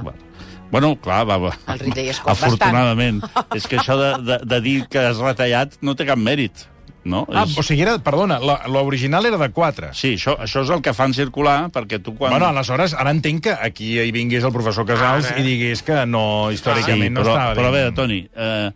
Bueno, 0.72 0.94
clar, 1.02 1.24
va, 1.28 1.36
va. 1.36 1.50
El 1.68 1.82
Ridley 1.82 2.14
Scott, 2.16 2.32
Afortunadament. 2.38 3.18
És 3.52 3.66
que 3.68 3.76
això 3.82 3.98
de, 3.98 4.12
de, 4.24 4.38
de 4.54 4.60
dir 4.64 4.76
que 4.88 5.02
has 5.10 5.18
retallat 5.20 5.74
no 5.82 5.92
té 5.98 6.06
cap 6.08 6.16
mèrit. 6.16 6.68
No? 7.04 7.24
Ah, 7.34 7.42
És- 7.48 7.56
o 7.58 7.62
sigui, 7.66 7.82
era, 7.82 7.96
perdona, 7.98 8.36
l'original 8.70 9.26
era 9.26 9.36
de 9.40 9.48
4. 9.50 9.88
Sí, 9.92 10.12
això, 10.14 10.36
això 10.38 10.62
és 10.62 10.70
el 10.70 10.82
que 10.82 10.92
fan 10.94 11.12
circular, 11.14 11.68
perquè 11.74 11.98
tu 12.02 12.14
quan... 12.14 12.30
Bueno, 12.30 12.46
aleshores, 12.46 12.94
ara 12.94 13.10
entenc 13.10 13.42
que 13.48 13.56
aquí 13.58 13.96
hi 13.98 14.12
vingués 14.14 14.44
el 14.46 14.52
professor 14.54 14.86
Casals 14.86 15.32
Ara. 15.32 15.40
i 15.40 15.42
digués 15.42 15.82
que 15.82 16.04
no, 16.06 16.50
històricament 16.54 17.08
sí, 17.10 17.14
no 17.16 17.24
però, 17.24 17.34
estava 17.34 17.54
però 17.58 17.66
a 17.66 17.70
ben- 17.74 17.80
veure, 17.80 17.94
Toni, 17.98 18.20
eh, 18.36 18.70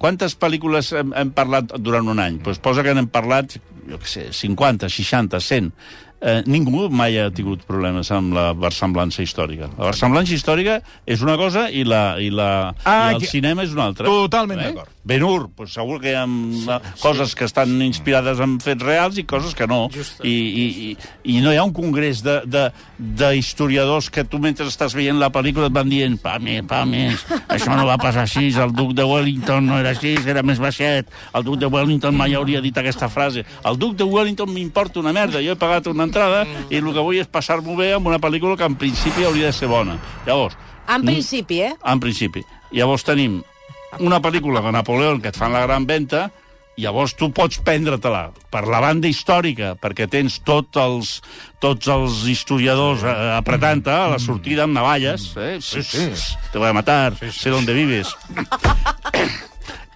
quantes 0.00 0.38
pel·lícules 0.40 0.92
hem, 0.96 1.12
hem 1.12 1.30
parlat 1.36 1.74
durant 1.78 2.08
un 2.08 2.18
any? 2.24 2.38
Pues 2.40 2.58
posa 2.58 2.82
que 2.82 2.94
n'hem 2.96 3.10
parlat, 3.12 3.58
jo 3.90 3.98
què 4.00 4.08
sé, 4.08 4.28
50, 4.32 4.88
60, 4.88 5.40
100. 5.44 5.72
Eh, 6.20 6.42
ningú 6.44 6.90
mai 6.92 7.14
ha 7.16 7.30
tingut 7.32 7.62
problemes 7.64 8.10
amb 8.12 8.34
la 8.36 8.50
versemblança 8.52 9.22
històrica. 9.24 9.70
La 9.78 9.86
versemblança 9.88 10.34
històrica 10.36 10.82
és 11.08 11.22
una 11.24 11.38
cosa 11.40 11.70
i, 11.72 11.80
la, 11.88 12.18
i, 12.20 12.28
la, 12.28 12.74
Ah, 12.84 13.12
i 13.12 13.14
el 13.14 13.20
que- 13.22 13.30
cinema 13.30 13.62
és 13.64 13.72
una 13.72 13.86
altra. 13.88 14.04
Totalment 14.04 14.60
d'acord. 14.60 14.88
Ben 15.02 15.22
Hur, 15.24 15.48
pues 15.56 15.72
segur 15.72 15.96
que 16.02 16.10
hi 16.12 16.14
ha 16.14 16.26
sí, 16.26 16.66
coses 17.00 17.32
que 17.34 17.46
estan 17.48 17.72
inspirades 17.82 18.38
en 18.38 18.58
fets 18.60 18.82
reals 18.84 19.16
i 19.16 19.24
coses 19.24 19.54
que 19.56 19.66
no. 19.66 19.88
Just. 19.90 20.20
I, 20.22 20.28
i, 20.28 20.66
i, 20.90 20.96
I 21.24 21.40
no 21.40 21.54
hi 21.54 21.56
ha 21.56 21.64
un 21.64 21.72
congrés 21.72 22.20
de, 22.22 22.42
de, 22.44 22.66
de 22.98 23.30
historiadors 23.38 24.10
que 24.12 24.26
tu 24.28 24.38
mentre 24.38 24.66
estàs 24.68 24.92
veient 24.94 25.16
la 25.18 25.30
pel·lícula 25.32 25.70
et 25.70 25.74
van 25.74 25.88
dient 25.88 26.18
pa 26.20 26.36
més, 26.38 26.60
pa 26.68 26.82
més, 26.84 27.24
això 27.48 27.72
no 27.80 27.86
va 27.88 27.96
passar 27.96 28.26
així, 28.28 28.50
el 28.60 28.74
duc 28.76 28.92
de 28.92 29.08
Wellington 29.08 29.64
no 29.72 29.78
era 29.80 29.94
així, 29.96 30.18
era 30.28 30.42
més 30.44 30.60
baixet, 30.60 31.08
el 31.32 31.48
duc 31.48 31.56
de 31.64 31.66
Wellington 31.72 32.14
mai 32.20 32.36
hauria 32.36 32.60
dit 32.60 32.76
aquesta 32.76 33.08
frase. 33.08 33.46
El 33.64 33.80
duc 33.80 33.96
de 33.96 34.04
Wellington 34.04 34.52
m'importa 34.52 35.00
una 35.00 35.14
merda, 35.16 35.40
jo 35.40 35.56
he 35.56 35.60
pagat 35.64 35.88
una 35.88 36.09
entrada 36.10 36.42
i 36.68 36.76
el 36.82 36.90
que 36.92 37.00
vull 37.06 37.20
és 37.22 37.30
passar-m'ho 37.30 37.76
bé 37.78 37.92
amb 37.96 38.10
una 38.10 38.18
pel·lícula 38.20 38.58
que 38.58 38.66
en 38.68 38.74
principi 38.76 39.24
hauria 39.24 39.46
de 39.48 39.56
ser 39.56 39.70
bona. 39.70 39.96
Llavors, 40.26 40.58
En 40.90 41.02
Mm. 41.02 41.06
principi, 41.06 41.60
eh? 41.62 41.74
en 41.86 42.00
principi. 42.02 42.42
Llavors 42.72 43.04
tenim 43.06 43.40
una 44.00 44.18
pel·lícula 44.20 44.60
de 44.64 44.72
Napoleó 44.72 45.20
que 45.22 45.28
et 45.30 45.36
fan 45.38 45.52
la 45.52 45.60
gran 45.62 45.86
venda, 45.86 46.30
llavors 46.80 47.14
tu 47.14 47.28
pots 47.30 47.58
prendre-te-la 47.62 48.30
per 48.50 48.62
la 48.66 48.80
banda 48.80 49.06
històrica, 49.06 49.74
perquè 49.78 50.08
tens 50.08 50.40
tots 50.42 50.76
els, 50.80 51.22
tots 51.60 51.86
els 51.92 52.24
historiadors 52.26 53.02
eh, 53.04 53.14
apretant-te 53.36 53.90
a 53.92 54.08
la 54.14 54.18
sortida 54.18 54.64
amb 54.64 54.74
navalles. 54.74 55.28
Eh? 55.36 55.58
Sí, 55.60 55.82
sí. 55.82 56.08
Te 56.52 56.58
voy 56.58 56.68
a 56.68 56.72
matar, 56.72 57.14
sé 57.30 57.50
dónde 57.50 57.72
vives. 57.74 58.08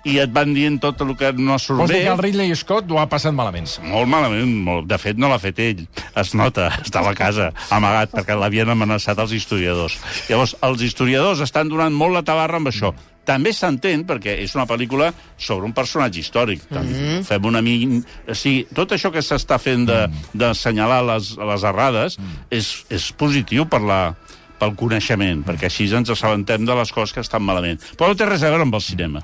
I 0.05 0.19
et 0.21 0.33
van 0.37 0.53
dient 0.53 0.77
tot 0.83 1.01
el 1.01 1.15
que 1.17 1.31
no 1.33 1.57
surt 1.59 1.79
Vols 1.81 1.91
bé. 1.91 1.97
dir 1.97 2.05
que 2.05 2.13
el 2.13 2.19
Ridley 2.19 2.55
Scott 2.57 2.91
ho 2.93 2.99
ha 3.01 3.07
passat 3.09 3.33
malament? 3.33 3.71
Molt 3.89 4.09
malament, 4.09 4.51
molt. 4.67 4.87
de 4.87 4.99
fet 5.01 5.17
no 5.17 5.29
l'ha 5.33 5.39
fet 5.41 5.59
ell. 5.65 5.87
Es 6.21 6.35
nota, 6.35 6.69
estava 6.85 7.11
a 7.15 7.15
casa, 7.15 7.53
amagat, 7.71 8.13
perquè 8.13 8.37
l'havien 8.37 8.69
amenaçat 8.69 9.19
els 9.19 9.33
historiadors. 9.33 9.97
Llavors, 10.29 10.57
els 10.63 10.83
historiadors 10.83 11.41
estan 11.41 11.69
donant 11.73 11.95
molt 11.95 12.13
la 12.13 12.23
tabarra 12.23 12.61
amb 12.61 12.69
això. 12.69 12.93
També 13.25 13.55
s'entén, 13.57 14.05
perquè 14.05 14.35
és 14.43 14.53
una 14.55 14.67
pel·lícula 14.69 15.09
sobre 15.41 15.65
un 15.65 15.73
personatge 15.73 16.21
històric. 16.21 16.61
Mm 16.69 16.77
-hmm. 16.93 17.23
Fem 17.25 17.45
una 17.45 17.63
mi... 17.63 18.03
O 18.29 18.35
sigui, 18.35 18.67
tot 18.75 18.93
això 18.93 19.11
que 19.11 19.21
s'està 19.25 19.59
fent 19.59 19.87
de- 19.87 20.11
d'assenyalar 20.35 21.01
de, 21.01 21.13
les, 21.13 21.37
les 21.37 21.63
errades 21.63 22.19
és, 22.51 22.85
és 22.91 23.13
positiu 23.13 23.65
per 23.67 23.81
la, 23.81 24.15
pel 24.59 24.75
coneixement, 24.77 25.43
perquè 25.45 25.65
així 25.65 25.89
ens 25.95 26.11
assabentem 26.11 26.65
de 26.67 26.75
les 26.75 26.93
coses 26.93 27.13
que 27.15 27.21
estan 27.21 27.43
malament. 27.43 27.81
Però 27.97 28.09
no 28.09 28.15
té 28.15 28.27
res 28.27 28.43
a 28.43 28.51
veure 28.51 28.63
amb 28.63 28.75
el 28.75 28.83
cinema. 28.83 29.23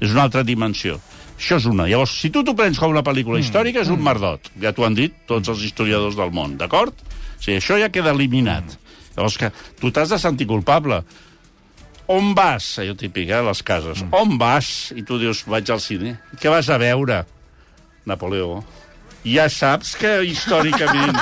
És 0.00 0.12
una 0.12 0.24
altra 0.26 0.42
dimensió. 0.46 0.98
Això 1.34 1.58
és 1.58 1.66
una. 1.66 1.88
Llavors, 1.90 2.14
si 2.20 2.30
tu 2.30 2.44
t'ho 2.46 2.54
prens 2.56 2.78
com 2.78 2.92
una 2.94 3.02
pel·lícula 3.06 3.40
històrica, 3.42 3.82
és 3.82 3.90
un 3.90 4.02
merdot. 4.02 4.50
Ja 4.62 4.72
t'ho 4.74 4.86
han 4.86 4.94
dit 4.94 5.14
tots 5.30 5.50
els 5.50 5.62
historiadors 5.66 6.16
del 6.18 6.32
món, 6.34 6.56
d'acord? 6.60 6.94
O 6.94 7.42
sigui, 7.42 7.58
això 7.58 7.78
ja 7.80 7.90
queda 7.92 8.14
eliminat. 8.14 8.76
Llavors, 9.16 9.38
que 9.38 9.50
tu 9.80 9.90
t'has 9.94 10.14
de 10.14 10.18
sentir 10.18 10.46
culpable. 10.50 11.02
On 12.14 12.34
vas? 12.36 12.66
Allò 12.82 12.94
típic, 13.00 13.30
eh, 13.30 13.38
a 13.38 13.42
les 13.46 13.62
cases. 13.62 14.04
On 14.12 14.36
vas? 14.38 14.92
I 14.94 15.02
tu 15.02 15.18
dius, 15.18 15.44
vaig 15.48 15.70
al 15.70 15.80
cine. 15.80 16.18
Què 16.40 16.52
vas 16.52 16.68
a 16.68 16.78
veure? 16.78 17.22
Napoleó. 18.04 18.62
Ja 19.24 19.46
saps 19.48 19.94
que 19.96 20.10
històricament 20.28 21.16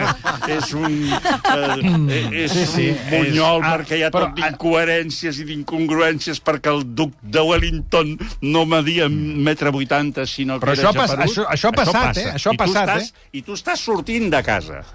és 0.58 0.72
un, 0.78 0.94
eh, 1.10 2.44
és 2.44 2.52
Sí, 2.52 2.64
sí, 2.66 2.86
un 2.92 3.10
bunyol 3.10 3.60
és- 3.60 3.66
ah, 3.66 3.72
perquè 3.76 3.98
hi 3.98 4.04
ha 4.06 4.10
però- 4.14 4.28
tot 4.28 4.36
d'incoherències 4.38 5.40
i 5.42 5.44
d'incongruències 5.48 6.40
perquè 6.44 6.70
el 6.72 6.84
duc 6.94 7.12
de 7.22 7.40
Wellington 7.42 8.16
no 8.42 8.64
media 8.66 9.06
un 9.06 9.42
metre 9.42 9.70
vuitanta, 9.74 10.26
sinó 10.26 10.58
que 10.60 10.66
Però 10.66 10.72
era 10.78 10.82
això 10.82 10.88
ha 10.88 10.92
pas- 11.06 11.18
això- 11.18 11.46
això 11.50 11.68
ha 11.68 11.72
passat, 11.72 12.16
eh? 12.16 12.30
Això 12.34 12.52
ha 12.54 12.56
passat, 12.56 12.88
estàs, 12.88 13.02
eh? 13.02 13.28
I 13.32 13.42
tu 13.42 13.52
estàs 13.58 13.80
sortint 13.80 14.30
de 14.30 14.42
casa. 14.42 14.84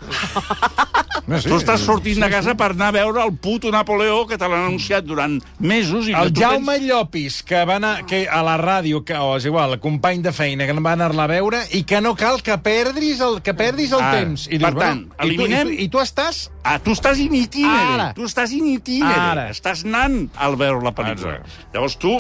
No, 1.26 1.38
sí, 1.40 1.48
Tu 1.48 1.56
estàs 1.56 1.80
sortint 1.80 2.20
de 2.20 2.28
casa 2.28 2.52
per 2.60 2.72
anar 2.74 2.90
a 2.90 2.92
veure 2.92 3.22
el 3.24 3.32
puto 3.40 3.70
Napoleó 3.72 4.26
que 4.28 4.36
te 4.38 4.44
l'han 4.50 4.66
anunciat 4.66 5.06
durant 5.08 5.38
mesos 5.60 6.10
i 6.10 6.16
El 6.18 6.34
Jaume 6.36 6.76
Llopis, 6.84 7.38
que 7.48 7.62
va 7.64 7.78
anar 7.78 8.06
que 8.10 8.26
a 8.28 8.42
la 8.44 8.58
ràdio, 8.60 9.06
que, 9.08 9.16
o 9.16 9.38
és 9.38 9.46
igual, 9.48 9.72
el 9.78 9.80
company 9.80 10.20
de 10.26 10.34
feina, 10.36 10.66
que 10.68 10.74
va 10.74 10.92
anar-la 10.98 11.24
a 11.24 11.32
veure, 11.32 11.62
i 11.72 11.84
que 11.88 12.02
no 12.02 12.12
cal 12.20 12.42
que 12.44 12.53
perdis 12.62 13.22
el, 13.24 13.40
que 13.46 13.54
perdis 13.58 13.92
el 13.96 14.02
Ara, 14.04 14.20
temps. 14.20 14.46
I 14.52 14.60
per 14.62 14.74
tant, 14.78 15.02
i 15.08 15.10
tu, 15.16 15.26
eliminem- 15.28 15.72
i, 15.74 15.78
tu, 15.78 15.84
I 15.84 15.90
tu 15.96 16.04
estàs... 16.04 16.44
Ah, 16.64 16.78
tu 16.84 16.94
estàs 16.96 17.20
in 17.24 17.34
itinere. 17.40 17.96
Ara. 17.96 18.08
Tu 18.18 18.28
estàs 18.30 18.54
in 18.56 18.68
itinere. 18.76 19.26
Ara. 19.32 19.48
Estàs 19.54 19.84
anant 19.88 20.30
al 20.38 20.56
veure 20.60 20.84
la 20.86 20.94
pel·lícula. 20.96 21.40
Exacte. 21.42 21.68
Llavors 21.74 21.98
tu 22.02 22.16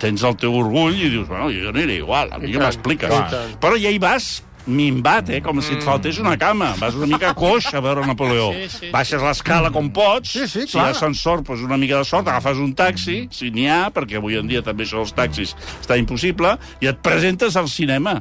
tens 0.00 0.22
el 0.24 0.36
teu 0.40 0.54
orgull 0.56 0.96
i 0.96 1.10
dius, 1.12 1.26
bueno, 1.28 1.50
jo 1.52 1.68
aniré 1.72 1.98
igual, 2.00 2.30
a 2.32 2.38
mi 2.40 2.52
que 2.52 2.62
m'expliques. 2.62 3.34
Però 3.60 3.76
ja 3.76 3.90
hi 3.92 3.98
vas 4.00 4.38
minvat, 4.70 5.30
eh? 5.34 5.40
com 5.42 5.58
si 5.64 5.72
et 5.74 5.82
faltés 5.84 6.18
una 6.20 6.36
cama. 6.38 6.70
Vas 6.78 6.94
una 6.94 7.08
mica 7.10 7.32
coix 7.34 7.66
a 7.74 7.80
veure 7.82 8.04
Napoleó. 8.06 8.50
Sí, 8.54 8.68
sí. 8.72 8.90
Baixes 8.92 9.22
l'escala 9.24 9.70
com 9.74 9.88
pots. 9.92 10.32
Sí, 10.36 10.46
sí, 10.46 10.66
si 10.68 10.76
hi 10.76 10.80
ha 10.80 10.84
clar. 10.84 10.94
ascensor, 10.94 11.42
doncs 11.44 11.64
una 11.66 11.78
mica 11.80 11.98
de 11.98 12.04
sort, 12.08 12.28
agafes 12.28 12.60
un 12.60 12.74
taxi, 12.76 13.22
si 13.34 13.50
n'hi 13.54 13.66
ha, 13.72 13.80
perquè 13.94 14.20
avui 14.20 14.36
en 14.38 14.48
dia 14.50 14.62
també 14.62 14.84
això 14.86 15.00
dels 15.00 15.16
taxis 15.16 15.56
està 15.80 15.96
impossible, 16.00 16.54
i 16.80 16.90
et 16.92 17.00
presentes 17.04 17.56
al 17.56 17.68
cinema 17.72 18.20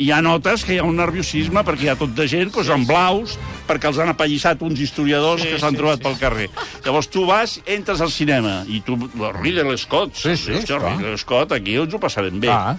i 0.00 0.06
ja 0.08 0.22
notes 0.24 0.62
que 0.64 0.72
hi 0.74 0.78
ha 0.80 0.84
un 0.88 0.96
nerviosisme 0.96 1.60
perquè 1.66 1.84
hi 1.84 1.90
ha 1.92 1.96
tot 2.00 2.14
de 2.16 2.24
gent 2.30 2.48
doncs, 2.54 2.70
en 2.72 2.86
blaus, 2.88 3.34
perquè 3.68 3.90
els 3.90 3.98
han 4.00 4.08
apallissat 4.14 4.62
uns 4.64 4.80
historiadors 4.80 5.42
Sí, 5.44 5.50
que 5.52 5.58
s'han 5.60 5.76
sí, 5.76 5.80
trobat 5.82 6.00
sí. 6.00 6.04
pel 6.06 6.16
carrer. 6.22 6.48
Llavors 6.86 7.10
tu 7.12 7.26
vas, 7.28 7.58
entres 7.68 8.00
al 8.00 8.10
cinema, 8.14 8.62
i 8.66 8.80
tu... 8.86 8.96
Ridley 9.42 9.76
Scott. 9.78 10.14
Sí, 10.16 10.36
sí, 10.40 10.54
Hòstia, 10.56 10.78
clar. 10.80 10.94
Ridley 10.96 11.18
Scott, 11.20 11.52
aquí 11.52 11.76
ens 11.76 11.92
ho 11.94 12.00
passarem 12.00 12.40
bé. 12.40 12.48
Ah. 12.48 12.76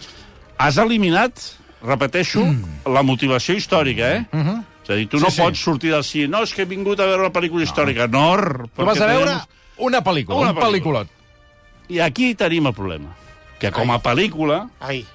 Has 0.58 0.78
eliminat, 0.82 1.40
repeteixo, 1.86 2.42
la 2.90 3.04
motivació 3.06 3.56
històrica, 3.58 4.12
eh? 4.18 4.26
Mhm. 4.32 4.60
És 4.82 4.90
a 4.90 4.98
dir, 4.98 5.08
tu 5.08 5.20
no 5.22 5.30
Sí, 5.30 5.36
sí. 5.38 5.42
pots 5.46 5.60
sortir 5.62 5.92
del 5.94 6.04
cine. 6.04 6.28
No, 6.34 6.42
és 6.42 6.54
que 6.58 6.64
he 6.64 6.66
vingut 6.66 7.00
a 7.00 7.06
veure 7.06 7.22
una 7.28 7.32
pel·lícula 7.34 7.62
històrica. 7.64 8.08
No, 8.10 8.68
Tu 8.76 8.84
vas 8.84 9.00
a 9.00 9.06
veure 9.06 9.38
una 9.78 10.02
pel·lícula, 10.02 10.42
Una 10.42 10.52
un 10.52 10.58
pel·lículot. 10.58 11.08
I 11.90 12.00
aquí 12.02 12.34
tenim 12.36 12.66
el 12.66 12.74
problema. 12.74 13.14
Que 13.60 13.70
com 13.72 13.92
a 13.94 14.00
pel·lícula 14.02 14.70
Ai, 14.80 15.06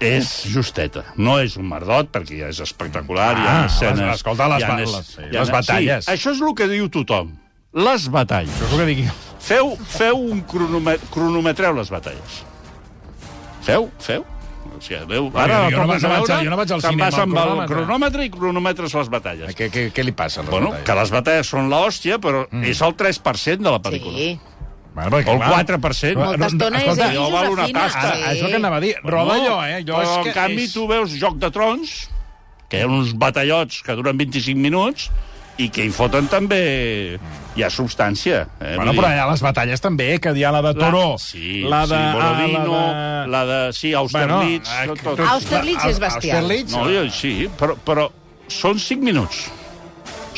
és 0.00 0.28
justeta. 0.52 1.04
No 1.16 1.38
és 1.42 1.56
un 1.56 1.68
merdot, 1.68 2.10
perquè 2.14 2.38
ja 2.40 2.48
és 2.52 2.60
espectacular, 2.60 3.32
hi 3.36 3.46
ha 3.46 3.56
Ah, 3.62 3.66
escenes... 3.66 3.98
les- 4.00 4.14
escolta, 4.20 4.48
les 4.48 4.62
ha 4.64 4.76
les- 4.78 5.18
hi 5.18 5.36
ha- 5.36 5.40
les 5.40 5.50
batalles. 5.50 6.04
Sí, 6.04 6.12
això 6.12 6.32
és 6.34 6.40
el 6.40 6.54
que 6.54 6.68
diu 6.68 6.88
tothom. 6.88 7.32
Les 7.74 8.08
batalles. 8.08 8.54
Això 8.62 8.74
és 8.74 8.80
el 8.88 8.94
que 8.96 9.06
jo. 9.08 9.14
Feu, 9.38 9.76
feu 9.86 10.16
un 10.18 10.40
cronome, 10.42 10.96
cronometreu 11.10 11.72
les 11.76 11.90
batalles. 11.90 12.42
Feu, 13.62 13.90
feu. 14.00 14.24
O 14.78 14.80
sigui, 14.80 15.00
veu, 15.10 15.26
jo 15.32 15.38
ara 15.40 15.56
no 15.64 15.70
la 15.70 15.76
tornes 15.76 16.02
vaig- 16.02 16.04
a 16.04 16.08
no 16.08 16.24
veure, 16.26 16.44
jo 16.44 16.50
no 16.50 16.56
vaig 16.56 16.72
al 16.72 16.82
cinema 16.82 17.04
vas 17.10 17.14
amb 17.18 17.22
amb 17.22 17.38
el 17.38 17.42
cronòmetre. 17.48 17.74
cronòmetre 17.76 18.24
i 18.24 18.30
cronometres 18.30 18.94
les 18.94 19.08
batalles. 19.10 19.54
Què, 19.56 19.70
què, 19.74 19.86
què 19.92 20.04
li 20.04 20.12
passa 20.12 20.40
a 20.40 20.42
les 20.44 20.50
Bueno, 20.50 20.68
batalles? 20.70 20.86
que 20.86 20.94
les 21.00 21.10
batalles 21.10 21.46
són 21.48 21.68
l'hòstia, 21.72 22.18
però 22.22 22.46
mm. 22.50 22.64
és 22.64 22.80
el 22.86 22.94
3% 22.96 23.58
de 23.64 23.70
la 23.70 23.80
pel·lícula. 23.82 24.14
Sí. 24.16 24.38
Bueno, 24.98 25.14
perquè, 25.14 25.30
el 25.30 25.38
clar, 25.38 25.62
4%. 25.62 26.18
Però, 26.18 26.26
Molta 26.32 26.46
estona 26.50 26.78
és 26.82 26.88
escolta, 26.90 27.08
allò 27.12 27.30
val 27.30 27.50
una 27.54 27.66
pasta. 27.76 28.04
Ara, 28.10 28.32
això 28.32 28.50
que 28.50 28.58
anava 28.58 28.80
a 28.80 28.82
dir, 28.82 28.94
roda 29.06 29.36
allò, 29.38 29.56
eh? 29.62 29.76
Allò 29.78 30.00
però, 30.00 30.02
és 30.02 30.14
que 30.26 30.32
en 30.32 30.38
canvi, 30.42 30.64
és... 30.66 30.72
tu 30.74 30.86
veus 30.90 31.14
Joc 31.22 31.36
de 31.38 31.50
Trons, 31.54 31.92
que 32.68 32.80
hi 32.80 32.86
ha 32.86 32.88
uns 32.90 33.12
batallots 33.14 33.82
que 33.86 33.94
duren 33.94 34.18
25 34.18 34.58
minuts 34.58 35.06
i 35.58 35.68
que 35.74 35.86
hi 35.86 35.92
foten 35.94 36.26
també... 36.30 36.58
Hi 37.58 37.64
ha 37.66 37.70
substància. 37.74 38.44
Eh? 38.62 38.74
Bueno, 38.78 38.92
però 38.94 39.08
hi 39.10 39.18
ha 39.18 39.28
les 39.30 39.40
batalles 39.42 39.82
també, 39.82 40.10
que 40.22 40.30
hi 40.34 40.44
ha 40.46 40.52
la 40.54 40.60
de 40.66 40.74
Toró, 40.78 41.04
La, 41.16 41.22
sí, 41.22 41.62
la 41.66 41.80
de... 41.90 41.98
sí, 41.98 42.12
Borodino, 42.18 42.76
ah, 42.78 43.24
la 43.30 43.44
de... 43.48 43.60
Sí, 43.74 43.94
Austerlitz... 43.98 44.70
eh, 44.70 44.84
tot, 44.92 45.02
tot. 45.02 45.16
tot- 45.18 45.24
Austerlitz 45.32 45.86
és 45.90 45.98
bestial. 46.02 46.42
Austerlitz, 46.44 46.74
No, 46.76 46.84
jo, 46.90 47.06
sí, 47.10 47.32
però, 47.58 47.74
però 47.86 48.06
són 48.46 48.78
5 48.82 49.02
minuts. 49.10 49.46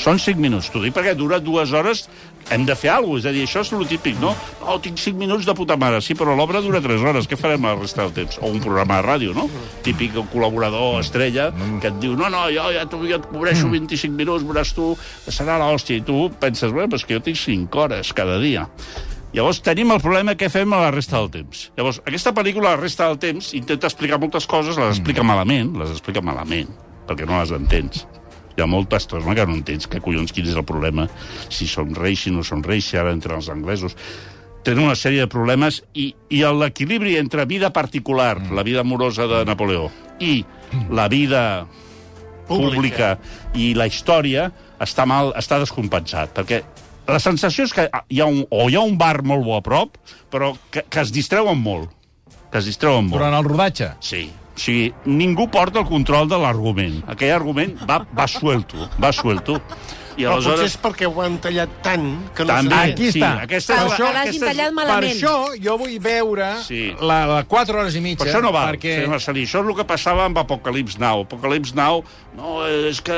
Són 0.01 0.17
5 0.17 0.41
minuts. 0.41 0.71
T'ho 0.73 0.81
dic 0.81 0.95
perquè 0.97 1.13
dura 1.19 1.41
dues 1.45 1.73
hores 1.77 2.07
hem 2.51 2.67
de 2.67 2.77
fer 2.77 2.91
alguna 2.95 3.21
cosa. 3.21 3.21
És 3.21 3.31
a 3.31 3.35
dir, 3.35 3.45
això 3.47 3.63
és 3.65 3.73
el 3.75 3.87
típic, 3.91 4.19
no? 4.23 4.35
No, 4.61 4.77
tinc 4.83 4.99
5 5.01 5.19
minuts 5.19 5.47
de 5.49 5.55
puta 5.57 5.77
mare. 5.81 6.01
Sí, 6.05 6.15
però 6.19 6.35
l'obra 6.37 6.63
dura 6.65 6.83
3 6.83 7.03
hores. 7.07 7.29
Què 7.31 7.39
farem 7.39 7.67
la 7.67 7.77
resta 7.79 8.05
del 8.05 8.15
temps? 8.17 8.41
O 8.41 8.51
un 8.51 8.61
programa 8.63 9.01
de 9.01 9.07
ràdio, 9.09 9.35
no? 9.37 9.49
Típic 9.87 10.17
col·laborador, 10.33 11.01
estrella, 11.01 11.51
que 11.83 11.91
et 11.91 12.01
diu, 12.03 12.17
no, 12.19 12.31
no, 12.33 12.47
jo 12.53 12.67
ja, 12.75 12.87
tu, 12.91 13.03
jo 13.07 13.21
et 13.21 13.29
cobreixo 13.31 13.71
25 13.71 14.17
minuts, 14.17 14.47
veuràs 14.47 14.75
tu, 14.77 14.93
serà 15.29 15.59
l'hòstia. 15.61 16.01
I 16.01 16.05
tu 16.07 16.29
penses, 16.43 16.75
bé, 16.75 16.87
però 16.87 17.01
és 17.01 17.07
que 17.07 17.17
jo 17.19 17.25
tinc 17.25 17.41
5 17.41 17.85
hores 17.85 18.13
cada 18.17 18.39
dia. 18.43 18.67
Llavors 19.31 19.61
tenim 19.63 19.93
el 19.95 20.01
problema 20.03 20.35
què 20.35 20.49
fem 20.51 20.73
a 20.75 20.81
la 20.83 20.91
resta 20.91 21.21
del 21.21 21.31
temps. 21.31 21.69
Llavors, 21.79 22.01
aquesta 22.03 22.35
pel·lícula, 22.35 22.75
la 22.75 22.81
resta 22.81 23.07
del 23.07 23.21
temps, 23.23 23.53
intenta 23.55 23.87
explicar 23.87 24.19
moltes 24.19 24.49
coses, 24.51 24.75
les 24.75 24.97
explica 24.97 25.23
malament, 25.23 25.77
les 25.79 25.93
explica 25.95 26.25
malament, 26.25 26.73
perquè 27.07 27.31
no 27.31 27.39
les 27.39 27.55
entens. 27.55 28.09
Hi 28.61 28.65
ha 28.67 28.69
molta 28.69 28.99
estona 29.01 29.33
que 29.33 29.47
no 29.49 29.55
entens 29.57 29.89
que 29.89 30.03
collons 30.05 30.35
quin 30.37 30.45
és 30.45 30.57
el 30.59 30.67
problema, 30.69 31.07
si 31.49 31.65
són 31.65 31.95
reis, 31.97 32.27
si 32.27 32.31
no 32.35 32.45
són 32.45 32.61
reis, 32.67 32.91
si 32.91 32.99
ara 33.01 33.15
entren 33.17 33.41
els 33.41 33.49
anglesos. 33.49 33.97
tenen 34.61 34.85
una 34.85 34.95
sèrie 34.95 35.23
de 35.25 35.29
problemes 35.33 35.79
i, 35.97 36.11
i 36.29 36.43
l'equilibri 36.45 37.17
entre 37.17 37.47
vida 37.49 37.71
particular, 37.73 38.39
mm. 38.39 38.53
la 38.53 38.63
vida 38.63 38.81
amorosa 38.81 39.25
de 39.27 39.45
Napoleó, 39.49 39.87
i 40.21 40.45
la 40.91 41.09
vida 41.09 41.67
pública, 42.47 43.15
i 43.55 43.73
la 43.73 43.87
història 43.89 44.51
està 44.79 45.07
mal, 45.09 45.33
està 45.41 45.57
descompensat, 45.63 46.35
perquè 46.37 46.61
la 47.09 47.23
sensació 47.25 47.65
és 47.65 47.73
que 47.73 47.89
hi 47.89 48.21
ha 48.21 48.27
un, 48.29 48.45
o 48.51 48.69
hi 48.69 48.77
ha 48.77 48.85
un 48.85 48.99
bar 48.99 49.23
molt 49.25 49.47
bo 49.47 49.57
a 49.57 49.63
prop, 49.65 49.97
però 50.29 50.53
que, 50.69 50.85
que 50.85 51.01
es 51.01 51.15
distreuen 51.17 51.57
molt. 51.57 51.89
Que 52.53 52.61
es 52.61 52.69
distreuen 52.69 53.09
molt. 53.09 53.17
Durant 53.17 53.39
el 53.41 53.49
rodatge. 53.49 53.95
Sí. 54.05 54.27
O 54.51 54.61
sigui, 54.61 54.91
ningú 55.07 55.47
porta 55.51 55.81
el 55.81 55.87
control 55.89 56.29
de 56.29 56.37
l'argument. 56.43 57.01
Aquell 57.09 57.33
argument 57.37 57.79
va, 57.89 58.03
va 58.17 58.27
suelto, 58.29 58.91
va 59.01 59.13
suelto. 59.13 59.61
I 60.21 60.25
Però 60.27 60.35
potser 60.37 60.51
aleshores... 60.51 60.73
és 60.75 60.75
perquè 60.83 61.07
ho 61.09 61.21
han 61.23 61.37
tallat 61.41 61.71
tant 61.87 62.03
que 62.37 62.45
no 62.45 62.51
També, 62.51 62.75
sé. 62.75 62.91
Aquí 62.93 63.07
sí, 63.15 63.21
està. 63.23 63.29
aquesta 63.47 63.77
Per 63.79 63.85
això 63.95 64.09
aquesta 64.11 64.49
tallat 64.51 64.67
Per 64.67 64.75
malament. 64.77 65.15
això 65.15 65.35
jo 65.65 65.77
vull 65.81 65.95
veure 66.03 66.49
Sí. 66.67 66.81
la, 67.01 67.21
la 67.31 67.39
4 67.49 67.79
hores 67.79 67.95
i 67.97 68.03
mitja. 68.05 68.19
Per 68.25 68.29
això 68.29 68.43
no 68.45 68.51
val, 68.53 68.75
perquè... 68.75 68.97
senyor 68.99 69.15
Marcelí. 69.15 69.47
Això 69.47 69.63
és 69.63 69.71
el 69.71 69.79
que 69.79 69.87
passava 69.89 70.27
amb 70.27 70.43
Apocalips 70.43 70.99
Now. 71.01 71.23
Apocalips 71.25 71.73
Now, 71.79 72.03
no, 72.37 72.67
és 72.91 73.01
que 73.07 73.17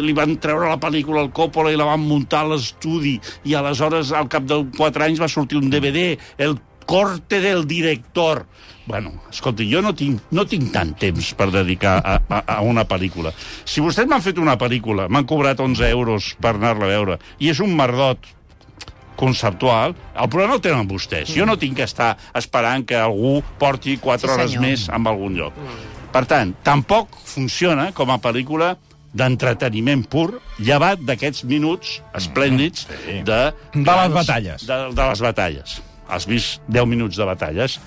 li 0.00 0.16
van 0.18 0.34
treure 0.42 0.72
la 0.72 0.80
pel·lícula 0.82 1.20
al 1.22 1.30
Coppola 1.36 1.70
i 1.70 1.78
la 1.78 1.86
van 1.92 2.00
muntar 2.02 2.42
a 2.48 2.50
l'estudi 2.56 3.18
i 3.44 3.54
aleshores, 3.54 4.10
al 4.16 4.26
cap 4.32 4.48
de 4.48 4.64
4 4.80 5.04
anys, 5.06 5.22
va 5.22 5.28
sortir 5.30 5.60
un 5.60 5.70
DVD, 5.70 6.16
el 6.42 6.58
corte 6.88 7.38
del 7.44 7.68
director. 7.70 8.46
Bueno, 8.86 9.12
escolti, 9.30 9.68
jo 9.70 9.78
no 9.84 9.92
tinc, 9.94 10.20
no 10.34 10.42
tinc 10.48 10.72
tant 10.74 10.94
temps 10.98 11.32
per 11.38 11.50
dedicar 11.54 11.96
a, 12.02 12.16
a, 12.28 12.42
a 12.56 12.60
una 12.66 12.82
pel·lícula. 12.88 13.30
Si 13.64 13.80
vostès 13.84 14.08
m'han 14.10 14.24
fet 14.24 14.40
una 14.42 14.56
pel·lícula, 14.58 15.06
m'han 15.08 15.26
cobrat 15.30 15.60
11 15.62 15.86
euros 15.94 16.32
per 16.42 16.56
anar-la 16.56 16.88
a 16.88 16.92
veure, 16.96 17.18
i 17.38 17.52
és 17.52 17.60
un 17.62 17.76
merdot 17.78 18.26
conceptual, 19.16 19.94
el 20.18 20.28
problema 20.32 20.56
el 20.56 20.62
tenen 20.64 20.88
vostès. 20.90 21.30
Jo 21.36 21.46
no 21.46 21.54
tinc 21.60 21.76
que 21.78 21.86
estar 21.86 22.16
esperant 22.38 22.82
que 22.88 22.96
algú 22.98 23.36
porti 23.60 23.98
4 24.02 24.26
Sí, 24.26 24.32
hores 24.34 24.50
senyor. 24.56 24.64
més 24.66 24.88
en 24.88 25.06
algun 25.06 25.36
lloc. 25.38 25.60
Per 26.12 26.24
tant, 26.26 26.54
tampoc 26.66 27.14
funciona 27.24 27.92
com 27.94 28.10
a 28.10 28.18
pel·lícula 28.20 28.74
d'entreteniment 29.14 30.02
pur, 30.08 30.40
llevat 30.58 31.00
d'aquests 31.04 31.44
minuts 31.44 32.00
esplèndids 32.16 32.86
sí. 32.88 33.20
de... 33.28 33.40
De 33.76 33.96
les 34.00 34.12
batalles. 34.14 34.66
De, 34.66 34.78
de 34.96 35.08
les 35.12 35.20
batalles. 35.20 35.80
Has 36.12 36.26
vist 36.28 36.60
10 36.68 36.88
minuts 36.88 37.16
de 37.16 37.24
batalles? 37.28 37.78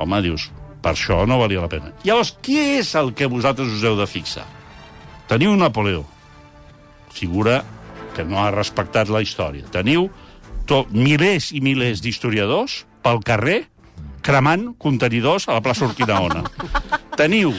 Home, 0.00 0.22
dius, 0.24 0.48
per 0.80 0.94
això 0.94 1.22
no 1.28 1.38
valia 1.40 1.60
la 1.60 1.70
pena. 1.72 1.92
Llavors, 2.06 2.32
qui 2.42 2.56
és 2.78 2.94
el 2.96 3.12
que 3.16 3.28
vosaltres 3.28 3.68
us 3.76 3.84
heu 3.84 3.98
de 3.98 4.08
fixar? 4.08 4.46
Teniu 5.30 5.52
Napoleó, 5.54 6.02
figura 7.12 7.60
que 8.16 8.24
no 8.24 8.40
ha 8.42 8.50
respectat 8.54 9.12
la 9.12 9.20
història. 9.22 9.68
Teniu 9.70 10.08
to, 10.66 10.84
milers 10.90 11.50
i 11.54 11.60
milers 11.64 12.02
d'historiadors 12.02 12.84
pel 13.04 13.20
carrer 13.26 13.64
cremant 14.24 14.70
contenidors 14.80 15.48
a 15.48 15.56
la 15.56 15.64
plaça 15.64 15.86
Urquinaona. 15.88 16.44
Teniu 17.20 17.52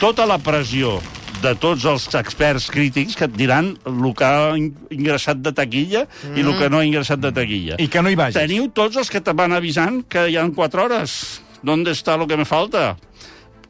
tota 0.00 0.26
la 0.28 0.38
pressió 0.42 0.98
de 1.40 1.54
tots 1.56 1.86
els 1.88 2.06
experts 2.18 2.66
crítics 2.72 3.16
que 3.16 3.24
et 3.28 3.36
diran 3.36 3.72
el 3.88 4.08
que 4.16 4.26
ha 4.26 4.56
in- 4.58 4.74
ingressat 4.92 5.40
de 5.40 5.52
taquilla 5.56 6.04
mm. 6.06 6.36
i 6.36 6.44
el 6.44 6.56
que 6.58 6.68
no 6.72 6.80
ha 6.80 6.86
ingressat 6.86 7.22
de 7.22 7.30
taquilla. 7.32 7.78
I 7.80 7.88
que 7.88 8.02
no 8.04 8.12
hi 8.12 8.18
vagis. 8.18 8.36
Teniu 8.40 8.68
tots 8.76 9.00
els 9.00 9.10
que 9.12 9.22
te 9.24 9.34
van 9.36 9.54
avisant 9.56 10.02
que 10.10 10.26
hi 10.28 10.36
han 10.40 10.52
4 10.56 10.84
hores. 10.84 11.14
¿Dónde 11.62 11.92
està 11.92 12.16
lo 12.16 12.26
que 12.26 12.38
me 12.40 12.48
falta? 12.48 12.96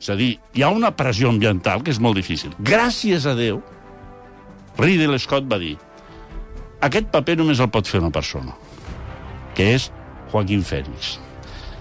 És 0.01 0.09
a 0.11 0.17
dir, 0.17 0.37
hi 0.55 0.63
ha 0.63 0.71
una 0.73 0.93
pressió 0.97 1.29
ambiental 1.29 1.83
que 1.85 1.93
és 1.93 2.01
molt 2.01 2.17
difícil. 2.17 2.55
Gràcies 2.65 3.27
a 3.29 3.35
Déu, 3.37 3.61
Ridley 4.79 5.19
Scott 5.21 5.49
va 5.51 5.59
dir 5.61 5.77
aquest 6.81 7.11
paper 7.13 7.37
només 7.37 7.61
el 7.61 7.69
pot 7.73 7.89
fer 7.89 8.01
una 8.01 8.13
persona, 8.15 8.55
que 9.57 9.75
és 9.77 9.91
Joaquín 10.33 10.63
Fènix. 10.65 11.19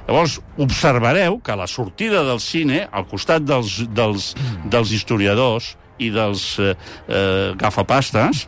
Llavors, 0.10 0.40
observareu 0.58 1.38
que 1.46 1.54
a 1.54 1.60
la 1.60 1.68
sortida 1.70 2.24
del 2.28 2.42
cine, 2.44 2.82
al 2.92 3.06
costat 3.08 3.46
dels, 3.46 3.78
dels, 3.96 4.34
dels 4.66 4.92
historiadors 4.92 5.76
i 6.02 6.10
dels 6.12 6.44
eh, 6.60 6.74
eh, 7.08 7.52
gafapastes, 7.60 8.48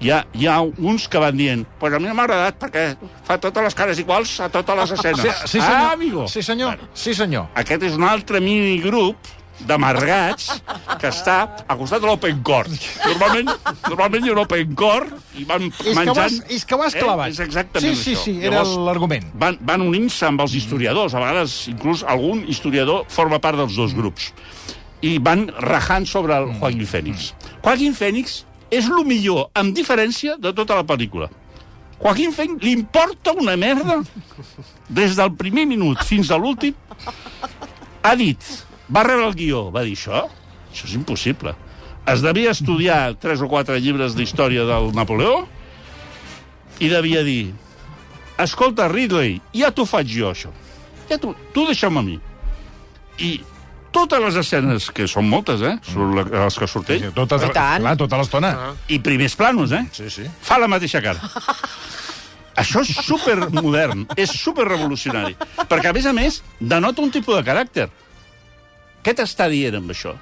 hi 0.00 0.10
ha, 0.10 0.22
hi 0.32 0.46
ha 0.48 0.60
uns 0.62 1.06
que 1.12 1.20
van 1.20 1.36
dient 1.36 1.66
pues 1.80 1.92
a 1.92 2.00
mi 2.00 2.08
no 2.08 2.14
m'ha 2.16 2.24
agradat 2.28 2.56
perquè 2.60 2.84
fa 3.26 3.36
totes 3.42 3.68
les 3.68 3.76
cares 3.76 4.00
iguals 4.00 4.38
a 4.40 4.48
totes 4.52 4.78
les 4.80 4.94
escenes. 4.96 5.20
Sí, 5.20 5.34
sí, 5.44 5.60
senyor. 5.60 5.76
Ah, 5.76 5.92
amigo! 5.92 6.28
Sí, 6.28 6.42
senyor. 6.42 6.80
Sí, 6.94 7.14
senyor. 7.14 7.50
Aquest 7.60 7.84
és 7.90 7.98
un 8.00 8.08
altre 8.08 8.40
minigrup 8.40 9.36
d'amargats 9.68 10.48
que 11.00 11.10
està 11.10 11.36
al 11.66 11.78
costat 11.80 12.00
de 12.02 12.08
l'Open 12.08 12.40
Core. 12.46 12.72
Normalment, 13.04 13.50
normalment 13.88 14.24
hi 14.24 14.32
ha 14.32 14.34
un 14.36 14.42
Open 14.44 14.74
Core 14.78 15.20
i 15.40 15.46
van 15.48 15.68
És 15.68 15.82
que, 15.82 15.94
menjant... 15.98 16.22
has, 16.24 16.38
és 16.48 16.64
que 16.64 16.78
ho 16.78 16.84
has 16.84 16.96
clavat. 16.96 17.28
Eh? 17.28 17.36
És 17.36 17.42
exactament 17.44 17.96
sí, 17.96 18.02
sí, 18.02 18.16
això. 18.16 18.24
sí, 18.24 18.36
era 18.46 18.64
l'argument. 18.64 19.28
Van, 19.40 19.58
van 19.60 19.84
unint-se 19.84 20.28
amb 20.30 20.44
els 20.46 20.56
historiadors. 20.56 21.14
A 21.14 21.22
vegades, 21.22 21.60
inclús, 21.72 22.04
algun 22.08 22.44
historiador 22.48 23.04
forma 23.12 23.40
part 23.42 23.60
dels 23.60 23.76
dos 23.76 23.96
grups. 23.96 24.32
I 25.04 25.16
van 25.24 25.46
rajant 25.64 26.08
sobre 26.08 26.36
el 26.36 26.54
Joaquín 26.60 26.88
Fènix. 26.88 27.32
Joaquín 27.64 27.96
Fènix 27.96 28.42
és 28.70 28.86
el 28.86 29.04
millor, 29.06 29.48
amb 29.54 29.74
diferència, 29.76 30.36
de 30.38 30.52
tota 30.56 30.78
la 30.78 30.86
pel·lícula. 30.86 31.30
Joaquín 32.00 32.32
Fènix 32.32 32.64
li 32.64 32.72
importa 32.78 33.34
una 33.36 33.56
merda 33.60 33.98
des 34.88 35.16
del 35.18 35.34
primer 35.36 35.66
minut 35.68 36.00
fins 36.08 36.30
a 36.30 36.38
l'últim. 36.40 36.74
Ha 38.02 38.14
dit, 38.16 38.46
va 38.88 39.04
rebre 39.04 39.28
el 39.28 39.36
guió, 39.36 39.66
va 39.74 39.84
dir 39.84 39.98
això, 39.98 40.24
això 40.70 40.88
és 40.88 40.94
impossible. 40.96 41.52
Es 42.08 42.24
devia 42.24 42.54
estudiar 42.56 43.16
tres 43.20 43.42
o 43.44 43.48
quatre 43.50 43.76
llibres 43.82 44.16
d'història 44.16 44.64
del 44.64 44.94
Napoleó 44.96 45.44
i 46.80 46.88
devia 46.88 47.20
dir 47.26 47.52
escolta, 48.40 48.88
Ridley, 48.88 49.36
ja 49.52 49.68
t'ho 49.74 49.84
faig 49.84 50.08
jo, 50.08 50.30
això. 50.32 50.48
Ja 51.10 51.18
tu, 51.20 51.34
tu 51.52 51.66
deixa'm 51.68 52.00
a 52.00 52.02
mi. 52.06 52.16
I 53.20 53.34
totes 53.90 54.20
les 54.22 54.36
escenes, 54.36 54.90
que 54.94 55.06
són 55.10 55.28
moltes, 55.28 55.60
eh? 55.62 55.76
Són 55.92 56.14
la- 56.16 56.24
les 56.44 56.56
que 56.58 56.66
surt 56.68 56.90
ell, 56.90 57.10
Tota, 57.12 57.36
I 57.36 57.50
tant. 57.52 57.80
clar, 57.82 57.96
tota 57.96 58.16
l'estona. 58.18 58.74
i 58.88 58.98
primers 58.98 59.34
planos, 59.36 59.72
eh? 59.72 59.84
Sí, 59.92 60.08
sí. 60.10 60.22
Fa 60.42 60.58
la 60.58 60.68
mateixa 60.68 61.00
cara. 61.02 61.18
Això 62.60 62.82
és 62.82 62.90
supermodern, 63.06 64.06
és 64.16 64.30
superrevolucionari. 64.36 65.36
Perquè, 65.68 65.88
a 65.88 65.92
més 65.96 66.06
a 66.06 66.12
més, 66.12 66.42
denota 66.60 67.00
un 67.00 67.10
tipus 67.10 67.36
de 67.38 67.44
caràcter. 67.46 67.86
Què 69.02 69.14
t'està 69.16 69.46
dient 69.48 69.78
amb 69.78 69.90
això? 69.94 70.12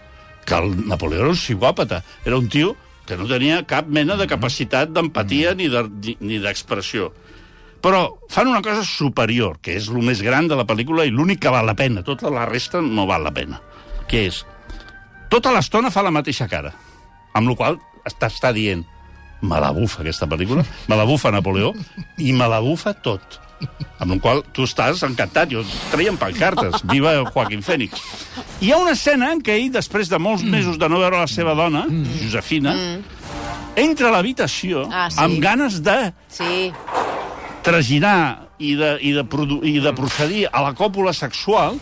Que 0.46 0.54
el 0.54 0.87
Napoleó 0.87 1.24
era 1.24 1.33
un 1.33 1.35
psicòpata. 1.40 2.02
Era 2.24 2.37
un 2.38 2.46
tio 2.48 2.76
que 3.09 3.16
no 3.16 3.26
tenia 3.26 3.62
cap 3.66 3.88
mena 3.88 4.14
de 4.16 4.26
capacitat 4.28 4.90
d'empatia 4.92 5.54
ni 5.54 5.66
de- 5.68 5.88
ni 5.88 6.16
ni 6.20 6.38
d'expressió. 6.38 7.12
Però 7.82 8.18
fan 8.30 8.48
una 8.50 8.62
cosa 8.62 8.82
superior, 8.84 9.58
que 9.62 9.76
és 9.78 9.86
el 9.88 10.02
més 10.02 10.20
gran 10.24 10.48
de 10.50 10.56
la 10.58 10.66
pel·lícula 10.66 11.04
i 11.06 11.12
l'únic 11.14 11.40
que 11.44 11.52
val 11.54 11.66
la 11.66 11.76
pena. 11.78 12.02
Tota 12.02 12.30
la 12.30 12.44
resta 12.48 12.80
no 12.82 13.06
val 13.06 13.22
la 13.22 13.30
pena. 13.34 13.60
Que 14.10 14.26
és, 14.26 14.44
tota 15.30 15.52
l'estona 15.54 15.90
fa 15.94 16.02
la 16.02 16.10
mateixa 16.14 16.48
cara. 16.50 16.72
Amb 17.38 17.52
la 17.52 17.54
qual 17.58 17.76
està, 18.08 18.26
està 18.32 18.50
dient, 18.56 18.82
me 19.42 19.60
la 19.62 19.70
bufa 19.70 20.00
aquesta 20.02 20.26
pel·lícula, 20.26 20.64
me 20.88 20.96
la 20.98 21.04
bufa 21.06 21.30
Napoleó, 21.30 21.74
i 22.18 22.32
me 22.34 22.48
la 22.50 22.58
bufa 22.64 22.94
tot. 23.04 23.38
Amb 23.98 24.12
la 24.14 24.18
qual 24.22 24.42
tu 24.54 24.62
estàs 24.66 25.00
encantat. 25.06 25.50
Jo 25.50 25.62
treien 25.92 26.16
pancartes. 26.18 26.82
Viva 26.86 27.16
Joaquín 27.26 27.62
Fènix. 27.66 27.98
Hi 28.62 28.70
ha 28.72 28.78
una 28.78 28.92
escena 28.94 29.32
en 29.34 29.40
què 29.42 29.54
ell, 29.58 29.70
després 29.74 30.10
de 30.10 30.18
molts 30.18 30.42
mesos 30.46 30.78
de 30.78 30.88
no 30.90 30.98
veure 31.02 31.18
la 31.18 31.26
seva 31.30 31.54
dona, 31.58 31.84
Josefina, 32.22 32.74
entra 33.78 34.08
a 34.08 34.12
l'habitació 34.16 34.86
Ah, 34.90 35.08
sí. 35.10 35.18
amb 35.22 35.38
ganes 35.42 35.82
de 35.82 36.12
Sí. 36.30 36.72
Traginar 37.62 38.49
i 38.59 38.75
de, 38.79 38.94
i, 39.03 39.12
de 39.16 39.25
produ 39.29 39.61
i 39.66 39.79
de 39.83 39.92
procedir 39.97 40.47
a 40.51 40.62
la 40.64 40.75
còpula 40.79 41.12
sexual, 41.16 41.79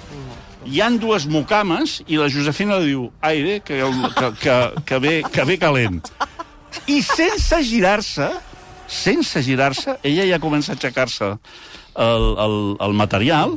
hi 0.67 0.81
han 0.83 0.99
dues 1.03 1.29
mucames 1.31 2.01
i 2.11 2.19
la 2.19 2.29
Josefina 2.33 2.81
diu 2.83 3.09
aire, 3.25 3.61
que, 3.65 3.79
que, 4.17 4.31
que, 4.43 4.57
que, 4.89 4.99
ve, 5.03 5.15
que 5.33 5.45
ve 5.47 5.59
calent. 5.62 6.03
I 6.91 7.01
sense 7.07 7.62
girar-se, 7.65 8.29
sense 8.91 9.43
girar-se, 9.47 9.97
ella 10.07 10.27
ja 10.29 10.43
comença 10.43 10.75
a 10.75 10.77
aixecar-se 10.77 11.31
el, 11.97 12.27
el, 12.45 12.57
el 12.85 12.97
material, 12.99 13.57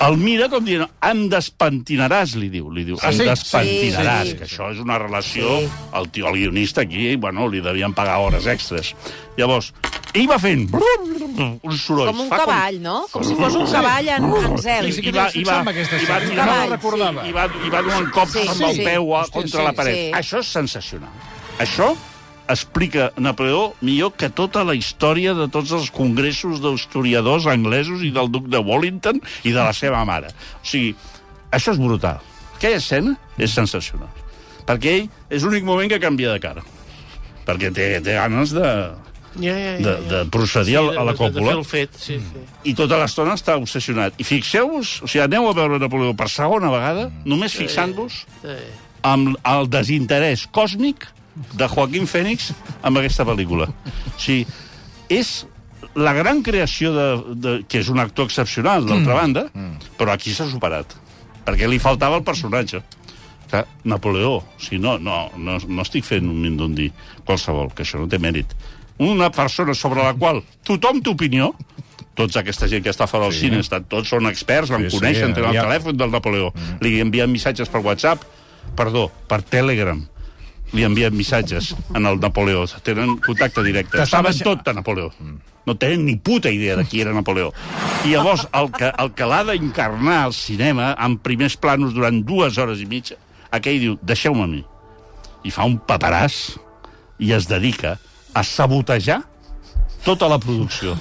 el 0.00 0.16
mira 0.16 0.48
com 0.48 0.64
dient, 0.64 0.86
em 1.04 1.26
despentinaràs, 1.28 2.32
li 2.40 2.48
diu. 2.48 2.70
Li 2.72 2.86
diu, 2.88 2.96
em 3.04 3.12
sí? 3.18 3.26
despentinaràs, 3.28 4.30
Sí, 4.30 4.32
sí. 4.32 4.38
que 4.40 4.46
això 4.48 4.70
és 4.72 4.80
una 4.80 4.96
relació... 4.98 5.58
Sí. 5.60 5.68
El, 6.00 6.08
tio, 6.14 6.30
el 6.30 6.38
guionista 6.40 6.80
aquí, 6.86 7.14
bueno, 7.20 7.44
li 7.52 7.60
devien 7.60 7.92
pagar 7.92 8.16
hores 8.24 8.46
extres. 8.48 8.94
Llavors, 9.36 9.74
ell 10.14 10.26
va 10.30 10.38
fent 10.42 10.66
uns 10.72 11.82
sorolls. 11.84 12.10
Com 12.10 12.20
un 12.24 12.28
Fa 12.30 12.40
cavall, 12.42 12.78
no? 12.82 12.96
Com 13.12 13.24
si 13.26 13.36
fos 13.38 13.56
un 13.60 13.66
cavall 13.70 14.08
en, 14.16 14.26
en 14.40 14.56
zel. 14.60 14.88
Sí, 14.90 15.00
sí, 15.00 15.08
i 15.08 15.14
va, 15.14 15.28
i 15.32 15.44
va, 15.46 15.60
i 15.62 15.70
va, 15.70 16.20
i 16.26 16.36
no 16.36 16.46
va, 16.46 16.60
recordava. 16.72 17.26
i 17.28 17.34
va, 17.36 17.46
i 17.66 17.72
va 17.72 17.82
donant 17.86 18.10
cops 18.14 18.34
Sí, 18.36 18.44
amb 18.46 18.58
sí, 18.58 18.64
el 18.70 18.78
sí. 18.80 18.86
peu 18.86 19.10
a, 19.14 19.22
Hòstia, 19.24 19.34
contra 19.38 19.60
sí, 19.60 19.66
la 19.68 19.74
paret. 19.78 19.98
sí. 20.00 20.06
Això 20.20 20.40
és 20.42 20.50
sensacional. 20.58 21.28
Això 21.62 21.90
explica 22.50 23.12
Napoleó 23.22 23.74
millor 23.86 24.16
que 24.18 24.28
tota 24.34 24.64
la 24.66 24.74
història 24.74 25.36
de 25.38 25.46
tots 25.54 25.70
els 25.76 25.90
congressos 25.94 26.58
d'historiadors 26.64 27.46
anglesos 27.46 28.02
i 28.02 28.10
del 28.10 28.30
duc 28.34 28.48
de 28.50 28.58
Wellington 28.58 29.20
i 29.46 29.52
de 29.54 29.60
la 29.62 29.72
seva 29.76 30.02
mare. 30.08 30.32
O 30.58 30.66
sigui, 30.66 30.96
això 31.54 31.76
és 31.76 31.78
brutal. 31.78 32.18
Aquella 32.56 32.80
escena 32.82 33.14
és 33.38 33.54
sensacional. 33.54 34.10
Perquè 34.66 34.96
ell 34.98 35.06
és 35.30 35.46
l'únic 35.46 35.64
moment 35.64 35.88
que 35.88 36.00
canvia 36.02 36.34
de 36.34 36.42
cara. 36.42 36.66
Perquè 37.46 37.70
té, 37.74 37.86
té 38.04 38.18
ganes 38.18 38.52
de... 38.54 38.66
Ja, 39.40 39.54
ja, 39.56 39.70
ja, 39.78 39.78
de, 39.84 39.94
de 40.10 40.20
procedir 40.30 40.74
Sí, 40.76 40.80
a 40.80 40.82
la 41.04 41.12
de- 41.12 41.12
de 41.12 41.18
còpula. 41.18 41.54
fet, 41.64 41.94
sí, 41.96 42.18
sí. 42.20 42.42
I 42.70 42.74
tota 42.74 42.98
l'estona 43.00 43.34
està 43.38 43.56
obsessionat. 43.56 44.14
I 44.20 44.24
fixeu-vos, 44.24 45.00
o 45.02 45.06
sigui, 45.08 45.22
aneu 45.24 45.48
a 45.48 45.54
veure 45.56 45.78
Napoleó 45.80 46.14
per 46.16 46.28
segona 46.28 46.70
vegada, 46.70 47.10
només 47.24 47.54
fixant-vos 47.56 48.24
sí. 48.42 48.56
amb 49.02 49.36
el 49.44 49.68
desinterès 49.72 50.46
còsmic 50.52 51.06
de 51.56 51.68
Joaquín 51.68 52.06
Fènix 52.10 52.50
amb 52.82 52.98
aquesta 53.00 53.24
pel·lícula. 53.24 53.70
O 53.70 54.18
sigui, 54.20 54.44
és 55.08 55.46
la 55.94 56.12
gran 56.14 56.42
creació 56.42 56.92
de, 56.94 57.06
de, 57.34 57.52
que 57.66 57.80
és 57.80 57.88
un 57.88 57.98
actor 57.98 58.26
excepcional, 58.28 58.84
d'altra 58.86 59.14
banda, 59.14 59.46
però 59.98 60.12
aquí 60.12 60.30
s'ha 60.36 60.46
superat, 60.46 60.92
perquè 61.46 61.66
li 61.66 61.78
faltava 61.82 62.20
el 62.20 62.22
personatge. 62.22 62.82
Clar, 63.50 63.64
Napoleó, 63.82 64.36
o 64.36 64.44
sigui, 64.62 64.78
no, 64.78 64.98
no, 65.02 65.30
no, 65.36 65.56
no 65.66 65.82
estic 65.82 66.04
fent 66.06 66.28
un 66.30 66.36
mindundi 66.38 66.92
qualsevol, 67.26 67.72
que 67.74 67.82
això 67.82 67.98
no 67.98 68.06
té 68.06 68.20
mèrit. 68.22 68.52
Una 69.00 69.30
persona 69.32 69.72
sobre 69.74 70.02
la 70.04 70.12
qual 70.14 70.42
tothom 70.66 71.00
té 71.00 71.08
opinió, 71.10 71.54
tots 72.18 72.36
aquesta 72.36 72.68
gent 72.68 72.82
que 72.84 72.92
està 72.92 73.06
fora 73.08 73.24
del 73.30 73.32
Sí. 73.32 73.46
cine, 73.46 73.60
estan, 73.64 73.84
tots 73.88 74.10
són 74.12 74.26
experts, 74.28 74.68
van 74.70 74.82
Sí, 74.84 74.90
sí, 74.90 74.98
conèixer, 74.98 75.32
tenen 75.32 75.54
el 75.54 75.62
telèfon 75.64 75.96
del 75.96 76.10
Napoleó, 76.12 76.52
li 76.84 76.98
envien 77.00 77.30
missatges 77.32 77.68
per 77.72 77.80
WhatsApp, 77.80 78.22
perdó, 78.76 79.06
per 79.26 79.40
Telegram, 79.42 80.02
li 80.72 80.84
envien 80.84 81.16
missatges 81.16 81.74
en 81.94 82.04
el 82.06 82.20
Napoleó, 82.20 82.66
tenen 82.82 83.16
contacte 83.18 83.62
directe. 83.64 84.04
Saben 84.06 84.36
tot 84.44 84.64
de 84.64 84.74
Napoleó. 84.74 85.10
No 85.66 85.76
tenen 85.76 86.04
ni 86.04 86.16
puta 86.16 86.50
idea 86.50 86.76
de 86.76 86.84
qui 86.84 87.00
era 87.00 87.12
Napoleó. 87.12 87.52
I 88.04 88.10
llavors, 88.14 88.46
el 88.52 88.70
que, 88.72 88.92
el 88.98 89.12
que 89.12 89.26
l'ha 89.26 89.42
d'encarnar 89.44 90.24
al 90.24 90.32
cinema, 90.34 90.94
en 90.98 91.18
primers 91.18 91.56
planos 91.56 91.92
durant 91.94 92.22
dues 92.24 92.56
hores 92.58 92.80
i 92.80 92.86
mitja, 92.86 93.16
aquell 93.50 93.78
diu, 93.80 93.98
deixeu-me 94.02 94.42
a 94.44 94.46
mi. 94.46 94.64
I 95.44 95.50
fa 95.50 95.64
un 95.64 95.78
paperàs 95.78 96.58
i 97.18 97.32
es 97.32 97.46
dedica 97.48 97.98
a 98.34 98.44
sabotejar 98.46 99.22
tota 100.04 100.28
la 100.30 100.38
producció. 100.40 100.96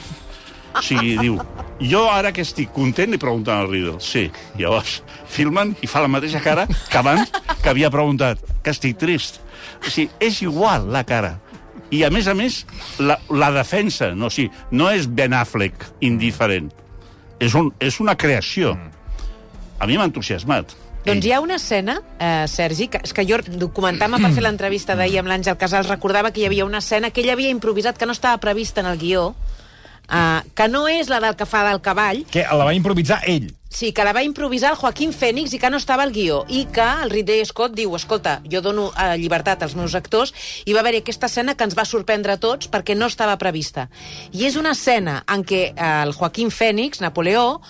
O 0.75 0.81
sigui, 0.85 1.15
diu, 1.17 1.39
jo 1.81 2.03
ara 2.11 2.31
que 2.35 2.43
estic 2.45 2.71
content, 2.75 3.11
li 3.11 3.19
pregunten 3.21 3.55
al 3.55 3.69
Riddle. 3.69 3.97
Sí, 4.03 4.27
llavors 4.59 4.99
filmen 5.29 5.75
i 5.83 5.89
fa 5.89 6.01
la 6.03 6.11
mateixa 6.11 6.41
cara 6.43 6.65
que 6.67 6.97
abans 6.99 7.31
que 7.61 7.69
havia 7.71 7.91
preguntat, 7.93 8.41
que 8.63 8.73
estic 8.73 8.97
trist. 9.01 9.41
O 9.81 9.89
sigui, 9.89 10.09
és 10.23 10.41
igual 10.45 10.89
la 10.93 11.03
cara. 11.07 11.37
I, 11.89 12.03
a 12.05 12.11
més 12.13 12.27
a 12.29 12.35
més, 12.37 12.61
la, 13.01 13.17
la 13.33 13.49
defensa, 13.55 14.11
no, 14.13 14.29
o 14.29 14.33
sigui, 14.33 14.51
no 14.71 14.91
és 14.93 15.07
Ben 15.09 15.33
Affleck 15.33 15.87
indiferent. 16.05 16.69
És, 17.41 17.55
un, 17.57 17.71
és 17.81 17.97
una 18.03 18.17
creació. 18.19 18.75
A 19.79 19.87
mi 19.87 19.97
m'ha 19.97 20.05
entusiasmat. 20.09 20.75
Doncs 21.05 21.25
hi 21.25 21.31
ha 21.31 21.39
una 21.39 21.55
escena, 21.55 22.01
eh, 22.19 22.45
Sergi, 22.47 22.89
que, 22.91 22.99
és 23.03 23.13
que 23.15 23.23
jo 23.27 23.39
documentant-me 23.47 24.19
per 24.19 24.33
fer 24.35 24.43
l'entrevista 24.43 24.97
d'ahir 24.99 25.21
amb 25.21 25.31
l'Àngel 25.31 25.55
Casals 25.57 25.87
recordava 25.87 26.33
que 26.35 26.43
hi 26.43 26.49
havia 26.49 26.67
una 26.67 26.83
escena 26.83 27.09
que 27.09 27.23
ell 27.23 27.31
havia 27.31 27.53
improvisat 27.53 27.97
que 27.97 28.05
no 28.05 28.11
estava 28.11 28.37
prevista 28.43 28.83
en 28.83 28.89
el 28.91 28.99
guió, 28.99 29.29
eh, 30.11 30.41
que 30.53 30.67
no 30.67 30.87
és 30.91 31.07
la 31.07 31.21
del 31.23 31.37
que 31.39 31.47
fa 31.47 31.63
del 31.69 31.79
cavall, 31.81 32.25
Que 32.29 32.43
la 32.43 32.65
va 32.65 32.73
improvisar 32.75 33.21
ell. 33.25 33.55
Sí, 33.69 33.91
que 33.93 34.03
la 34.03 34.13
va 34.13 34.23
improvisar 34.25 34.71
el 34.73 34.77
Joaquín 34.81 35.11
Fènix 35.13 35.53
i 35.53 35.59
que 35.61 35.69
no 35.69 35.77
estava 35.77 36.01
al 36.01 36.11
guió. 36.11 36.41
I 36.49 36.65
que 36.73 36.85
el 37.03 37.11
Ridley 37.11 37.45
Scott 37.45 37.75
diu, 37.77 37.93
escolta, 37.95 38.39
jo 38.49 38.63
dono 38.65 38.87
eh, 38.97 39.13
llibertat 39.21 39.61
als 39.63 39.75
meus 39.77 39.93
actors 39.93 40.33
i 40.65 40.73
va 40.73 40.81
haver-hi 40.81 41.03
aquesta 41.03 41.29
escena 41.29 41.53
que 41.55 41.63
ens 41.63 41.77
va 41.77 41.85
sorprendre 41.85 42.33
a 42.33 42.41
tots 42.41 42.67
perquè 42.67 42.97
no 42.97 43.05
estava 43.05 43.37
prevista. 43.37 43.87
I 44.33 44.47
és 44.49 44.57
una 44.57 44.73
escena 44.73 45.21
en 45.29 45.45
què 45.45 45.61
eh, 45.69 45.93
el 46.01 46.15
Joaquín 46.17 46.49
Fènix, 46.49 46.99
Napoleó, 47.05 47.61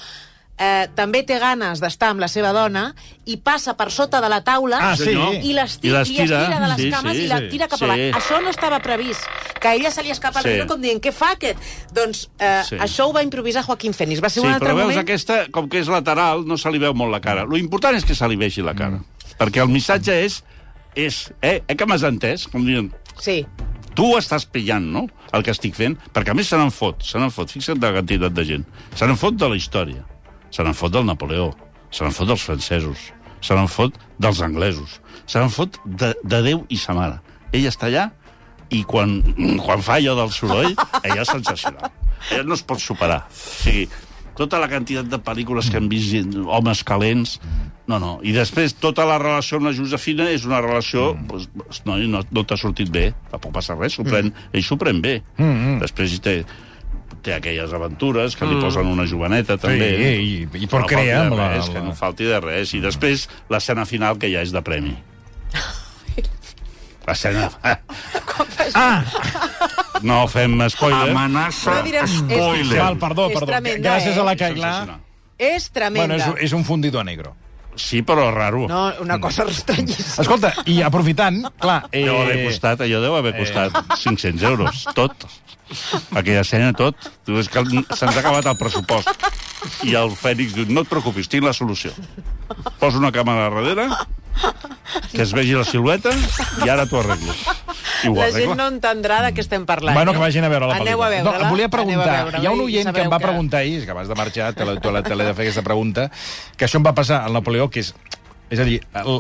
eh, 0.60 0.88
també 0.96 1.24
té 1.24 1.40
ganes 1.40 1.80
d'estar 1.80 2.12
amb 2.14 2.20
la 2.20 2.28
seva 2.28 2.52
dona 2.54 2.90
i 3.26 3.38
passa 3.38 3.76
per 3.80 3.90
sota 3.96 4.20
de 4.22 4.30
la 4.30 4.42
taula 4.44 4.78
Ah, 4.92 4.96
sí. 4.98 5.12
i 5.14 5.54
les, 5.56 5.80
I 5.82 5.94
les 5.94 6.10
i 6.12 6.20
es 6.20 6.28
tira 6.28 6.60
de 6.60 6.68
les 6.68 6.82
sí, 6.82 6.90
cames 6.92 7.16
sí, 7.16 7.24
i 7.24 7.28
la 7.32 7.40
tira 7.50 7.68
cap 7.72 7.80
Sí. 7.80 7.86
avall. 7.86 8.04
Això 8.20 8.42
no 8.44 8.50
estava 8.50 8.80
previst. 8.84 9.24
Que 9.60 9.70
a 9.70 9.76
ella 9.76 9.92
se 9.92 10.04
li 10.04 10.12
escapa 10.12 10.42
Sí. 10.42 10.50
el 10.50 10.68
com 10.68 10.82
dient, 10.82 11.02
què 11.02 11.12
fa 11.12 11.32
aquest? 11.32 11.58
Doncs 11.94 12.30
eh, 12.40 12.64
Sí. 12.68 12.76
això 12.76 13.08
ho 13.08 13.14
va 13.14 13.24
improvisar 13.24 13.64
Joaquín 13.64 13.94
Fènix. 13.94 14.22
Va 14.22 14.30
ser 14.30 14.42
Sí, 14.42 14.48
un 14.48 14.54
altre 14.54 14.70
però 14.70 14.76
veus, 14.76 14.88
moment... 14.90 15.00
aquesta, 15.00 15.48
com 15.52 15.70
que 15.70 15.80
és 15.80 15.88
lateral, 15.88 16.46
no 16.46 16.58
se 16.58 16.70
li 16.72 16.78
veu 16.78 16.94
molt 16.94 17.12
la 17.12 17.22
cara. 17.22 17.46
Lo 17.46 17.58
important 17.58 17.96
és 17.96 18.04
que 18.06 18.16
se 18.16 18.28
li 18.28 18.36
vegi 18.36 18.62
la 18.62 18.76
cara. 18.76 19.00
Perquè 19.40 19.62
el 19.62 19.70
missatge 19.70 20.26
és... 20.26 20.44
és 20.96 21.32
eh, 21.42 21.62
eh 21.68 21.76
que 21.76 21.86
m'has 21.86 22.04
entès? 22.04 22.48
Com 22.52 22.66
dient, 22.66 22.92
Sí. 23.20 23.46
tu 23.96 24.18
estàs 24.18 24.46
pillant, 24.46 24.84
no?, 24.84 25.08
el 25.32 25.44
que 25.44 25.52
estic 25.52 25.76
fent, 25.76 25.98
perquè 26.14 26.32
a 26.32 26.34
més 26.34 26.48
se 26.48 26.58
n'en 26.58 26.72
fot, 26.72 27.04
se 27.04 27.20
n'en 27.20 27.32
fot, 27.32 27.50
fixa't 27.50 27.80
la 27.82 27.92
quantitat 27.92 28.34
de 28.34 28.44
gent. 28.44 28.66
Se 28.96 29.06
n'en 29.06 29.16
fot 29.18 29.36
de 29.36 29.48
la 29.48 29.56
història, 29.56 30.04
se 30.52 30.66
n'en 30.66 30.78
fot 30.78 30.94
del 30.94 31.08
Napoleó, 31.08 31.52
se 31.92 32.04
n'en 32.04 32.16
fot 32.16 32.30
dels 32.30 32.46
francesos, 32.46 33.10
se 33.42 33.56
n'en 33.56 33.70
fot 33.72 33.98
dels 34.22 34.42
anglesos, 34.46 35.00
se 35.26 35.40
n'en 35.40 35.54
fot 35.54 35.80
de, 35.86 36.14
de 36.24 36.42
Déu 36.46 36.66
i 36.70 36.80
sa 36.80 36.96
mare. 36.98 37.20
Ell 37.54 37.70
està 37.70 37.90
allà 37.90 38.10
i 38.74 38.84
quan, 38.88 39.20
quan 39.66 39.82
fa 39.86 39.98
allò 39.98 40.18
del 40.20 40.36
soroll, 40.36 40.76
ella 41.04 41.24
és 41.24 41.34
sensacional. 41.34 41.90
Ella 42.30 42.46
no 42.46 42.58
es 42.58 42.64
pot 42.68 42.82
superar. 42.84 43.24
O 43.30 43.42
sigui, 43.64 43.88
tota 44.40 44.60
la 44.62 44.70
quantitat 44.72 45.10
de 45.12 45.20
pel·lícules 45.20 45.68
que 45.72 45.80
hem 45.82 45.90
vist, 45.92 46.40
homes 46.48 46.86
calents... 46.88 47.40
No, 47.90 47.98
no. 47.98 48.20
I 48.22 48.30
després, 48.36 48.76
tota 48.78 49.02
la 49.10 49.16
relació 49.18 49.58
amb 49.58 49.66
la 49.66 49.74
Josefina 49.74 50.28
és 50.30 50.44
una 50.46 50.60
relació... 50.62 51.16
Mm. 51.16 51.26
Pues, 51.26 51.48
no, 51.90 51.96
no, 51.98 52.22
no 52.22 52.44
t'ha 52.46 52.58
sortit 52.62 52.92
bé, 52.94 53.08
tampoc 53.32 53.56
passa 53.56 53.74
res, 53.74 53.96
s'ho 53.98 54.06
pren, 54.06 54.30
ell 54.54 54.66
s'ho 54.66 54.78
pren 54.78 55.00
bé. 55.02 55.16
Mm, 55.42 55.80
Després 55.82 56.14
hi 56.14 56.20
té, 56.22 56.36
té 57.22 57.34
aquelles 57.36 57.74
aventures 57.74 58.36
que 58.36 58.46
li 58.46 58.60
posen 58.62 58.88
una 58.88 59.06
joveneta, 59.06 59.58
també. 59.58 59.90
i- 60.22 60.48
i 60.54 60.68
per 60.68 60.82
no 60.82 60.86
crear 60.88 61.06
falti 61.06 61.28
amb 61.28 61.32
de 61.32 61.38
la- 61.38 61.50
res, 61.54 61.68
la- 61.68 61.74
que 61.74 61.82
no 61.82 61.94
falti 61.96 62.24
de 62.26 62.40
res. 62.40 62.74
I 62.74 62.80
després, 62.80 63.30
l'escena 63.50 63.86
final, 63.86 64.18
que 64.18 64.32
ja 64.32 64.42
és 64.42 64.52
de 64.52 64.62
premi. 64.62 64.96
L'escena... 67.08 67.50
Ah, 68.76 69.04
No 70.04 70.28
fem 70.32 70.54
spoiler. 70.70 71.10
Amenaça 71.12 71.74
No 71.74 71.84
direm- 71.84 72.08
spoiler. 72.08 72.78
val, 72.80 72.98
perdó, 73.02 73.26
És 73.28 73.34
perdó. 73.34 73.48
tremenda, 73.52 73.90
Gràcies 73.98 74.16
eh? 74.16 74.20
a 74.20 74.24
la 74.24 74.36
Cailà. 74.36 74.72
Sensacional. 74.72 75.00
És 75.38 75.70
tremenda. 75.72 76.16
Bueno, 76.18 76.38
és, 76.38 76.44
és 76.46 76.54
un 76.54 76.64
fundido 76.64 77.04
negro. 77.04 77.36
Sí, 77.80 78.02
però 78.04 78.28
raro. 78.36 78.66
No, 78.68 78.82
una 79.00 79.18
cosa 79.24 79.46
estranyíssima. 79.48 80.24
Escolta, 80.26 80.52
i 80.68 80.82
aprofitant, 80.84 81.46
clar... 81.62 81.86
Eh... 81.92 82.04
Deu 82.04 82.18
haver 82.20 82.42
costat, 82.50 82.84
allò 82.84 83.00
deu 83.06 83.16
haver 83.16 83.34
costat 83.38 83.78
500 83.96 84.44
euros, 84.52 84.84
tot. 84.98 85.26
Aquella 86.12 86.42
escena, 86.44 86.74
tot. 86.76 86.98
Tu, 87.26 87.38
és 87.40 87.50
que 87.50 87.64
se'ns 87.64 88.04
ha 88.04 88.20
acabat 88.20 88.50
el 88.52 88.58
pressupost. 88.60 89.30
I 89.88 89.96
el 90.00 90.12
Fènix 90.18 90.56
diu, 90.58 90.68
no 90.74 90.84
et 90.84 90.92
preocupis, 90.92 91.30
tinc 91.32 91.48
la 91.48 91.56
solució. 91.56 91.94
Posa 92.82 93.00
una 93.00 93.14
càmera 93.16 93.48
a 93.48 93.54
darrere, 93.54 93.88
que 95.14 95.22
es 95.22 95.34
vegi 95.34 95.56
la 95.58 95.66
silueta, 95.68 96.12
i 96.66 96.70
ara 96.70 96.86
t'ho 96.90 97.00
arreglo. 97.02 97.34
I 98.04 98.12
ho 98.12 98.16
La 98.16 98.30
gent 98.32 98.54
no 98.58 98.68
entendrà 98.72 99.20
de 99.26 99.34
què 99.36 99.44
estem 99.44 99.66
parlant. 99.70 99.96
Bueno, 99.98 100.14
que 100.16 100.22
vagin 100.22 100.46
a 100.48 100.52
veure 100.52 100.70
la 100.70 100.78
Aneu 100.80 101.02
pel·lícula. 101.02 101.24
no, 101.26 101.34
em 101.36 101.50
volia 101.52 101.70
preguntar, 101.74 102.20
hi 102.40 102.46
ha 102.48 102.54
un 102.54 102.64
oient 102.66 102.94
que 102.96 103.04
em 103.04 103.12
va 103.12 103.20
preguntar 103.20 103.64
ahir, 103.64 103.84
que 103.86 103.92
abans 103.96 104.08
de 104.12 104.16
marxar, 104.20 104.54
te 104.56 104.68
la, 104.68 104.78
te 104.80 104.94
la, 104.94 105.04
te 105.04 105.18
l'he 105.18 105.28
de 105.28 105.34
fer 105.34 105.48
aquesta 105.48 105.66
pregunta, 105.66 106.10
que 106.56 106.68
això 106.70 106.80
em 106.80 106.88
va 106.88 106.96
passar 106.96 107.24
al 107.26 107.36
Napoleó, 107.36 107.70
que 107.70 107.84
és... 107.84 107.94
És 108.50 108.60
a 108.60 108.66
dir, 108.66 108.80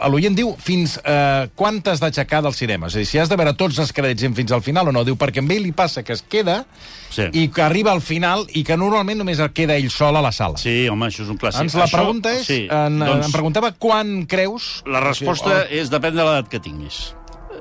l'oient 0.10 0.34
diu 0.34 0.56
fins 0.58 0.96
eh, 1.04 1.48
quan 1.56 1.78
t'has 1.86 2.02
d'aixecar 2.02 2.42
del 2.42 2.56
cinema. 2.58 2.88
És 2.89 2.96
a 2.98 3.02
dir, 3.04 3.06
si 3.06 3.20
has 3.22 3.30
de 3.30 3.38
veure 3.38 3.54
tots 3.58 3.78
els 3.82 3.92
crèdits 3.94 4.26
fins 4.36 4.54
al 4.56 4.63
final 4.65 4.89
o 4.89 4.94
no. 4.96 5.04
Diu, 5.06 5.18
perquè 5.20 5.44
amb 5.44 5.54
ell 5.54 5.62
li 5.68 5.74
passa 5.76 6.04
que 6.04 6.15
es 6.18 6.24
queda 6.26 6.63
Sí. 7.10 7.26
i 7.34 7.48
que 7.50 7.63
arriba 7.65 7.89
al 7.92 8.02
final 8.06 8.44
i 8.54 8.62
que 8.63 8.76
normalment 8.78 9.18
només 9.18 9.39
el 9.42 9.50
queda 9.50 9.74
ell 9.80 9.89
sol 9.89 10.18
a 10.18 10.22
la 10.22 10.32
sala. 10.32 10.60
Sí, 10.62 10.88
home, 10.89 11.08
això 11.10 11.24
és 11.24 11.32
un 11.34 11.39
clàssic. 11.42 11.63
Ens 11.65 11.74
la 11.78 11.88
Això- 11.88 11.98
pregunta 11.98 12.34
és... 12.38 12.46
Sí, 12.46 12.60
en, 12.70 13.00
doncs, 13.02 13.26
em 13.26 13.34
preguntava 13.34 13.72
quan 13.82 14.28
creus... 14.30 14.84
La 14.86 15.02
resposta 15.02 15.63
Sí, 15.63 15.80
és 15.82 15.89
depèn 15.89 16.13
de 16.18 16.22
l'edat 16.26 16.50
que 16.54 16.62
tinguis. 16.62 17.00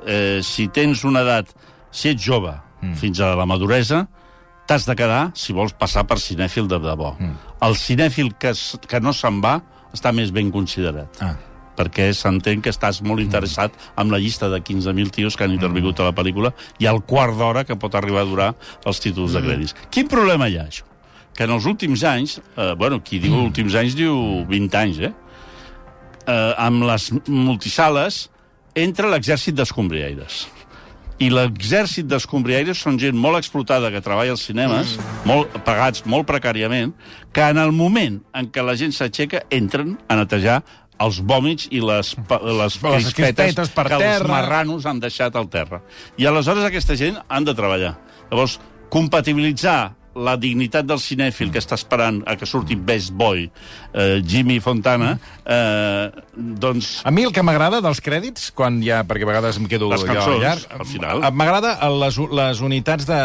Eh, 0.05 0.39
si 0.45 0.67
tens 0.73 1.01
una 1.03 1.23
edat, 1.25 1.49
si 1.91 2.11
ets 2.13 2.21
jove, 2.23 2.53
mm. 2.81 2.93
fins 3.01 3.19
a 3.25 3.33
la 3.37 3.45
maduresa, 3.49 4.03
t'has 4.69 4.85
de 4.85 4.95
quedar 4.95 5.31
si 5.33 5.53
vols 5.57 5.73
passar 5.73 6.05
per 6.05 6.19
cinèfil 6.21 6.69
de 6.69 6.77
debò. 6.81 7.15
Mm. 7.17 7.33
El 7.65 7.75
cinèfil 7.75 8.35
que, 8.37 8.53
que 8.85 9.01
no 9.01 9.13
se'n 9.17 9.41
va 9.41 9.57
està 9.97 10.13
més 10.13 10.29
ben 10.29 10.51
considerat. 10.53 11.17
Ah. 11.25 11.33
Perquè 11.79 12.09
s'entén 12.15 12.59
que 12.63 12.73
estàs 12.73 12.99
molt 13.05 13.23
interessat 13.23 13.75
amb 13.99 14.11
la 14.11 14.19
llista 14.19 14.49
de 14.51 14.59
15.000 14.59 15.15
tios 15.15 15.37
que 15.37 15.47
han 15.47 15.55
intervingut 15.55 16.01
a 16.01 16.09
la 16.09 16.15
pel·lícula 16.15 16.51
i 16.83 16.89
el 16.91 17.01
quart 17.07 17.37
d'hora 17.39 17.63
que 17.63 17.79
pot 17.79 17.95
arribar 17.95 18.25
a 18.25 18.29
durar 18.29 18.49
els 18.89 18.99
títols 18.99 19.37
de 19.37 19.43
crèdits. 19.45 19.75
Quin 19.93 20.11
problema 20.11 20.49
hi 20.49 20.59
ha, 20.59 20.67
això? 20.67 20.85
Que 21.37 21.47
en 21.47 21.55
els 21.55 21.65
últims 21.69 22.03
anys, 22.03 22.39
eh, 22.57 22.73
bueno, 22.75 22.99
qui 22.99 23.21
diu 23.23 23.37
últims 23.39 23.77
anys 23.79 23.95
diu 23.95 24.43
20 24.49 24.79
anys, 24.81 24.99
eh? 25.07 25.13
eh 26.27 26.53
amb 26.59 26.83
les 26.89 27.09
multisales 27.29 28.25
entra 28.75 29.09
l'exèrcit 29.09 29.55
d'escombriaires. 29.55 30.47
I 31.19 31.27
l'exèrcit 31.31 32.07
d'escombriaires 32.07 32.79
són 32.79 32.99
gent 32.99 33.15
molt 33.19 33.39
explotada 33.39 33.89
que 33.91 34.03
treballa 34.03 34.35
als 34.35 34.45
cinemes, 34.47 34.93
mm. 34.95 35.27
molt 35.27 35.57
pagats 35.67 36.05
molt 36.07 36.27
precàriament, 36.27 36.93
que 37.35 37.43
en 37.43 37.59
el 37.59 37.73
moment 37.75 38.21
en 38.35 38.47
què 38.51 38.63
la 38.63 38.75
gent 38.79 38.95
s'aixeca 38.95 39.43
entren 39.51 39.97
a 40.07 40.15
netejar 40.19 40.61
els 40.99 41.21
vòmits 41.23 41.67
i 41.71 41.79
les, 41.79 42.15
les, 42.29 42.79
Les 42.83 43.13
crispetes 43.15 43.69
per 43.71 43.87
que 43.87 43.95
els 43.95 44.03
terra. 44.03 44.27
marranos 44.27 44.85
han 44.85 44.99
deixat 44.99 45.35
al 45.39 45.47
terra. 45.49 45.81
I 46.17 46.25
aleshores 46.27 46.65
aquesta 46.67 46.95
gent 46.99 47.17
han 47.27 47.45
de 47.47 47.55
treballar. 47.55 47.95
Llavors, 48.31 48.59
compatibilitzar 48.89 49.95
la 50.19 50.35
dignitat 50.39 50.85
del 50.89 50.99
cinèfil 50.99 51.51
que 51.53 51.61
està 51.61 51.77
esperant 51.79 52.21
a 52.27 52.35
que 52.39 52.45
surti 52.49 52.75
Best 52.75 53.13
Boy, 53.15 53.45
eh, 53.93 54.19
Jimmy 54.25 54.59
Fontana, 54.59 55.13
eh, 55.45 56.09
doncs... 56.35 57.01
A 57.07 57.11
mi 57.11 57.23
el 57.27 57.31
que 57.35 57.43
m'agrada 57.45 57.79
dels 57.81 58.01
crèdits, 58.03 58.49
quan 58.55 58.81
ja, 58.83 59.01
perquè 59.07 59.25
a 59.27 59.29
vegades 59.31 59.57
em 59.61 59.67
quedo 59.71 59.89
Les 59.91 60.03
cançons, 60.05 60.41
llarg, 60.43 60.65
al 60.79 60.85
final. 60.85 61.23
eh, 61.23 61.31
m'agrada 61.31 61.73
les, 62.03 62.17
les 62.41 62.61
unitats 62.65 63.07
de... 63.09 63.19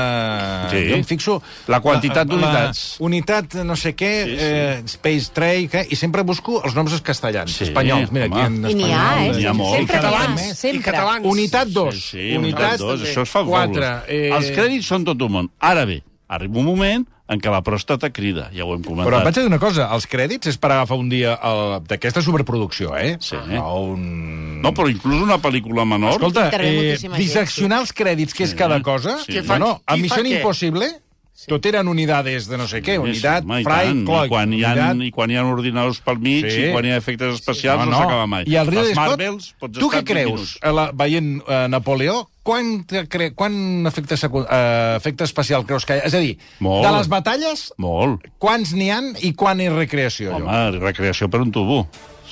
Sí. 0.72 0.82
Jo 0.90 0.98
em 1.00 1.04
fixo... 1.08 1.36
La 1.68 1.80
quantitat 1.84 2.28
d'unitats. 2.30 2.84
Unitat 3.04 3.58
no 3.66 3.76
sé 3.76 3.94
què, 3.98 4.12
Sí, 4.24 4.36
sí. 4.38 4.44
Eh, 4.46 4.82
Space 4.94 5.32
Tray, 5.34 5.66
què, 5.72 5.84
i 5.90 5.96
sempre 5.98 6.22
busco 6.26 6.60
els 6.64 6.74
noms 6.76 6.94
castellans, 7.04 7.52
Sí, 7.58 7.64
espanyols. 7.68 8.12
Mira, 8.14 8.26
home. 8.30 8.40
aquí 8.40 8.46
en 8.46 8.70
I 8.70 8.74
n'hi 8.78 8.90
ha, 8.92 9.02
espanyol, 9.02 9.34
eh? 9.34 9.36
N'hi 9.38 9.46
ha 9.50 9.54
molt. 9.58 9.74
Sempre 9.76 9.96
I 9.96 10.00
catalans, 10.00 10.40
I 10.44 10.54
sempre. 10.54 10.84
catalans. 10.90 11.26
Unitat 11.34 11.68
2. 11.74 11.94
Sí, 11.94 12.08
sí, 12.14 12.36
unitat 12.38 12.78
2, 12.80 13.04
això 13.10 13.24
es 13.26 13.32
fa 13.34 13.42
Quatre. 13.44 13.90
Eh... 14.08 14.30
Els 14.34 14.50
crèdits 14.56 14.86
són 14.88 15.04
tot 15.04 15.20
un 15.26 15.32
món. 15.38 15.50
Ara 15.60 15.84
bé, 15.88 16.00
arriba 16.34 16.58
un 16.60 16.66
moment 16.66 17.04
en 17.26 17.40
què 17.40 17.48
la 17.48 17.62
pròstata 17.64 18.10
crida, 18.12 18.50
ja 18.52 18.66
ho 18.66 18.74
hem 18.74 18.82
comentat. 18.84 19.08
Però 19.08 19.22
vaig 19.24 19.38
a 19.38 19.40
dir 19.40 19.48
una 19.48 19.58
cosa, 19.62 19.86
els 19.96 20.04
crèdits 20.10 20.50
és 20.50 20.58
per 20.60 20.72
agafar 20.74 20.98
un 21.00 21.08
dia 21.08 21.38
el- 21.40 21.78
d'aquesta 21.88 22.20
superproducció, 22.20 22.92
eh? 23.00 23.14
Sí. 23.20 23.38
No, 23.48 23.64
un... 23.94 24.60
No, 24.60 24.74
però 24.76 24.90
inclús 24.92 25.22
una 25.24 25.38
pel·lícula 25.40 25.86
menor... 25.88 26.18
Escolta, 26.18 26.50
eh, 26.60 26.98
disseccionar 27.16 27.80
els 27.80 27.94
crèdits, 27.96 28.36
que 28.36 28.44
és 28.44 28.52
cada 28.58 28.76
cosa... 28.84 29.16
Sí. 29.24 29.40
No, 29.48 29.56
no, 29.58 29.70
a 29.86 29.96
Missió? 29.96 30.20
Impossible, 30.24 30.90
tot 31.48 31.64
eren 31.66 31.88
unidades 31.90 32.44
de 32.46 32.56
no 32.60 32.68
sé 32.70 32.78
què, 32.84 32.94
unitat, 33.00 33.42
home, 33.44 33.62
i 33.62 33.64
fry, 33.66 33.88
clock, 34.04 34.28
I 34.28 34.32
quan, 34.34 34.52
hi 34.54 34.60
ha, 34.62 34.74
unitat... 34.76 35.00
I 35.08 35.10
quan 35.16 35.32
hi 35.32 35.36
ha 35.40 35.46
ordinadors 35.48 35.98
pel 36.04 36.20
mig 36.22 36.44
Sí. 36.46 36.68
i 36.68 36.70
quan 36.76 36.84
hi 36.86 36.92
ha 36.92 37.00
efectes 37.00 37.40
especials 37.40 37.80
No, 37.82 37.88
no, 37.88 37.96
no. 37.96 38.04
s'acaba 38.04 38.28
mai. 38.30 38.44
I 38.46 38.60
el 38.60 38.68
Ridley 38.70 38.92
Scott, 38.94 39.16
Marvels 39.16 39.48
pots 39.58 39.80
tu 39.80 39.88
estar 39.90 40.04
què 40.04 40.14
20 40.20 40.28
creus, 40.28 40.54
eh, 40.62 40.70
la, 40.76 40.90
veient 40.92 41.34
eh, 41.42 41.64
Napoleó, 41.72 42.20
quant, 42.44 42.72
te 42.88 43.04
cre... 43.10 43.30
quant 43.36 43.56
efecte, 43.90 44.18
secu... 44.20 44.44
eh, 44.44 44.94
efecte 44.98 45.26
especial 45.26 45.64
creus 45.68 45.86
que 45.88 45.98
hi 45.98 46.02
ha? 46.02 46.08
És 46.10 46.16
a 46.16 46.22
dir, 46.22 46.34
Molt. 46.64 46.84
de 46.86 46.92
les 46.98 47.10
batalles, 47.12 47.66
Molt. 47.82 48.28
quants 48.42 48.74
n'hi 48.76 48.90
han 48.92 49.14
i 49.24 49.32
quan 49.38 49.62
és 49.64 49.72
recreació? 49.74 50.36
Home, 50.38 50.58
recreació 50.78 51.30
per 51.32 51.42
un 51.44 51.54
tubo. 51.54 51.84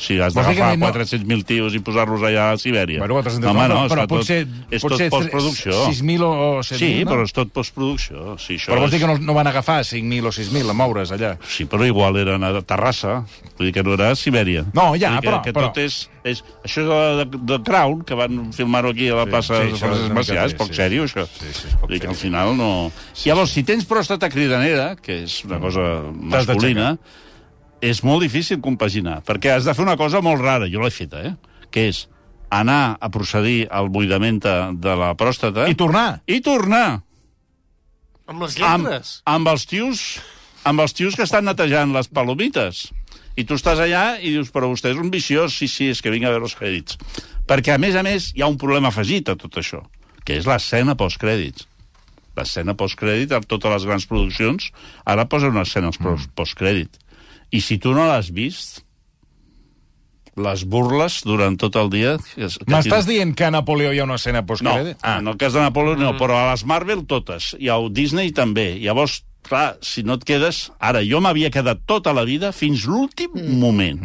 Si 0.02 0.16
has 0.18 0.34
d'agafar 0.34 0.72
no- 0.76 0.88
400.000 0.90 1.44
tios 1.46 1.74
i 1.78 1.80
posar-los 1.84 2.24
allà 2.26 2.48
a 2.50 2.56
Sibèria. 2.58 2.98
Bueno, 2.98 3.14
400, 3.20 3.50
Home, 3.52 3.66
no, 3.70 3.82
però 3.86 4.06
potser, 4.10 4.40
tot, 4.48 4.72
és 4.74 4.82
potser 4.82 5.06
tot 5.12 5.20
postproducció. 5.28 5.76
6.000 5.86 6.26
o 6.26 6.58
7.000, 6.58 6.78
Sí, 6.80 6.88
no? 7.04 7.10
però 7.12 7.26
és 7.28 7.34
tot 7.36 7.52
postproducció. 7.54 8.34
Sí, 8.42 8.56
això 8.58 8.72
Però 8.72 8.80
vols 8.82 8.90
és... 8.90 8.96
dir 8.98 9.00
que 9.04 9.12
no, 9.12 9.18
no 9.22 9.36
van 9.36 9.46
agafar 9.46 9.76
5.000 9.86 10.26
o 10.26 10.32
6.000 10.34 10.74
a 10.74 10.74
moure's 10.74 11.12
allà? 11.14 11.36
Sí, 11.46 11.68
però 11.70 11.86
igual 11.86 12.18
eren 12.18 12.42
a 12.42 12.50
Terrassa. 12.66 13.20
Vull 13.56 13.68
dir 13.70 13.72
que 13.78 13.84
no 13.86 13.94
era 13.94 14.10
a 14.10 14.18
Sibèria. 14.18 14.64
No, 14.74 14.88
ja, 14.98 15.14
que, 15.20 15.28
però- 15.28 15.40
Que 15.46 15.54
però- 15.54 15.70
tot 15.70 15.78
és, 15.84 16.00
és... 16.24 16.42
Això 16.66 16.82
de, 17.22 17.28
de 17.38 17.60
Crown, 17.62 18.02
que 18.08 18.18
van 18.18 18.50
filmar-ho 18.52 18.90
aquí 18.90 19.06
a 19.08 19.22
la 19.22 19.26
plaça 19.30 19.54
sí, 19.62 19.70
de 19.70 19.76
és 19.78 19.84
Francesc 19.86 20.10
una 20.10 20.18
Macià, 20.18 20.46
és 20.50 20.54
poc 20.58 20.74
sí, 20.74 20.80
sèrio, 20.82 21.06
sí. 21.06 21.14
això. 21.14 21.28
Sí, 21.38 21.54
sí, 21.62 21.68
és 21.70 21.78
poc 21.78 21.94
que 21.94 22.10
al 22.10 22.18
final 22.18 22.56
no... 22.58 22.90
Llavors, 23.22 23.54
si 23.54 23.62
tens 23.62 23.86
pròstata 23.86 24.26
cridanera, 24.34 24.96
que 24.98 25.22
és 25.28 25.44
una 25.46 25.60
cosa 25.62 25.86
T'has 26.10 26.48
masculina, 26.50 26.96
és 27.82 28.02
molt 28.06 28.22
difícil 28.22 28.60
compaginar, 28.62 29.20
perquè 29.26 29.56
has 29.56 29.66
de 29.66 29.74
fer 29.74 29.82
una 29.84 29.98
cosa 29.98 30.22
molt 30.22 30.40
rara, 30.40 30.70
jo 30.70 30.82
l'he 30.82 30.92
feta, 30.94 31.22
eh? 31.26 31.34
que 31.72 31.88
és 31.90 32.04
anar 32.52 32.98
a 33.00 33.08
procedir 33.10 33.66
al 33.72 33.88
buidament 33.90 34.38
de 34.42 34.94
la 35.00 35.14
pròstata... 35.18 35.66
I 35.72 35.74
tornar. 35.78 36.20
I 36.28 36.38
tornar! 36.44 37.00
Amb 38.28 38.44
les 38.44 38.54
amb, 38.60 38.86
lletres. 38.86 39.16
amb 39.26 39.50
els 39.50 39.66
tios 39.66 40.04
amb 40.64 40.82
els 40.84 40.94
tios 40.94 41.16
que 41.18 41.26
estan 41.26 41.48
netejant 41.48 41.90
les 41.94 42.06
palomites. 42.06 42.86
I 43.34 43.44
tu 43.48 43.56
estàs 43.56 43.80
allà 43.82 44.20
i 44.20 44.30
dius, 44.34 44.52
però 44.54 44.68
vostè 44.70 44.92
és 44.92 45.00
un 45.00 45.10
viciós, 45.10 45.56
sí, 45.56 45.66
sí, 45.66 45.88
és 45.90 46.02
que 46.04 46.12
vinc 46.12 46.28
a 46.28 46.32
veure 46.34 46.46
els 46.46 46.54
crèdits. 46.54 46.98
Perquè, 47.48 47.74
a 47.74 47.80
més 47.82 47.96
a 47.98 48.04
més, 48.06 48.30
hi 48.36 48.44
ha 48.44 48.50
un 48.50 48.60
problema 48.60 48.92
afegit 48.92 49.32
a 49.32 49.36
tot 49.40 49.58
això, 49.58 49.82
que 50.22 50.36
és 50.38 50.46
l'escena 50.46 50.94
postcrèdits. 51.00 51.66
L'escena 52.36 52.76
postcrèdit, 52.78 53.32
amb 53.34 53.48
totes 53.48 53.74
les 53.74 53.88
grans 53.88 54.06
produccions, 54.08 54.70
ara 55.08 55.26
posen 55.28 55.56
una 55.56 55.66
escena 55.66 55.90
mm. 55.90 56.30
postcrèdit. 56.38 57.01
I 57.52 57.60
si 57.60 57.78
tu 57.82 57.92
no 57.92 58.06
l'has 58.08 58.30
vist, 58.32 58.82
les 60.40 60.64
burles 60.64 61.20
durant 61.28 61.58
tot 61.60 61.76
el 61.76 61.90
dia... 61.92 62.14
M'estàs 62.70 63.08
dient 63.08 63.34
que 63.36 63.44
a 63.44 63.52
Napoleó 63.52 63.92
hi 63.92 64.00
ha 64.00 64.06
una 64.08 64.16
escena 64.20 64.40
no, 64.40 64.48
postcrèdit? 64.48 65.02
ah. 65.02 65.18
en 65.20 65.28
el 65.28 65.36
cas 65.40 65.52
de 65.52 65.60
Napoleó 65.60 65.98
no, 66.00 66.14
però 66.20 66.38
a 66.38 66.46
les 66.52 66.64
Marvel 66.68 67.04
totes, 67.08 67.52
i 67.60 67.68
al 67.72 67.90
Disney 67.92 68.32
també. 68.32 68.70
Llavors, 68.80 69.20
clar, 69.44 69.76
si 69.84 70.06
no 70.06 70.16
et 70.16 70.24
quedes... 70.28 70.70
Ara, 70.80 71.04
jo 71.04 71.20
m'havia 71.20 71.52
quedat 71.52 71.84
tota 71.88 72.14
la 72.16 72.24
vida 72.28 72.54
fins 72.56 72.86
l'últim 72.88 73.36
mm. 73.36 73.58
moment. 73.60 74.00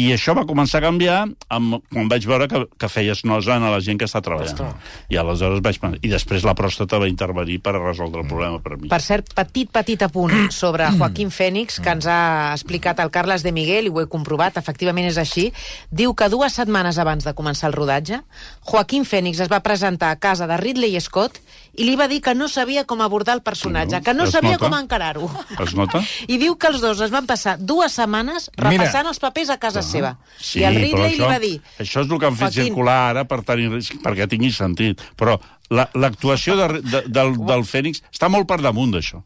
I 0.00 0.06
això 0.14 0.32
va 0.38 0.46
començar 0.48 0.80
a 0.80 0.84
canviar 0.86 1.18
amb, 1.52 1.76
quan 1.92 2.08
vaig 2.08 2.24
veure 2.28 2.46
que, 2.48 2.62
que 2.80 2.88
feies 2.88 3.22
nosa 3.28 3.56
a 3.58 3.70
la 3.72 3.80
gent 3.84 3.98
que 4.00 4.06
està 4.08 4.22
treballant. 4.24 4.72
I 5.12 5.18
aleshores 5.20 5.60
vaig... 5.64 5.78
pensar- 5.82 6.00
I 6.00 6.08
després 6.12 6.44
la 6.46 6.54
pròstata 6.56 6.98
va 7.02 7.08
intervenir 7.10 7.58
per 7.60 7.74
a 7.76 7.82
resoldre 7.82 8.22
el 8.22 8.28
problema 8.30 8.60
per 8.64 8.78
mi. 8.80 8.88
Per 8.88 9.00
cert, 9.04 9.34
petit, 9.36 9.68
petit 9.70 10.02
apunt 10.06 10.32
sobre 10.54 10.86
Joaquín 10.96 11.30
Fènix, 11.34 11.80
que 11.84 11.90
ens 11.92 12.06
ha 12.08 12.52
explicat 12.54 13.00
el 13.04 13.10
Carles 13.12 13.42
de 13.44 13.52
Miguel, 13.52 13.86
i 13.90 13.92
ho 13.92 14.00
he 14.00 14.08
comprovat, 14.10 14.56
efectivament 14.56 15.08
és 15.10 15.18
així. 15.20 15.50
Diu 15.90 16.14
que 16.14 16.30
dues 16.32 16.54
setmanes 16.56 16.98
abans 17.02 17.26
de 17.26 17.34
començar 17.36 17.68
el 17.68 17.76
rodatge, 17.76 18.22
Joaquín 18.70 19.04
Fènix 19.04 19.40
es 19.44 19.50
va 19.52 19.60
presentar 19.64 20.10
a 20.14 20.16
casa 20.22 20.46
de 20.46 20.56
Ridley 20.60 20.96
Scott 21.00 21.40
i 21.80 21.84
li 21.86 21.94
va 21.96 22.08
dir 22.10 22.20
que 22.20 22.34
no 22.34 22.48
sabia 22.50 22.82
com 22.84 23.00
abordar 23.00 23.36
el 23.38 23.42
personatge, 23.46 24.00
que 24.02 24.12
no 24.14 24.24
es 24.24 24.32
sabia 24.34 24.56
nota. 24.56 24.64
com 24.68 24.74
encarar-ho. 24.78 25.28
Es 25.62 25.74
nota? 25.78 26.00
I 26.32 26.38
diu 26.40 26.56
que 26.58 26.66
els 26.72 26.80
dos 26.82 27.00
es 27.00 27.12
van 27.14 27.26
passar 27.30 27.56
dues 27.58 27.94
setmanes 27.94 28.48
repassant 28.58 29.06
els 29.06 29.20
papers 29.22 29.50
a 29.54 29.58
casa 29.62 29.82
seva. 29.92 30.12
I 30.56 30.64
el 30.68 30.78
Ridley 30.80 31.16
li 31.18 31.24
va 31.26 31.38
dir... 31.42 31.54
Això 31.82 32.04
és 32.04 32.10
el 32.10 32.18
que 32.20 32.28
han 32.30 32.36
fet 32.38 32.52
Joaquín, 32.54 32.70
circular 32.72 32.98
ara 33.12 33.24
per 33.28 33.40
tenir, 33.48 33.68
perquè 34.04 34.28
tingui 34.30 34.52
sentit. 34.54 35.02
Però 35.20 35.36
la- 35.74 35.88
l'actuació 35.94 36.56
de, 36.60 36.68
de, 36.82 37.02
del, 37.08 37.34
del 37.48 37.66
Fènix 37.68 38.02
està 38.12 38.30
molt 38.32 38.48
per 38.50 38.60
damunt 38.64 38.94
d'això. 38.96 39.20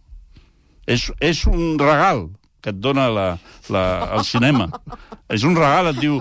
És, 0.87 1.11
és 1.21 1.45
un 1.49 1.79
regal 1.81 2.27
que 2.65 2.73
et 2.73 2.81
dona 2.81 3.07
la, 3.13 3.29
la, 3.73 3.85
el 4.17 4.25
cinema. 4.25 4.71
És 5.33 5.45
un 5.45 5.57
regal, 5.57 5.91
et 5.93 5.99
diu... 6.01 6.19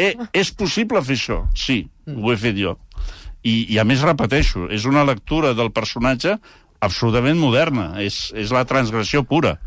Eh, 0.00 0.14
és 0.32 0.50
possible 0.56 1.00
fer 1.04 1.16
això? 1.18 1.42
Sí, 1.56 1.82
ho 2.08 2.32
he 2.32 2.36
fet 2.40 2.56
jo. 2.56 2.76
I, 3.44 3.74
I 3.74 3.78
a 3.80 3.84
més 3.84 4.00
repeteixo, 4.04 4.66
és 4.72 4.86
una 4.88 5.04
lectura 5.04 5.52
del 5.56 5.68
personatge 5.76 6.38
absolutament 6.84 7.36
moderna. 7.40 7.90
És, 8.00 8.30
és 8.36 8.52
la 8.52 8.64
transgressió 8.68 9.24
pura. 9.28 9.58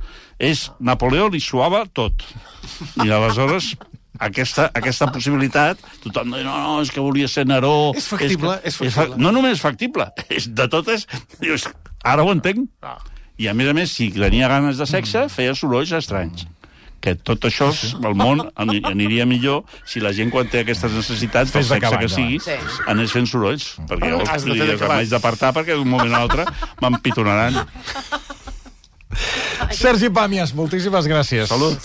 És 0.42 0.68
Napoleó 0.82 1.30
li 1.34 1.42
suava 1.42 1.84
tot. 1.90 2.26
I 3.06 3.10
aleshores 3.14 3.76
aquesta, 4.20 4.70
aquesta 4.74 5.08
possibilitat, 5.14 5.80
tothom 6.04 6.34
diu, 6.34 6.44
no, 6.48 6.58
no, 6.64 6.82
és 6.82 6.92
que 6.92 7.00
volia 7.04 7.28
ser 7.28 7.46
Neró... 7.48 7.92
És 7.96 8.08
factible, 8.08 8.58
que, 8.62 8.68
és 8.72 8.76
factible. 8.80 9.14
fa- 9.16 9.22
no 9.22 9.32
només 9.36 9.60
factible, 9.62 10.10
és 10.30 10.50
de 10.54 10.68
totes... 10.68 11.08
Dius, 11.40 11.68
ara 12.04 12.24
ho 12.24 12.32
entenc. 12.34 12.68
Ah. 12.82 12.98
I 13.38 13.48
a 13.52 13.54
més 13.54 13.70
a 13.70 13.74
més, 13.78 13.92
si 13.94 14.10
tenia 14.12 14.48
ganes 14.50 14.78
de 14.82 14.86
sexe, 14.90 15.28
feia 15.30 15.54
sorolls 15.54 15.92
estranys. 15.94 16.48
Que 17.00 17.12
tot 17.14 17.44
això, 17.46 17.68
el 18.02 18.16
món 18.18 18.40
ani- 18.58 18.80
aniria 18.90 19.28
millor 19.30 19.60
si 19.86 20.02
la 20.02 20.10
gent, 20.18 20.32
quan 20.34 20.48
té 20.50 20.64
aquestes 20.64 20.92
necessitats, 20.98 21.54
del 21.54 21.64
sexe 21.64 22.00
que 22.02 22.10
sigui, 22.10 22.40
Sí. 22.42 22.56
anés 22.90 23.14
fent 23.14 23.30
sorolls. 23.30 23.76
Perquè 23.86 24.10
llavors 24.10 24.32
Has 24.34 24.44
de 24.50 24.56
diries, 24.58 24.82
m'haig 24.82 25.08
d'apartar 25.14 25.54
perquè 25.54 25.78
d'un 25.78 25.88
moment 25.88 26.10
a 26.16 26.24
l'altre 26.26 26.48
m'empitonaran. 26.82 27.62
Sergi 29.78 30.10
Pàmies, 30.14 30.52
moltíssimes 30.58 31.06
gràcies. 31.10 31.48
Salut. 31.50 31.78